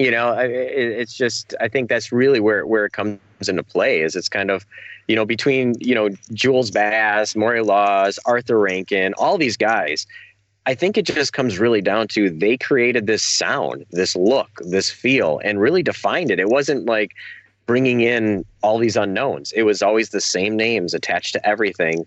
You 0.00 0.10
know, 0.10 0.34
it's 0.38 1.12
just 1.12 1.54
I 1.60 1.68
think 1.68 1.90
that's 1.90 2.10
really 2.10 2.40
where 2.40 2.66
where 2.66 2.86
it 2.86 2.92
comes 2.94 3.18
into 3.46 3.62
play. 3.62 4.00
Is 4.00 4.16
it's 4.16 4.30
kind 4.30 4.50
of, 4.50 4.64
you 5.08 5.14
know, 5.14 5.26
between 5.26 5.74
you 5.78 5.94
know 5.94 6.08
Jules 6.32 6.70
Bass, 6.70 7.36
Maury 7.36 7.60
Laws, 7.60 8.18
Arthur 8.24 8.58
Rankin, 8.58 9.12
all 9.18 9.36
these 9.36 9.58
guys. 9.58 10.06
I 10.64 10.74
think 10.74 10.96
it 10.96 11.04
just 11.04 11.34
comes 11.34 11.58
really 11.58 11.82
down 11.82 12.08
to 12.08 12.30
they 12.30 12.56
created 12.56 13.06
this 13.06 13.22
sound, 13.22 13.84
this 13.90 14.16
look, 14.16 14.48
this 14.60 14.90
feel, 14.90 15.38
and 15.44 15.60
really 15.60 15.82
defined 15.82 16.30
it. 16.30 16.40
It 16.40 16.48
wasn't 16.48 16.86
like 16.86 17.12
bringing 17.66 18.00
in 18.00 18.46
all 18.62 18.78
these 18.78 18.96
unknowns. 18.96 19.52
It 19.52 19.64
was 19.64 19.82
always 19.82 20.10
the 20.10 20.20
same 20.22 20.56
names 20.56 20.94
attached 20.94 21.34
to 21.34 21.46
everything 21.46 22.06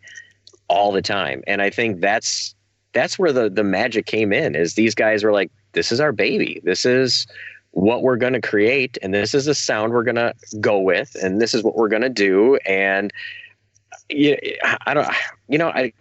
all 0.67 0.91
the 0.91 1.01
time. 1.03 1.43
And 1.45 1.61
I 1.61 1.69
think 1.69 2.01
that's 2.01 2.55
that's 2.93 3.19
where 3.19 3.31
the 3.31 3.51
the 3.51 3.63
magic 3.63 4.07
came 4.07 4.33
in 4.33 4.55
is 4.55 4.73
these 4.73 4.95
guys 4.95 5.23
were 5.23 5.31
like 5.31 5.51
this 5.73 5.91
is 5.91 5.99
our 5.99 6.11
baby. 6.11 6.59
This 6.63 6.85
is 6.85 7.27
what 7.73 8.01
we're 8.03 8.17
going 8.17 8.33
to 8.33 8.41
create 8.41 8.97
and 9.01 9.13
this 9.13 9.33
is 9.33 9.45
the 9.45 9.55
sound 9.55 9.93
we're 9.93 10.03
going 10.03 10.15
to 10.15 10.33
go 10.59 10.79
with 10.79 11.15
and 11.21 11.41
this 11.41 11.53
is 11.53 11.63
what 11.63 11.75
we're 11.75 11.89
going 11.89 12.01
to 12.01 12.09
do 12.09 12.55
and 12.65 13.11
yeah, 14.09 14.35
I 14.85 14.93
don't 14.93 15.07
you 15.47 15.57
know 15.57 15.69
I 15.69 15.91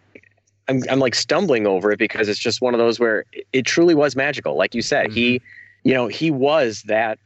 I'm, 0.68 0.83
I'm 0.91 0.99
like 0.99 1.14
stumbling 1.14 1.66
over 1.66 1.93
it 1.93 1.99
because 1.99 2.29
it's 2.29 2.39
just 2.39 2.61
one 2.61 2.75
of 2.75 2.79
those 2.79 3.01
where 3.01 3.25
it, 3.53 3.66
truly 3.66 3.95
was 3.95 4.16
magical. 4.16 4.57
Like 4.57 4.75
you 4.75 4.83
said, 4.83 5.12
he, 5.12 5.37
mm-hmm. 5.37 5.89
you 5.89 5.95
know, 5.95 6.09
he 6.09 6.31
was 6.31 6.83
that 6.85 7.18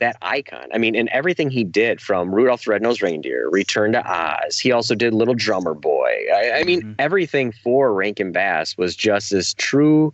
that 0.00 0.16
icon. 0.22 0.66
I 0.72 0.78
mean, 0.78 0.96
in 0.96 1.08
everything 1.10 1.50
he 1.50 1.62
did 1.62 2.00
from 2.00 2.34
Rudolph 2.34 2.64
the 2.64 2.72
Red-Nosed 2.72 3.00
Reindeer, 3.00 3.48
Return 3.48 3.92
to 3.92 4.04
Oz, 4.04 4.58
he 4.58 4.72
also 4.72 4.94
did 4.94 5.14
Little 5.14 5.34
Drummer 5.34 5.72
Boy. 5.72 6.12
I, 6.34 6.52
I 6.60 6.64
mean, 6.64 6.80
mm-hmm. 6.80 6.92
everything 6.98 7.52
for 7.52 7.92
Rankin 7.92 8.32
Bass 8.32 8.76
was 8.76 8.96
just 8.96 9.30
this 9.30 9.54
true 9.54 10.12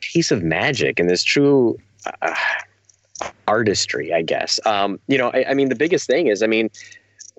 piece 0.00 0.30
of 0.32 0.42
magic 0.42 0.98
and 0.98 1.08
this 1.08 1.22
true 1.22 1.78
uh, 2.22 2.34
artistry, 3.46 4.12
I 4.12 4.22
guess. 4.22 4.60
Um, 4.66 4.98
you 5.08 5.18
know, 5.18 5.30
I, 5.30 5.50
I 5.50 5.54
mean, 5.54 5.68
the 5.68 5.74
biggest 5.74 6.06
thing 6.06 6.28
is, 6.28 6.42
I 6.42 6.46
mean, 6.46 6.70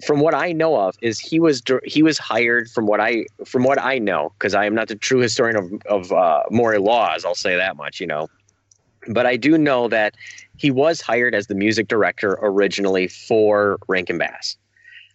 from 0.06 0.20
what 0.20 0.34
I 0.34 0.52
know 0.52 0.76
of, 0.80 0.96
is 1.02 1.20
he 1.20 1.40
was 1.40 1.62
he 1.84 2.04
was 2.04 2.18
hired 2.18 2.70
from 2.70 2.86
what 2.86 3.00
I 3.00 3.26
from 3.46 3.64
what 3.64 3.80
I 3.80 4.00
know 4.00 4.34
because 4.38 4.54
I 4.54 4.66
am 4.66 4.76
not 4.76 4.88
the 4.88 4.96
true 4.96 5.20
historian 5.20 5.58
of 5.58 5.72
of 5.88 6.12
uh, 6.12 6.44
Maury 6.52 6.80
Laws. 6.80 7.26
I'll 7.26 7.36
say 7.36 7.56
that 7.56 7.76
much, 7.76 8.00
you 8.00 8.08
know. 8.08 8.30
But 9.08 9.26
I 9.26 9.38
do 9.38 9.58
know 9.58 9.88
that 9.88 10.16
he 10.58 10.72
was 10.72 11.02
hired 11.02 11.34
as 11.34 11.48
the 11.48 11.56
music 11.56 11.88
director 11.88 12.38
originally 12.42 13.08
for 13.08 13.80
Rankin 13.88 14.18
Bass. 14.18 14.58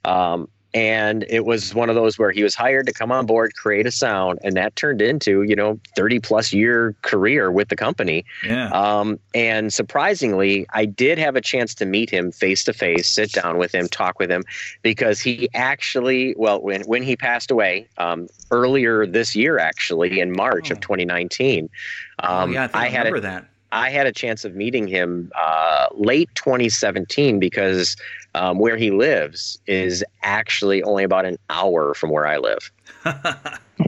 Um, 0.04 0.48
and 0.74 1.24
it 1.28 1.44
was 1.44 1.72
one 1.72 1.88
of 1.88 1.94
those 1.94 2.18
where 2.18 2.32
he 2.32 2.42
was 2.42 2.56
hired 2.56 2.86
to 2.86 2.92
come 2.92 3.12
on 3.12 3.26
board, 3.26 3.54
create 3.54 3.86
a 3.86 3.92
sound, 3.92 4.40
and 4.42 4.56
that 4.56 4.74
turned 4.74 5.00
into, 5.00 5.42
you 5.42 5.54
know, 5.54 5.78
30 5.96 6.18
plus 6.18 6.52
year 6.52 6.96
career 7.02 7.52
with 7.52 7.68
the 7.68 7.76
company. 7.76 8.24
Yeah. 8.44 8.70
Um, 8.70 9.20
and 9.34 9.72
surprisingly, 9.72 10.66
I 10.74 10.84
did 10.84 11.16
have 11.18 11.36
a 11.36 11.40
chance 11.40 11.76
to 11.76 11.86
meet 11.86 12.10
him 12.10 12.32
face 12.32 12.64
to 12.64 12.72
face, 12.72 13.08
sit 13.08 13.30
down 13.30 13.56
with 13.56 13.72
him, 13.72 13.86
talk 13.86 14.18
with 14.18 14.30
him, 14.30 14.42
because 14.82 15.20
he 15.20 15.48
actually, 15.54 16.34
well, 16.36 16.60
when, 16.60 16.82
when 16.82 17.04
he 17.04 17.16
passed 17.16 17.52
away 17.52 17.86
um, 17.98 18.26
earlier 18.50 19.06
this 19.06 19.36
year, 19.36 19.58
actually 19.60 20.18
in 20.18 20.32
March 20.32 20.72
of 20.72 20.80
2019, 20.80 21.70
oh, 22.18 22.36
um, 22.36 22.52
yeah, 22.52 22.64
I, 22.64 22.66
think 22.66 22.76
I, 22.76 22.88
had 22.88 23.06
a- 23.06 23.12
remember 23.12 23.20
that. 23.20 23.46
I 23.74 23.90
had 23.90 24.06
a 24.06 24.12
chance 24.12 24.44
of 24.44 24.54
meeting 24.54 24.86
him 24.86 25.32
uh, 25.36 25.88
late 25.94 26.30
2017 26.36 27.40
because 27.40 27.96
um, 28.36 28.58
where 28.58 28.76
he 28.76 28.92
lives 28.92 29.58
is 29.66 30.04
actually 30.22 30.82
only 30.84 31.02
about 31.02 31.24
an 31.24 31.38
hour 31.50 31.92
from 31.92 32.10
where 32.10 32.24
I 32.24 32.38
live. 32.38 32.70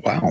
wow. 0.05 0.31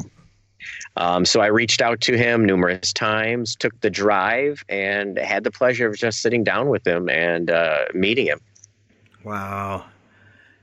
Um, 0.98 1.24
so 1.24 1.40
I 1.40 1.48
reached 1.48 1.82
out 1.82 2.02
to 2.02 2.18
him 2.18 2.44
numerous 2.44 2.92
times, 2.92 3.56
took 3.56 3.80
the 3.80 3.90
drive, 3.90 4.64
and 4.68 5.18
had 5.18 5.46
the 5.46 5.52
pleasure 5.52 5.88
of 5.88 5.96
just 5.96 6.22
sitting 6.22 6.44
down 6.44 6.68
with 6.68 6.86
him 6.86 7.08
and 7.10 7.50
uh, 7.50 7.86
meeting 7.94 8.28
him. 8.28 8.42
Wow. 9.24 9.86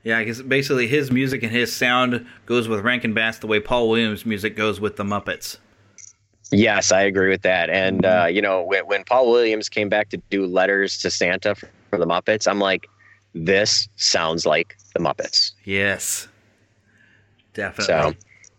Yeah, 0.03 0.19
because 0.19 0.43
basically 0.43 0.87
his 0.87 1.11
music 1.11 1.41
and 1.41 1.51
his 1.51 1.75
sound 1.75 2.27
goes 2.45 2.67
with 2.67 2.81
Rankin 2.81 3.13
Bass 3.13 3.39
the 3.39 3.47
way 3.47 3.59
Paul 3.59 3.89
Williams' 3.89 4.23
music 4.23 4.55
goes 4.55 4.79
with 4.79 4.97
the 4.97 5.03
Muppets. 5.03 5.57
Yes, 6.53 6.91
I 6.91 7.01
agree 7.01 7.29
with 7.29 7.41
that. 7.41 7.69
And 7.69 8.05
uh, 8.05 8.27
you 8.29 8.41
know, 8.41 8.61
when, 8.61 8.85
when 8.85 9.03
Paul 9.03 9.31
Williams 9.31 9.69
came 9.69 9.89
back 9.89 10.09
to 10.09 10.17
do 10.29 10.45
letters 10.45 10.97
to 10.99 11.09
Santa 11.09 11.55
for, 11.55 11.69
for 11.89 11.97
the 11.97 12.05
Muppets, 12.05 12.47
I'm 12.47 12.59
like, 12.59 12.87
this 13.33 13.87
sounds 13.95 14.45
like 14.45 14.77
the 14.93 14.99
Muppets. 14.99 15.53
Yes. 15.63 16.27
Definitely. 17.53 17.85
So 17.85 18.13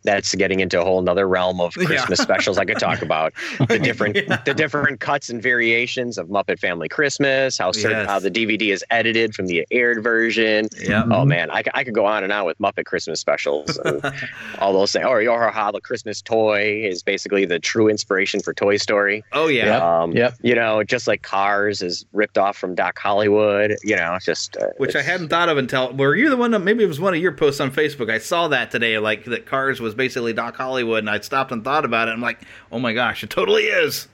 that's 0.04 0.34
getting 0.34 0.60
into 0.60 0.80
a 0.80 0.84
whole 0.84 1.00
nother 1.02 1.26
realm 1.26 1.60
of 1.60 1.74
Yeah. 1.78 1.86
Christmas 1.86 2.20
specials 2.20 2.58
I 2.58 2.64
could 2.64 2.78
talk 2.78 3.02
about. 3.02 3.32
The 3.68 3.78
different 3.78 4.14
the 4.44 4.54
different 4.54 5.00
cuts 5.00 5.30
and 5.30 5.42
variations 5.42 6.18
of 6.18 6.28
Muppet 6.28 6.58
Family 6.58 6.88
Christmas, 6.88 7.56
how 7.58 7.72
certain 7.72 7.98
Yes. 7.98 8.08
how 8.08 8.18
the 8.18 8.30
DVD 8.30 8.72
is 8.72 8.84
edited 8.90 9.34
from 9.34 9.46
the 9.46 9.66
aired 9.70 10.02
version. 10.02 10.68
Yeah. 10.80 11.04
Oh 11.10 11.24
man, 11.24 11.50
I 11.50 11.62
could 11.84 11.94
go 11.94 12.04
on 12.06 12.22
and 12.24 12.32
on 12.32 12.44
with 12.44 12.58
Muppet 12.58 12.84
Christmas 12.84 13.20
specials. 13.20 13.78
And 13.78 14.02
all 14.58 14.72
those 14.72 14.92
things. 14.92 15.04
Or 15.06 15.20
or 15.28 15.50
how 15.50 15.70
the 15.72 15.80
Christmas 15.80 16.20
toy 16.22 16.84
is 16.84 17.02
basically 17.02 17.44
the 17.44 17.58
true 17.58 17.88
inspiration 17.88 18.40
for 18.40 18.52
Toy 18.52 18.76
Story. 18.76 19.24
Oh 19.32 19.48
yeah. 19.48 19.78
Um, 20.02 20.12
Yep. 20.12 20.34
You 20.42 20.54
know, 20.54 20.84
just 20.84 21.06
like 21.08 21.22
Cars 21.22 21.82
is 21.82 22.04
ripped 22.12 22.38
off 22.38 22.56
from 22.56 22.74
Doc 22.74 22.98
Hollywood. 22.98 23.76
You 23.82 23.96
know, 23.96 24.18
just 24.22 24.56
uh, 24.56 24.68
Which 24.76 24.94
I 24.96 25.02
hadn't 25.02 25.28
thought 25.28 25.48
of 25.48 25.56
until 25.58 25.92
were 25.92 26.14
you 26.14 26.28
the 26.30 26.36
one 26.36 26.50
that 26.52 26.60
maybe 26.60 26.84
it 26.84 26.88
was 26.88 27.00
one 27.00 27.14
of 27.14 27.20
your 27.20 27.32
posts 27.32 27.60
on 27.60 27.70
Facebook. 27.70 28.10
I 28.10 28.18
saw 28.18 28.48
that 28.48 28.70
today, 28.70 28.98
like 28.98 29.24
that 29.24 29.46
Cars 29.46 29.80
was 29.80 29.93
basically 29.94 30.32
Doc 30.32 30.56
Hollywood, 30.56 31.00
and 31.00 31.10
I 31.10 31.20
stopped 31.20 31.52
and 31.52 31.64
thought 31.64 31.84
about 31.84 32.08
it. 32.08 32.12
I'm 32.12 32.20
like, 32.20 32.40
oh 32.72 32.78
my 32.78 32.92
gosh, 32.92 33.24
it 33.24 33.30
totally 33.30 33.64
is. 33.64 34.08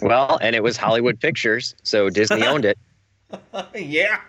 Well, 0.00 0.38
and 0.40 0.56
it 0.56 0.62
was 0.62 0.76
Hollywood 0.76 1.20
Pictures, 1.20 1.74
so 1.82 2.10
Disney 2.10 2.46
owned 2.46 2.64
it. 2.64 2.78
yeah. 3.74 4.20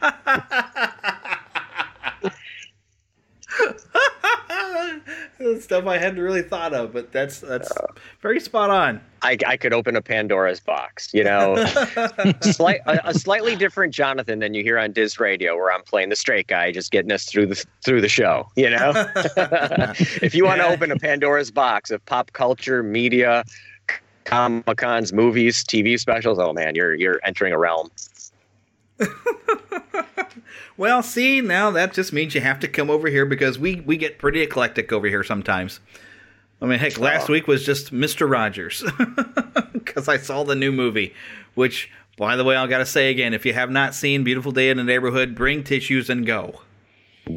Stuff 5.60 5.86
I 5.86 5.98
hadn't 5.98 6.20
really 6.20 6.42
thought 6.42 6.72
of, 6.72 6.92
but 6.92 7.12
that's 7.12 7.40
that's 7.40 7.72
very 8.20 8.40
spot 8.40 8.70
on. 8.70 9.00
I, 9.22 9.38
I 9.46 9.56
could 9.56 9.72
open 9.72 9.96
a 9.96 10.02
Pandora's 10.02 10.60
box, 10.60 11.08
you 11.14 11.24
know, 11.24 11.64
slight, 12.42 12.80
a, 12.86 13.08
a 13.08 13.14
slightly 13.14 13.56
different 13.56 13.94
Jonathan 13.94 14.38
than 14.38 14.52
you 14.52 14.62
hear 14.62 14.78
on 14.78 14.92
Diz 14.92 15.18
Radio, 15.18 15.56
where 15.56 15.72
I'm 15.72 15.82
playing 15.82 16.10
the 16.10 16.16
straight 16.16 16.46
guy, 16.46 16.70
just 16.72 16.90
getting 16.90 17.10
us 17.10 17.24
through 17.24 17.46
the 17.46 17.64
through 17.84 18.02
the 18.02 18.08
show. 18.08 18.48
You 18.56 18.70
know, 18.70 18.92
if 20.22 20.34
you 20.34 20.44
want 20.44 20.60
to 20.60 20.66
open 20.66 20.90
a 20.90 20.98
Pandora's 20.98 21.50
box 21.50 21.90
of 21.90 22.04
pop 22.04 22.32
culture, 22.32 22.82
media, 22.82 23.44
comic 24.24 24.76
cons, 24.76 25.12
movies, 25.12 25.64
TV 25.64 25.98
specials, 25.98 26.38
oh 26.38 26.52
man, 26.52 26.74
you're 26.74 26.94
you're 26.94 27.20
entering 27.24 27.52
a 27.52 27.58
realm. 27.58 27.90
Well, 30.76 31.02
see, 31.02 31.40
now 31.40 31.70
that 31.70 31.92
just 31.92 32.12
means 32.12 32.34
you 32.34 32.40
have 32.40 32.58
to 32.60 32.68
come 32.68 32.90
over 32.90 33.08
here 33.08 33.24
because 33.24 33.58
we 33.58 33.80
we 33.82 33.96
get 33.96 34.18
pretty 34.18 34.40
eclectic 34.40 34.92
over 34.92 35.06
here 35.06 35.22
sometimes. 35.22 35.80
I 36.60 36.66
mean, 36.66 36.78
heck, 36.78 36.98
last 36.98 37.28
week 37.28 37.46
was 37.46 37.64
just 37.64 37.92
Mister 37.92 38.26
Rogers 38.26 38.82
because 39.72 40.08
I 40.08 40.16
saw 40.16 40.42
the 40.42 40.56
new 40.56 40.72
movie. 40.72 41.14
Which, 41.54 41.90
by 42.16 42.34
the 42.34 42.42
way, 42.42 42.56
I 42.56 42.66
got 42.66 42.78
to 42.78 42.86
say 42.86 43.10
again, 43.10 43.34
if 43.34 43.46
you 43.46 43.52
have 43.52 43.70
not 43.70 43.94
seen 43.94 44.24
Beautiful 44.24 44.50
Day 44.50 44.68
in 44.70 44.76
the 44.76 44.84
Neighborhood, 44.84 45.36
bring 45.36 45.62
tissues 45.62 46.10
and 46.10 46.26
go. 46.26 46.60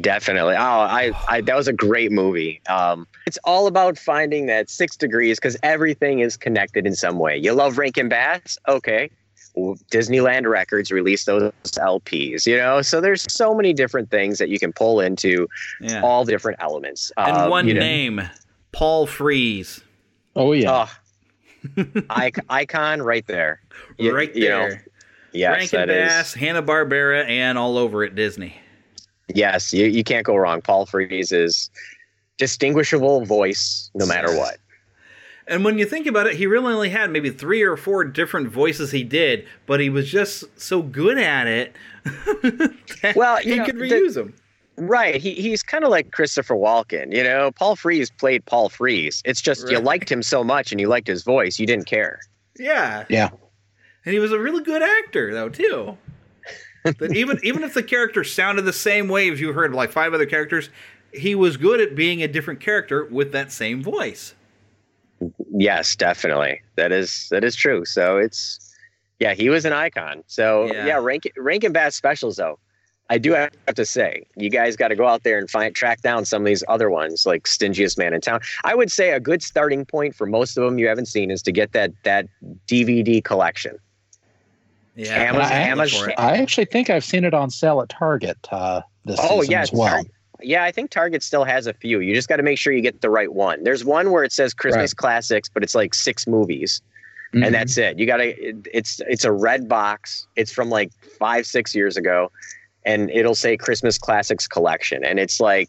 Definitely. 0.00 0.54
Oh, 0.54 0.58
I, 0.58 1.12
I 1.28 1.40
that 1.42 1.56
was 1.56 1.68
a 1.68 1.72
great 1.72 2.10
movie. 2.10 2.60
Um, 2.68 3.06
it's 3.26 3.38
all 3.44 3.68
about 3.68 3.96
finding 3.98 4.46
that 4.46 4.68
six 4.68 4.96
degrees 4.96 5.38
because 5.38 5.56
everything 5.62 6.18
is 6.18 6.36
connected 6.36 6.86
in 6.86 6.94
some 6.94 7.20
way. 7.20 7.36
You 7.36 7.52
love 7.52 7.78
Rankin 7.78 8.08
Bass, 8.08 8.58
okay? 8.66 9.10
Well, 9.58 9.76
Disneyland 9.90 10.48
Records 10.48 10.90
released 10.92 11.26
those 11.26 11.52
LPs, 11.76 12.46
you 12.46 12.56
know. 12.56 12.80
So 12.82 13.00
there's 13.00 13.24
so 13.32 13.54
many 13.54 13.72
different 13.72 14.10
things 14.10 14.38
that 14.38 14.48
you 14.48 14.58
can 14.58 14.72
pull 14.72 15.00
into 15.00 15.48
Yeah. 15.80 16.00
all 16.02 16.24
different 16.24 16.58
elements. 16.60 17.10
and 17.16 17.36
Um, 17.36 17.50
one 17.50 17.66
you 17.66 17.74
know- 17.74 17.80
name, 17.80 18.22
Paul 18.72 19.06
Frees. 19.06 19.80
Oh 20.36 20.52
yeah. 20.52 20.86
Oh, 21.76 21.84
Ic- 22.24 22.38
icon 22.48 23.02
right 23.02 23.26
there. 23.26 23.60
You- 23.98 24.14
right 24.14 24.32
you 24.34 24.48
know, 24.48 24.68
there. 24.68 24.84
yes, 25.32 25.72
Rankin 25.72 25.78
that 25.80 25.90
is. 25.90 26.08
Bass, 26.08 26.34
Hanna 26.34 26.62
Barbera, 26.62 27.28
and 27.28 27.58
all 27.58 27.76
over 27.76 28.04
at 28.04 28.14
Disney. 28.14 28.54
Yes, 29.34 29.74
you, 29.74 29.86
you 29.86 30.04
can't 30.04 30.24
go 30.24 30.36
wrong. 30.36 30.62
Paul 30.62 30.86
Frees 30.86 31.32
is 31.32 31.68
distinguishable 32.38 33.24
voice 33.26 33.90
no 33.94 34.06
matter 34.06 34.34
what. 34.36 34.58
And 35.48 35.64
when 35.64 35.78
you 35.78 35.86
think 35.86 36.06
about 36.06 36.26
it, 36.26 36.34
he 36.36 36.46
really 36.46 36.72
only 36.74 36.90
had 36.90 37.10
maybe 37.10 37.30
three 37.30 37.62
or 37.62 37.76
four 37.76 38.04
different 38.04 38.48
voices 38.50 38.90
he 38.92 39.02
did, 39.02 39.46
but 39.66 39.80
he 39.80 39.88
was 39.90 40.08
just 40.10 40.44
so 40.60 40.82
good 40.82 41.16
at 41.18 41.46
it. 41.46 41.74
that 42.04 43.14
Well, 43.16 43.42
you 43.42 43.52
he 43.52 43.58
know, 43.58 43.64
could 43.66 43.76
the- 43.78 43.82
reuse 43.90 44.14
them. 44.14 44.34
Right. 44.76 45.16
He, 45.16 45.34
he's 45.34 45.62
kind 45.64 45.82
of 45.82 45.90
like 45.90 46.12
Christopher 46.12 46.54
Walken. 46.54 47.12
You 47.12 47.24
know, 47.24 47.50
Paul 47.50 47.74
Frees 47.74 48.10
played 48.12 48.44
Paul 48.46 48.68
Frees. 48.68 49.22
It's 49.24 49.40
just 49.40 49.68
you 49.68 49.80
liked 49.80 50.08
him 50.12 50.22
so 50.22 50.44
much 50.44 50.70
and 50.70 50.80
you 50.80 50.86
liked 50.86 51.08
his 51.08 51.24
voice, 51.24 51.58
you 51.58 51.66
didn't 51.66 51.86
care. 51.86 52.20
Yeah, 52.58 53.04
Yeah. 53.08 53.30
and 54.04 54.12
he 54.12 54.20
was 54.20 54.30
a 54.30 54.38
really 54.38 54.62
good 54.62 54.82
actor 54.82 55.32
though 55.34 55.48
too. 55.48 55.96
that 56.84 57.12
even 57.16 57.40
even 57.44 57.64
if 57.64 57.74
the 57.74 57.82
character 57.82 58.22
sounded 58.22 58.62
the 58.62 58.72
same 58.72 59.08
way 59.08 59.28
as 59.30 59.40
you 59.40 59.52
heard 59.52 59.72
like 59.74 59.90
five 59.90 60.14
other 60.14 60.26
characters, 60.26 60.70
he 61.12 61.34
was 61.34 61.56
good 61.56 61.80
at 61.80 61.96
being 61.96 62.22
a 62.22 62.28
different 62.28 62.60
character 62.60 63.04
with 63.06 63.32
that 63.32 63.50
same 63.50 63.82
voice. 63.82 64.34
Yes, 65.52 65.96
definitely. 65.96 66.60
That 66.76 66.92
is 66.92 67.28
that 67.30 67.44
is 67.44 67.56
true. 67.56 67.84
So 67.84 68.16
it's 68.18 68.58
yeah, 69.18 69.34
he 69.34 69.48
was 69.48 69.64
an 69.64 69.72
icon. 69.72 70.22
So 70.26 70.66
Yeah. 70.72 70.86
yeah, 70.86 70.98
Rankin 71.00 71.32
Rankin 71.36 71.72
Bass 71.72 71.94
specials 71.96 72.36
though. 72.36 72.58
I 73.10 73.16
do 73.16 73.32
have 73.32 73.50
to 73.74 73.86
say, 73.86 74.26
you 74.36 74.50
guys 74.50 74.76
got 74.76 74.88
to 74.88 74.94
go 74.94 75.08
out 75.08 75.22
there 75.22 75.38
and 75.38 75.48
find 75.50 75.74
track 75.74 76.02
down 76.02 76.26
some 76.26 76.42
of 76.42 76.46
these 76.46 76.62
other 76.68 76.90
ones, 76.90 77.24
like 77.24 77.44
Stingiest 77.44 77.96
Man 77.96 78.12
in 78.12 78.20
Town. 78.20 78.40
I 78.64 78.74
would 78.74 78.92
say 78.92 79.12
a 79.12 79.18
good 79.20 79.42
starting 79.42 79.86
point 79.86 80.14
for 80.14 80.26
most 80.26 80.58
of 80.58 80.64
them 80.64 80.78
you 80.78 80.88
haven't 80.88 81.06
seen 81.06 81.30
is 81.30 81.40
to 81.44 81.52
get 81.52 81.72
that 81.72 81.90
that 82.04 82.26
DVD 82.66 83.24
collection. 83.24 83.78
Yeah, 84.94 85.14
Amazon- 85.14 85.52
I, 85.52 85.54
Amazon- 85.60 86.12
I 86.18 86.36
actually 86.36 86.66
think 86.66 86.90
I've 86.90 87.04
seen 87.04 87.24
it 87.24 87.32
on 87.32 87.50
sale 87.50 87.80
at 87.80 87.88
Target 87.88 88.36
uh, 88.52 88.82
this 89.04 89.18
Oh 89.22 89.40
season 89.40 89.52
yeah, 89.52 89.60
as 89.62 89.72
well. 89.72 89.88
Tar- 89.88 90.02
yeah. 90.42 90.64
I 90.64 90.72
think 90.72 90.90
Target 90.90 91.22
still 91.22 91.44
has 91.44 91.66
a 91.66 91.72
few. 91.74 92.00
You 92.00 92.14
just 92.14 92.28
got 92.28 92.36
to 92.36 92.42
make 92.42 92.58
sure 92.58 92.72
you 92.72 92.80
get 92.82 93.00
the 93.00 93.10
right 93.10 93.32
one. 93.32 93.64
There's 93.64 93.84
one 93.84 94.10
where 94.10 94.24
it 94.24 94.32
says 94.32 94.54
Christmas 94.54 94.90
Right. 94.92 94.96
classics, 94.96 95.48
but 95.48 95.62
it's 95.62 95.74
like 95.74 95.94
six 95.94 96.26
movies, 96.26 96.80
Mhm. 97.34 97.46
and 97.46 97.54
that's 97.54 97.76
it. 97.78 97.98
You 97.98 98.06
got 98.06 98.18
to. 98.18 98.28
It, 98.48 98.56
it's 98.72 99.00
it's 99.08 99.24
a 99.24 99.32
red 99.32 99.68
box. 99.68 100.26
It's 100.36 100.52
from 100.52 100.70
like 100.70 100.90
five 101.18 101.46
six 101.46 101.74
years 101.74 101.96
ago, 101.96 102.30
and 102.84 103.10
it'll 103.10 103.34
say 103.34 103.56
Christmas 103.56 103.98
classics 103.98 104.46
collection, 104.46 105.04
and 105.04 105.18
it's 105.18 105.40
like. 105.40 105.68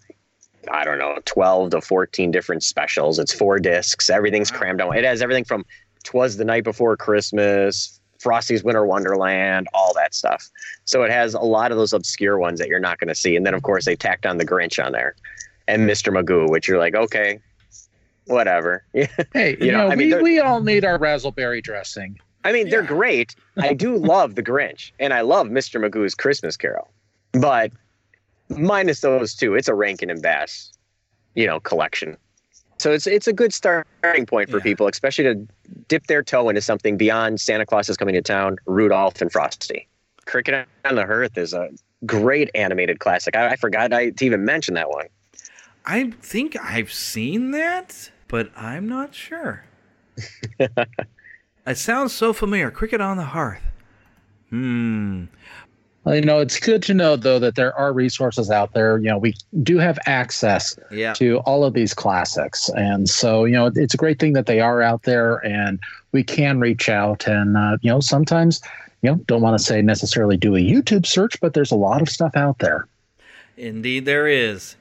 I 0.70 0.84
don't 0.84 1.00
know, 1.00 1.18
12 1.24 1.70
to 1.72 1.80
14 1.82 2.32
different 2.32 2.64
specials. 2.64 3.18
It's 3.18 3.34
four 3.34 3.60
discs. 3.60 4.10
Everything's 4.10 4.52
crammed 4.52 4.82
on. 4.82 4.94
It 4.96 5.06
has 5.06 5.22
everything 5.22 5.46
from 5.46 5.66
Twas 6.04 6.36
the 6.36 6.44
Night 6.44 6.66
Before 6.66 6.98
Christmas, 6.98 7.99
Frosty's 8.20 8.64
Winter 8.64 8.86
Wonderland, 8.86 9.68
all 9.74 9.94
that 9.96 10.14
stuff. 10.14 10.50
So 10.86 11.04
it 11.04 11.12
has 11.12 11.34
a 11.34 11.40
lot 11.40 11.72
of 11.72 11.78
those 11.78 11.94
obscure 11.94 12.38
ones 12.38 12.60
that 12.60 12.68
you're 12.68 12.80
not 12.80 13.00
going 13.00 13.08
to 13.08 13.16
see. 13.16 13.36
And 13.36 13.46
then, 13.46 13.54
of 13.54 13.64
course, 13.64 13.86
they 13.86 13.96
tacked 13.96 14.26
on 14.26 14.38
the 14.38 14.46
Grinch 14.46 14.84
on 14.84 14.92
there 14.92 15.16
and 15.68 15.90
Mr. 15.90 16.14
Magoo, 16.14 16.50
which 16.50 16.68
you're 16.68 16.80
like, 16.80 16.96
okay, 16.96 17.40
whatever. 18.26 18.84
Hey, 19.34 19.58
You 19.60 19.68
you, 19.68 19.72
know, 19.72 19.86
know, 19.86 19.92
I 19.92 19.96
mean, 19.96 20.16
we, 20.18 20.22
we 20.22 20.40
all 20.40 20.62
need 20.62 20.84
our 20.84 21.00
razzleberry 21.00 21.64
dressing. 21.64 22.20
I 22.44 22.52
mean, 22.52 22.70
they're 22.70 22.84
great. 22.84 23.36
I 23.58 23.74
do 23.74 23.96
love 23.98 24.36
the 24.36 24.44
Grinch 24.44 24.92
and 25.00 25.14
I 25.14 25.22
love 25.22 25.48
Mr. 25.48 25.80
Magoo's 25.80 26.16
Christmas 26.16 26.58
Carol. 26.58 26.90
But 27.34 27.72
minus 28.50 29.02
those 29.02 29.36
two, 29.36 29.56
it's 29.56 29.68
a 29.68 29.74
Rankin 29.76 30.10
and 30.10 30.22
Bass, 30.22 30.72
you 31.36 31.46
know, 31.48 31.60
collection. 31.60 32.18
So 32.80 32.92
it's 32.94 33.06
it's 33.06 33.28
a 33.28 33.34
good 33.34 33.54
starting 33.54 34.26
point 34.26 34.50
for 34.50 34.58
Yeah. 34.58 34.64
people, 34.64 34.88
especially 34.88 35.26
to 35.26 35.48
dip 35.90 36.08
their 36.08 36.24
toe 36.24 36.48
into 36.50 36.62
something 36.62 36.98
beyond 36.98 37.42
Santa 37.42 37.66
Claus 37.66 37.90
is 37.90 37.98
coming 37.98 38.16
to 38.16 38.22
town, 38.22 38.58
Rudolph 38.66 39.22
and 39.22 39.32
Frosty. 39.32 39.88
Cricket 40.26 40.66
on 40.86 40.96
the 40.96 41.06
Hearth 41.06 41.38
is 41.38 41.54
a 41.54 41.70
great 42.06 42.50
animated 42.56 43.00
classic. 43.00 43.36
I, 43.36 43.50
I 43.50 43.56
forgot 43.58 43.92
I, 43.94 44.12
to 44.12 44.26
even 44.26 44.46
mention 44.46 44.76
that 44.76 44.90
one. 44.90 45.08
I 45.86 46.12
think 46.22 46.56
I've 46.62 46.92
seen 46.94 47.52
that, 47.52 48.12
but 48.28 48.50
I'm 48.56 48.88
not 48.88 49.14
sure. 49.14 49.66
it 50.60 51.78
sounds 51.78 52.14
so 52.14 52.32
familiar. 52.32 52.72
Cricket 52.72 53.02
on 53.02 53.18
the 53.18 53.24
Hearth. 53.26 53.62
Hmm. 54.50 55.26
Well, 56.10 56.18
You 56.18 56.26
know, 56.26 56.40
it's 56.40 56.60
good 56.60 56.82
to 56.84 56.96
know 56.96 57.16
though 57.16 57.38
that 57.38 57.54
there 57.54 57.72
are 57.76 57.94
resources 57.94 58.50
out 58.50 58.74
there. 58.74 58.98
You 58.98 59.10
know, 59.10 59.20
we 59.20 59.36
do 59.62 59.78
have 59.78 60.00
access 60.08 60.76
Yeah. 60.90 61.14
to 61.14 61.38
all 61.46 61.64
of 61.64 61.76
these 61.76 61.94
classics, 61.94 62.68
and 62.70 63.08
so 63.08 63.46
you 63.46 63.54
know, 63.54 63.72
it's 63.76 63.94
a 63.94 63.98
great 63.98 64.18
thing 64.18 64.34
that 64.34 64.48
they 64.48 64.60
are 64.60 64.82
out 64.82 65.04
there, 65.04 65.36
and 65.46 65.80
we 66.12 66.24
can 66.24 66.60
reach 66.60 66.90
out. 66.90 67.28
And 67.28 67.56
uh, 67.56 67.78
you 67.82 67.92
know, 67.92 68.00
sometimes 68.00 68.60
you 69.04 69.12
know, 69.12 69.18
don't 69.28 69.42
want 69.42 69.60
to 69.60 69.64
say 69.64 69.84
necessarily 69.84 70.36
do 70.36 70.56
a 70.56 70.60
YouTube 70.60 71.06
search, 71.06 71.40
but 71.42 71.54
there's 71.54 71.72
a 71.72 71.76
lot 71.76 72.02
of 72.02 72.10
stuff 72.10 72.36
out 72.36 72.58
there. 72.58 72.88
Indeed, 73.56 74.06
there 74.06 74.28
is. 74.28 74.78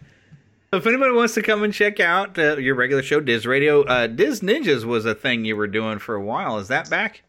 If 0.73 0.87
anybody 0.87 1.13
wants 1.13 1.35
to 1.35 1.43
come 1.43 1.63
and 1.63 1.75
check 1.75 2.01
out 2.01 2.39
uh, 2.39 2.57
your 2.57 2.75
regular 2.75 3.03
show, 3.03 3.21
Diz 3.21 3.47
Radio, 3.47 3.83
uh, 3.83 4.07
Diz 4.07 4.41
Ninjas 4.41 4.85
was 4.85 5.05
a 5.05 5.15
thing 5.15 5.45
you 5.45 5.57
were 5.57 5.67
doing 5.67 5.99
for 5.99 6.15
a 6.15 6.23
while. 6.23 6.57
Is 6.59 6.69
that 6.69 6.89
back? 6.89 7.23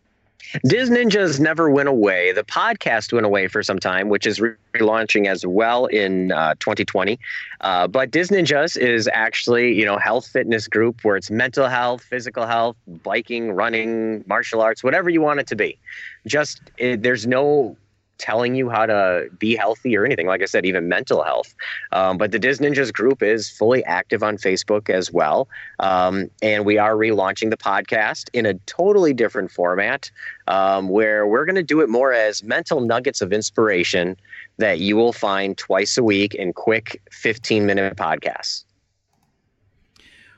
Diz 0.66 0.90
Ninjas 0.90 1.40
never 1.40 1.70
went 1.70 1.90
away. 1.90 2.32
The 2.32 2.44
podcast 2.44 3.14
went 3.14 3.26
away 3.26 3.48
for 3.48 3.62
some 3.62 3.80
time, 3.80 4.10
which 4.10 4.26
is 4.26 4.42
relaunching 4.74 5.28
as 5.28 5.46
well 5.46 5.86
in 5.88 6.32
uh, 6.32 6.56
2020. 6.60 7.20
Uh, 7.62 7.88
but 7.88 8.12
Diz 8.12 8.30
Ninjas 8.30 8.78
is 8.78 9.10
actually, 9.14 9.74
you 9.74 9.86
know, 9.86 9.98
health 9.98 10.28
fitness 10.28 10.68
group 10.68 11.04
where 11.04 11.18
it's 11.18 11.30
mental 11.30 11.68
health, 11.68 12.04
physical 12.04 12.46
health, 12.46 12.76
biking, 13.04 13.52
running, 13.52 14.24
martial 14.28 14.62
arts, 14.62 14.84
whatever 14.84 15.10
you 15.10 15.22
want 15.22 15.40
it 15.40 15.48
to 15.48 15.56
be. 15.56 15.78
Just 16.26 16.62
it, 16.78 17.04
there's 17.04 17.28
no 17.28 17.78
telling 18.20 18.54
you 18.54 18.70
how 18.70 18.86
to 18.86 19.28
be 19.40 19.56
healthy 19.56 19.98
or 19.98 20.06
anything. 20.06 20.28
Like 20.28 20.42
I 20.42 20.46
said, 20.46 20.66
even 20.66 20.88
mental 20.88 21.24
health. 21.24 21.56
Um, 21.92 22.18
but 22.18 22.32
the 22.32 22.38
Diz 22.38 22.60
Ninjas 22.60 22.94
group 22.94 23.24
is 23.24 23.50
fully 23.50 23.84
active 23.86 24.22
on 24.22 24.38
Facebook 24.38 24.90
as 24.90 25.12
well. 25.12 25.48
Um, 25.80 26.30
and 26.42 26.66
we 26.66 26.78
are 26.78 26.94
relaunching 26.94 27.50
the 27.50 27.58
podcast 27.58 28.30
in 28.34 28.46
a 28.46 28.54
totally 28.66 29.14
different 29.14 29.52
format 29.52 30.12
um, 30.48 30.90
where 30.90 31.26
we're 31.26 31.46
going 31.46 31.56
to 31.56 31.64
do 31.64 31.82
it 31.82 31.90
more 31.90 32.14
as 32.14 32.44
mental 32.44 32.82
nuggets 32.82 33.22
of 33.22 33.34
inspiration 33.34 34.16
that 34.58 34.80
you 34.80 34.96
will 34.96 35.14
find 35.14 35.58
twice 35.58 35.98
a 35.98 36.04
week 36.04 36.36
in 36.36 36.54
quick 36.54 37.02
15 37.12 37.66
minute 37.66 37.96
podcasts. 37.96 38.66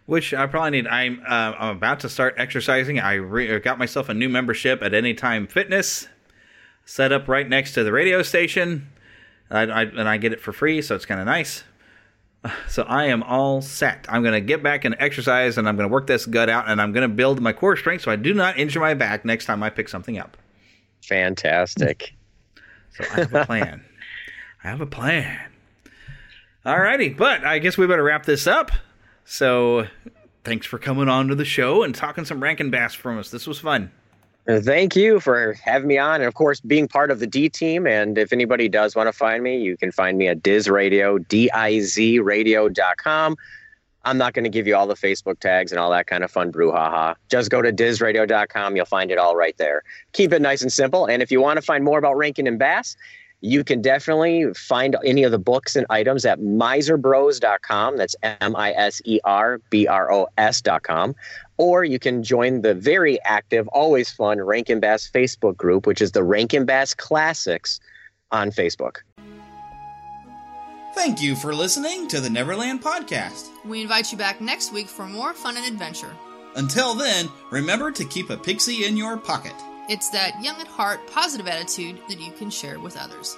Which 0.05 0.33
I 0.33 0.45
probably 0.47 0.71
need. 0.71 0.87
I'm 0.87 1.21
uh, 1.25 1.53
I'm 1.57 1.77
about 1.77 2.01
to 2.01 2.09
start 2.09 2.35
exercising. 2.37 2.99
I 2.99 3.13
re- 3.13 3.59
got 3.59 3.77
myself 3.77 4.09
a 4.09 4.13
new 4.13 4.27
membership 4.29 4.81
at 4.81 4.93
Anytime 4.93 5.47
Fitness, 5.47 6.07
set 6.85 7.11
up 7.11 7.27
right 7.27 7.47
next 7.47 7.73
to 7.73 7.83
the 7.83 7.91
radio 7.91 8.21
station, 8.21 8.89
I, 9.49 9.61
I, 9.61 9.81
and 9.83 10.07
I 10.07 10.17
get 10.17 10.33
it 10.33 10.41
for 10.41 10.51
free, 10.53 10.81
so 10.81 10.95
it's 10.95 11.05
kind 11.05 11.19
of 11.19 11.25
nice. 11.25 11.63
So 12.67 12.81
I 12.83 13.05
am 13.05 13.21
all 13.21 13.61
set. 13.61 14.07
I'm 14.09 14.23
going 14.23 14.33
to 14.33 14.41
get 14.41 14.63
back 14.63 14.83
and 14.83 14.95
exercise, 14.97 15.59
and 15.59 15.69
I'm 15.69 15.75
going 15.75 15.87
to 15.87 15.93
work 15.93 16.07
this 16.07 16.25
gut 16.25 16.49
out, 16.49 16.67
and 16.67 16.81
I'm 16.81 16.91
going 16.91 17.07
to 17.07 17.13
build 17.13 17.39
my 17.39 17.53
core 17.53 17.75
strength 17.75 18.03
so 18.03 18.11
I 18.11 18.15
do 18.15 18.33
not 18.33 18.57
injure 18.57 18.79
my 18.79 18.95
back 18.95 19.23
next 19.25 19.45
time 19.45 19.61
I 19.61 19.69
pick 19.69 19.87
something 19.87 20.17
up. 20.17 20.37
Fantastic. 21.07 22.13
So 22.93 23.05
I 23.05 23.21
have 23.21 23.33
a 23.33 23.45
plan. 23.45 23.85
I 24.65 24.67
have 24.67 24.81
a 24.81 24.85
plan. 24.85 25.39
Alrighty, 26.65 27.15
but 27.15 27.45
I 27.45 27.59
guess 27.59 27.77
we 27.77 27.87
better 27.87 28.03
wrap 28.03 28.25
this 28.25 28.45
up. 28.47 28.69
So 29.23 29.87
thanks 30.43 30.67
for 30.67 30.77
coming 30.77 31.07
on 31.07 31.29
to 31.29 31.35
the 31.35 31.45
show 31.45 31.83
and 31.83 31.95
talking 31.95 32.25
some 32.25 32.43
Rankin 32.43 32.69
Bass 32.69 32.93
from 32.93 33.17
us. 33.17 33.31
This 33.31 33.47
was 33.47 33.59
fun. 33.59 33.91
Thank 34.47 34.95
you 34.95 35.19
for 35.19 35.53
having 35.53 35.87
me 35.87 35.97
on, 35.99 36.15
and 36.15 36.23
of 36.23 36.33
course, 36.33 36.59
being 36.61 36.87
part 36.87 37.11
of 37.11 37.19
the 37.19 37.27
D 37.27 37.47
team. 37.47 37.85
And 37.85 38.17
if 38.17 38.33
anybody 38.33 38.67
does 38.67 38.95
want 38.95 39.07
to 39.07 39.13
find 39.13 39.43
me, 39.43 39.59
you 39.59 39.77
can 39.77 39.91
find 39.91 40.17
me 40.17 40.27
at 40.27 40.41
Diz 40.41 40.67
Radio, 40.67 41.19
D 41.19 41.51
I 41.51 41.79
Z 41.79 42.19
radio.com. 42.19 43.37
I'm 44.03 44.17
not 44.17 44.33
going 44.33 44.45
to 44.45 44.49
give 44.49 44.65
you 44.65 44.75
all 44.75 44.87
the 44.87 44.95
Facebook 44.95 45.39
tags 45.39 45.71
and 45.71 45.77
all 45.77 45.91
that 45.91 46.07
kind 46.07 46.23
of 46.23 46.31
fun 46.31 46.51
brouhaha. 46.51 47.15
Just 47.29 47.51
go 47.51 47.61
to 47.61 47.71
dizradio.com. 47.71 48.75
You'll 48.75 48.85
find 48.85 49.11
it 49.11 49.19
all 49.19 49.35
right 49.35 49.55
there. 49.57 49.83
Keep 50.13 50.33
it 50.33 50.41
nice 50.41 50.63
and 50.63 50.73
simple. 50.73 51.05
And 51.05 51.21
if 51.21 51.31
you 51.31 51.39
want 51.39 51.57
to 51.57 51.61
find 51.61 51.83
more 51.83 51.99
about 51.99 52.17
Rankin 52.17 52.47
and 52.47 52.57
Bass, 52.57 52.95
you 53.41 53.63
can 53.63 53.81
definitely 53.81 54.53
find 54.53 54.95
any 55.03 55.23
of 55.23 55.31
the 55.31 55.39
books 55.39 55.75
and 55.75 55.85
items 55.89 56.25
at 56.25 56.39
miserbros.com. 56.39 57.97
That's 57.97 58.15
M 58.23 58.55
I 58.55 58.71
S 58.71 59.01
E 59.05 59.19
R 59.23 59.59
B 59.69 59.87
R 59.87 60.11
O 60.11 60.27
S.com. 60.37 61.15
Or 61.61 61.83
you 61.83 61.99
can 61.99 62.23
join 62.23 62.63
the 62.63 62.73
very 62.73 63.21
active, 63.21 63.67
always 63.67 64.09
fun 64.09 64.41
Rankin 64.41 64.79
Bass 64.79 65.07
Facebook 65.07 65.55
group, 65.55 65.85
which 65.85 66.01
is 66.01 66.11
the 66.11 66.23
Rankin 66.23 66.65
Bass 66.65 66.95
Classics 66.95 67.79
on 68.31 68.49
Facebook. 68.49 69.01
Thank 70.95 71.21
you 71.21 71.35
for 71.35 71.53
listening 71.53 72.07
to 72.07 72.19
the 72.19 72.31
Neverland 72.31 72.81
Podcast. 72.81 73.49
We 73.63 73.83
invite 73.83 74.11
you 74.11 74.17
back 74.17 74.41
next 74.41 74.73
week 74.73 74.87
for 74.87 75.05
more 75.05 75.33
fun 75.35 75.55
and 75.55 75.67
adventure. 75.67 76.11
Until 76.55 76.95
then, 76.95 77.29
remember 77.51 77.91
to 77.91 78.05
keep 78.05 78.31
a 78.31 78.37
pixie 78.37 78.85
in 78.85 78.97
your 78.97 79.15
pocket. 79.15 79.53
It's 79.87 80.09
that 80.09 80.43
young 80.43 80.59
at 80.59 80.67
heart, 80.67 81.05
positive 81.11 81.47
attitude 81.47 81.99
that 82.09 82.19
you 82.19 82.31
can 82.31 82.49
share 82.49 82.79
with 82.79 82.97
others. 82.97 83.37